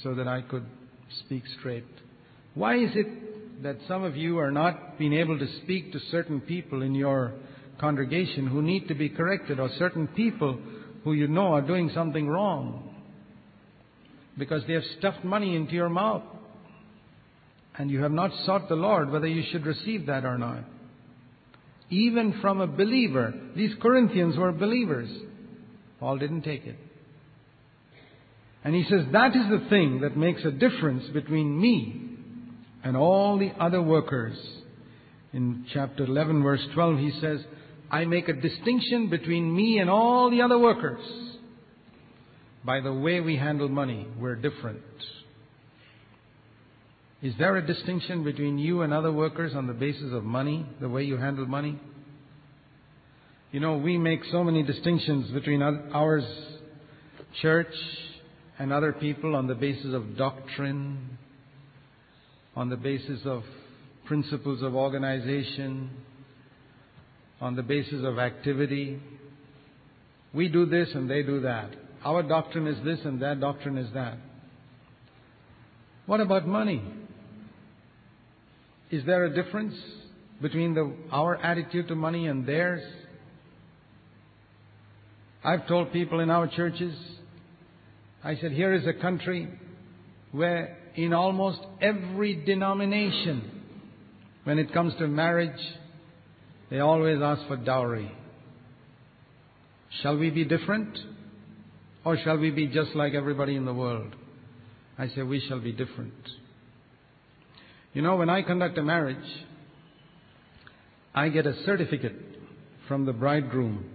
so 0.02 0.16
that 0.16 0.28
I 0.28 0.42
could 0.42 0.66
speak 1.26 1.44
straight. 1.60 1.86
Why 2.56 2.78
is 2.78 2.92
it 2.96 3.64
that 3.64 3.78
some 3.88 4.04
of 4.04 4.16
you 4.16 4.40
are 4.40 4.52
not 4.52 4.98
being 4.98 5.14
able 5.14 5.38
to 5.38 5.48
speak 5.64 5.92
to 5.94 6.00
certain 6.12 6.42
people 6.42 6.82
in 6.82 6.96
your 6.96 7.34
congregation 7.80 8.48
who 8.48 8.62
need 8.62 8.88
to 8.88 8.96
be 8.96 9.10
corrected 9.10 9.60
or 9.60 9.70
certain 9.78 10.08
people 10.08 10.60
who 11.04 11.14
you 11.14 11.28
know 11.28 11.54
are 11.54 11.62
doing 11.62 11.92
something 11.94 12.28
wrong? 12.28 12.96
Because 14.38 14.64
they 14.68 14.74
have 14.74 14.84
stuffed 14.98 15.24
money 15.24 15.56
into 15.56 15.74
your 15.74 15.90
mouth 15.90 16.24
and 17.78 17.90
you 17.90 18.02
have 18.02 18.12
not 18.12 18.32
sought 18.46 18.70
the 18.70 18.76
Lord 18.76 19.12
whether 19.12 19.28
you 19.28 19.44
should 19.52 19.66
receive 19.66 20.08
that 20.08 20.26
or 20.26 20.38
not. 20.38 20.64
Even 21.90 22.40
from 22.42 22.62
a 22.62 22.68
believer. 22.68 23.34
These 23.56 23.76
Corinthians 23.82 24.38
were 24.38 24.52
believers. 24.52 25.10
Paul 26.00 26.18
didn't 26.18 26.42
take 26.42 26.66
it. 26.66 26.76
And 28.64 28.74
he 28.74 28.84
says 28.90 29.06
that 29.12 29.36
is 29.36 29.44
the 29.50 29.68
thing 29.70 30.02
that 30.02 30.16
makes 30.16 30.44
a 30.46 30.52
difference 30.52 31.04
between 31.14 31.60
me 31.60 32.02
and 32.84 32.96
all 32.96 33.38
the 33.38 33.52
other 33.60 33.82
workers. 33.82 34.38
In 35.34 35.66
chapter 35.74 36.06
11, 36.06 36.44
verse 36.44 36.62
12, 36.74 37.00
he 37.00 37.12
says, 37.20 37.40
I 37.92 38.06
make 38.06 38.28
a 38.30 38.34
distinction 38.34 39.10
between 39.10 39.56
me 39.56 39.80
and 39.80 39.90
all 39.90 40.30
the 40.30 40.42
other 40.42 40.58
workers. 40.58 41.04
By 42.64 42.80
the 42.80 42.94
way 42.94 43.20
we 43.20 43.36
handle 43.36 43.68
money, 43.68 44.08
we're 44.18 44.36
different. 44.36 44.82
Is 47.22 47.34
there 47.38 47.56
a 47.56 47.66
distinction 47.66 48.24
between 48.24 48.58
you 48.58 48.82
and 48.82 48.94
other 48.94 49.12
workers 49.12 49.54
on 49.56 49.68
the 49.68 49.74
basis 49.74 50.14
of 50.14 50.24
money, 50.24 50.66
the 50.80 50.90
way 50.90 51.04
you 51.04 51.18
handle 51.18 51.46
money? 51.46 51.80
You 53.52 53.60
know, 53.60 53.78
we 53.78 53.98
make 53.98 54.22
so 54.32 54.44
many 54.44 54.64
distinctions 54.64 55.32
between 55.32 55.62
ours, 55.62 56.26
church, 57.42 57.74
and 58.60 58.72
other 58.72 58.94
people 58.94 59.36
on 59.36 59.48
the 59.48 59.56
basis 59.56 59.94
of 59.94 60.18
doctrine, 60.18 61.18
on 62.56 62.70
the 62.70 62.78
basis 62.78 63.22
of 63.26 63.44
principles 64.06 64.62
of 64.62 64.76
organization, 64.76 65.90
on 67.42 67.56
the 67.56 67.64
basis 67.64 68.04
of 68.04 68.20
activity. 68.20 69.02
We 70.34 70.50
do 70.50 70.66
this 70.66 70.90
and 70.94 71.10
they 71.10 71.24
do 71.24 71.42
that. 71.42 71.72
Our 72.06 72.24
doctrine 72.24 72.68
is 72.68 72.84
this 72.84 73.00
and 73.06 73.22
their 73.22 73.36
doctrine 73.36 73.78
is 73.78 73.92
that. 73.94 74.18
What 76.06 76.20
about 76.20 76.48
money? 76.48 76.84
Is 78.92 79.06
there 79.06 79.26
a 79.26 79.34
difference 79.34 79.76
between 80.42 80.74
the, 80.74 80.94
our 81.12 81.36
attitude 81.38 81.88
to 81.88 81.96
money 81.96 82.28
and 82.28 82.46
theirs? 82.46 82.84
I've 85.44 85.68
told 85.68 85.92
people 85.92 86.20
in 86.20 86.30
our 86.30 86.48
churches, 86.48 86.94
I 88.24 88.38
said, 88.38 88.52
here 88.52 88.74
is 88.74 88.88
a 88.88 88.94
country 88.94 89.50
where 90.32 90.78
in 90.96 91.14
almost 91.14 91.60
every 91.82 92.36
denomination, 92.46 93.62
when 94.44 94.60
it 94.60 94.74
comes 94.74 94.94
to 95.00 95.08
marriage, 95.08 95.60
they 96.70 96.80
always 96.80 97.22
ask 97.22 97.46
for 97.48 97.58
dowry. 97.58 98.12
Shall 100.02 100.18
we 100.18 100.30
be 100.30 100.46
different? 100.46 100.98
Or 102.06 102.18
shall 102.18 102.38
we 102.38 102.52
be 102.52 102.68
just 102.68 102.96
like 102.96 103.14
everybody 103.14 103.56
in 103.56 103.66
the 103.66 103.74
world? 103.74 104.16
I 104.98 105.08
say 105.10 105.22
we 105.24 105.40
shall 105.48 105.60
be 105.60 105.72
different. 105.72 106.14
You 107.94 108.02
know, 108.02 108.16
when 108.16 108.30
I 108.30 108.42
conduct 108.42 108.78
a 108.78 108.84
marriage, 108.84 109.18
I 111.14 111.30
get 111.30 111.46
a 111.46 111.64
certificate 111.64 112.16
from 112.88 113.06
the 113.06 113.14
bridegroom, 113.14 113.86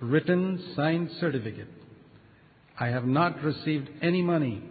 written, 0.00 0.72
signed 0.76 1.10
certificate. 1.18 1.68
I 2.80 2.88
have 2.88 3.04
not 3.04 3.42
received 3.42 3.88
any 4.02 4.22
money 4.22 4.62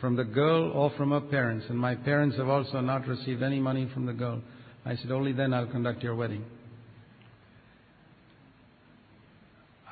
from 0.00 0.16
the 0.16 0.24
girl 0.24 0.70
or 0.72 0.90
from 0.96 1.10
her 1.10 1.20
parents, 1.20 1.66
and 1.68 1.78
my 1.78 1.94
parents 1.94 2.36
have 2.36 2.48
also 2.48 2.80
not 2.80 3.06
received 3.06 3.42
any 3.42 3.58
money 3.58 3.90
from 3.92 4.06
the 4.06 4.12
girl. 4.12 4.40
I 4.84 4.96
said, 4.96 5.10
Only 5.10 5.32
then 5.32 5.52
I'll 5.52 5.66
conduct 5.66 6.02
your 6.02 6.14
wedding. 6.14 6.44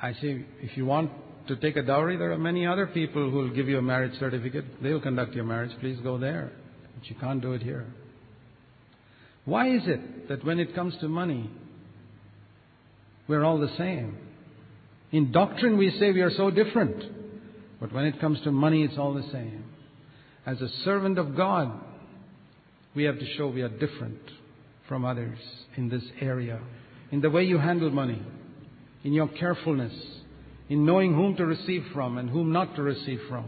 I 0.01 0.13
say, 0.13 0.45
If 0.61 0.77
you 0.77 0.85
want 0.85 1.11
to 1.47 1.55
take 1.57 1.75
a 1.75 1.83
dowry, 1.83 2.17
there 2.17 2.31
are 2.31 2.37
many 2.37 2.65
other 2.65 2.87
people 2.87 3.29
who 3.29 3.37
will 3.37 3.53
give 3.53 3.67
you 3.67 3.77
a 3.77 3.81
marriage 3.81 4.17
certificate. 4.19 4.65
They'll 4.81 5.01
conduct 5.01 5.33
your 5.33 5.43
marriage. 5.45 5.71
Please 5.79 5.99
go 6.01 6.17
there. 6.17 6.51
But 6.97 7.09
you 7.09 7.15
can't 7.19 7.41
do 7.41 7.53
it 7.53 7.61
here. 7.61 7.85
Why 9.43 9.75
is 9.75 9.83
it 9.85 10.29
that 10.29 10.43
when 10.45 10.59
it 10.59 10.73
comes 10.73 10.95
to 11.01 11.07
money, 11.07 11.49
we're 13.27 13.43
all 13.43 13.59
the 13.59 13.75
same? 13.77 14.17
In 15.11 15.31
doctrine, 15.31 15.77
we 15.77 15.91
say 15.99 16.11
we 16.11 16.21
are 16.21 16.31
so 16.31 16.49
different. 16.49 17.24
But 17.79 17.91
when 17.91 18.05
it 18.05 18.19
comes 18.19 18.39
to 18.41 18.51
money, 18.51 18.83
it's 18.83 18.97
all 18.97 19.13
the 19.13 19.29
same. 19.31 19.65
As 20.45 20.61
a 20.61 20.69
servant 20.83 21.17
of 21.17 21.35
God, 21.35 21.71
we 22.95 23.03
have 23.03 23.19
to 23.19 23.33
show 23.35 23.47
we 23.47 23.61
are 23.61 23.69
different 23.69 24.19
from 24.87 25.05
others 25.05 25.37
in 25.75 25.89
this 25.89 26.03
area. 26.21 26.59
In 27.11 27.21
the 27.21 27.29
way 27.29 27.43
you 27.43 27.57
handle 27.57 27.89
money, 27.89 28.21
in 29.03 29.13
your 29.13 29.27
carefulness, 29.27 29.93
in 30.69 30.85
knowing 30.85 31.13
whom 31.13 31.35
to 31.35 31.45
receive 31.45 31.83
from 31.93 32.17
and 32.17 32.29
whom 32.29 32.51
not 32.51 32.75
to 32.75 32.81
receive 32.81 33.19
from 33.29 33.45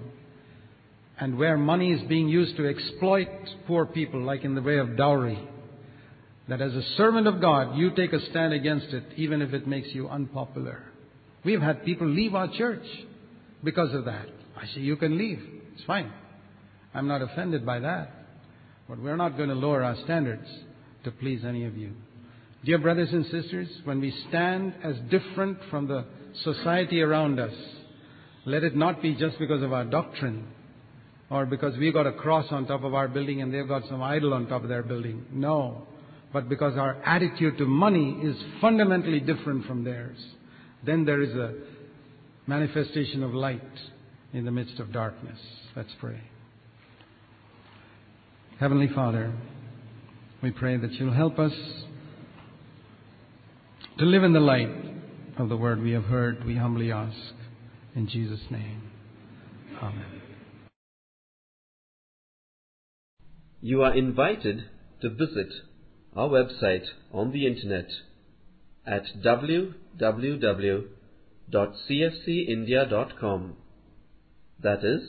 and 1.20 1.38
where 1.38 1.58
money 1.58 1.92
is 1.92 2.08
being 2.08 2.28
used 2.28 2.56
to 2.58 2.68
exploit 2.68 3.28
poor 3.66 3.86
people, 3.86 4.22
like 4.22 4.44
in 4.44 4.54
the 4.54 4.62
way 4.62 4.78
of 4.78 4.96
dowry, 4.96 5.40
that 6.48 6.62
as 6.62 6.74
a 6.74 6.84
servant 6.96 7.28
of 7.28 7.42
God, 7.42 7.76
you 7.76 7.92
take 7.96 8.14
a 8.14 8.24
stand 8.30 8.54
against 8.54 8.88
it, 8.88 9.04
even 9.16 9.42
if 9.42 9.54
it 9.54 9.68
makes 9.68 9.90
you 9.90 10.08
unpopular. 10.08 10.84
We've 11.44 11.62
had 11.62 11.84
people 11.84 12.08
leave 12.08 12.36
our 12.36 12.48
church 12.56 12.86
because 13.68 13.94
of 13.94 14.06
that. 14.06 14.26
I 14.56 14.66
say, 14.68 14.80
you 14.80 14.96
can 14.96 15.18
leave. 15.18 15.42
It's 15.74 15.84
fine. 15.84 16.10
I'm 16.94 17.06
not 17.06 17.22
offended 17.22 17.66
by 17.66 17.80
that. 17.80 18.10
But 18.88 18.98
we're 18.98 19.18
not 19.18 19.36
going 19.36 19.50
to 19.50 19.56
lower 19.56 19.84
our 19.84 19.98
standards 20.06 20.48
to 21.04 21.12
please 21.12 21.44
any 21.46 21.66
of 21.66 21.76
you. 21.76 21.92
Dear 22.64 22.78
brothers 22.78 23.10
and 23.12 23.26
sisters, 23.26 23.68
when 23.84 24.00
we 24.00 24.14
stand 24.30 24.74
as 24.86 24.96
different 25.12 25.58
from 25.70 25.90
the 25.90 26.06
society 26.46 27.02
around 27.02 27.42
us, 27.42 27.52
let 28.46 28.64
it 28.64 28.74
not 28.74 29.02
be 29.02 29.16
just 29.16 29.38
because 29.38 29.62
of 29.62 29.74
our 29.74 29.84
doctrine, 29.84 30.48
or 31.30 31.46
because 31.46 31.78
we 31.78 31.92
got 31.92 32.08
a 32.08 32.14
cross 32.14 32.46
on 32.52 32.68
top 32.68 32.86
of 32.86 32.94
our 32.94 33.10
building 33.10 33.42
and 33.42 33.54
they've 33.54 33.68
got 33.68 33.84
some 33.90 34.02
idol 34.02 34.34
on 34.34 34.48
top 34.48 34.64
of 34.64 34.70
their 34.70 34.82
building. 34.82 35.26
No. 35.30 35.86
But 36.32 36.48
because 36.48 36.78
our 36.78 36.96
attitude 37.04 37.58
to 37.58 37.66
money 37.66 38.18
is 38.24 38.38
fundamentally 38.62 39.20
different 39.20 39.66
from 39.66 39.84
theirs. 39.84 40.18
Then 40.86 41.04
there 41.04 41.22
is 41.22 41.36
a 41.36 41.54
manifestation 42.48 43.24
of 43.24 43.34
light 43.34 43.62
in 44.34 44.46
the 44.46 44.52
midst 44.52 44.80
of 44.80 44.92
darkness. 44.94 45.38
Let's 45.76 45.92
pray. 46.00 46.22
Heavenly 48.60 48.88
Father, 48.96 49.34
we 50.42 50.52
pray 50.52 50.78
that 50.78 50.94
you'll 50.94 51.14
help 51.14 51.38
us 51.38 51.52
to 54.00 54.06
live 54.06 54.24
in 54.24 54.34
the 54.34 54.40
light 54.40 54.70
of 55.38 55.50
the 55.50 55.58
word 55.58 55.82
we 55.82 55.92
have 55.92 56.06
heard, 56.06 56.46
we 56.46 56.56
humbly 56.56 56.92
ask. 56.92 57.16
In 57.96 58.08
Jesus' 58.08 58.40
name. 58.50 58.92
Amen. 59.82 60.22
You 63.62 63.82
are 63.82 63.96
invited 63.96 64.66
to 65.02 65.10
visit 65.10 65.52
our 66.16 66.30
website 66.30 66.86
on 67.12 67.32
the 67.32 67.48
internet 67.48 67.90
at 68.86 69.04
www.cfcindia.com. 71.52 73.56
That 74.62 74.84
is 74.84 75.02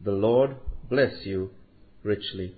The 0.00 0.12
Lord 0.12 0.56
bless 0.88 1.24
you 1.24 1.50
richly. 2.02 2.54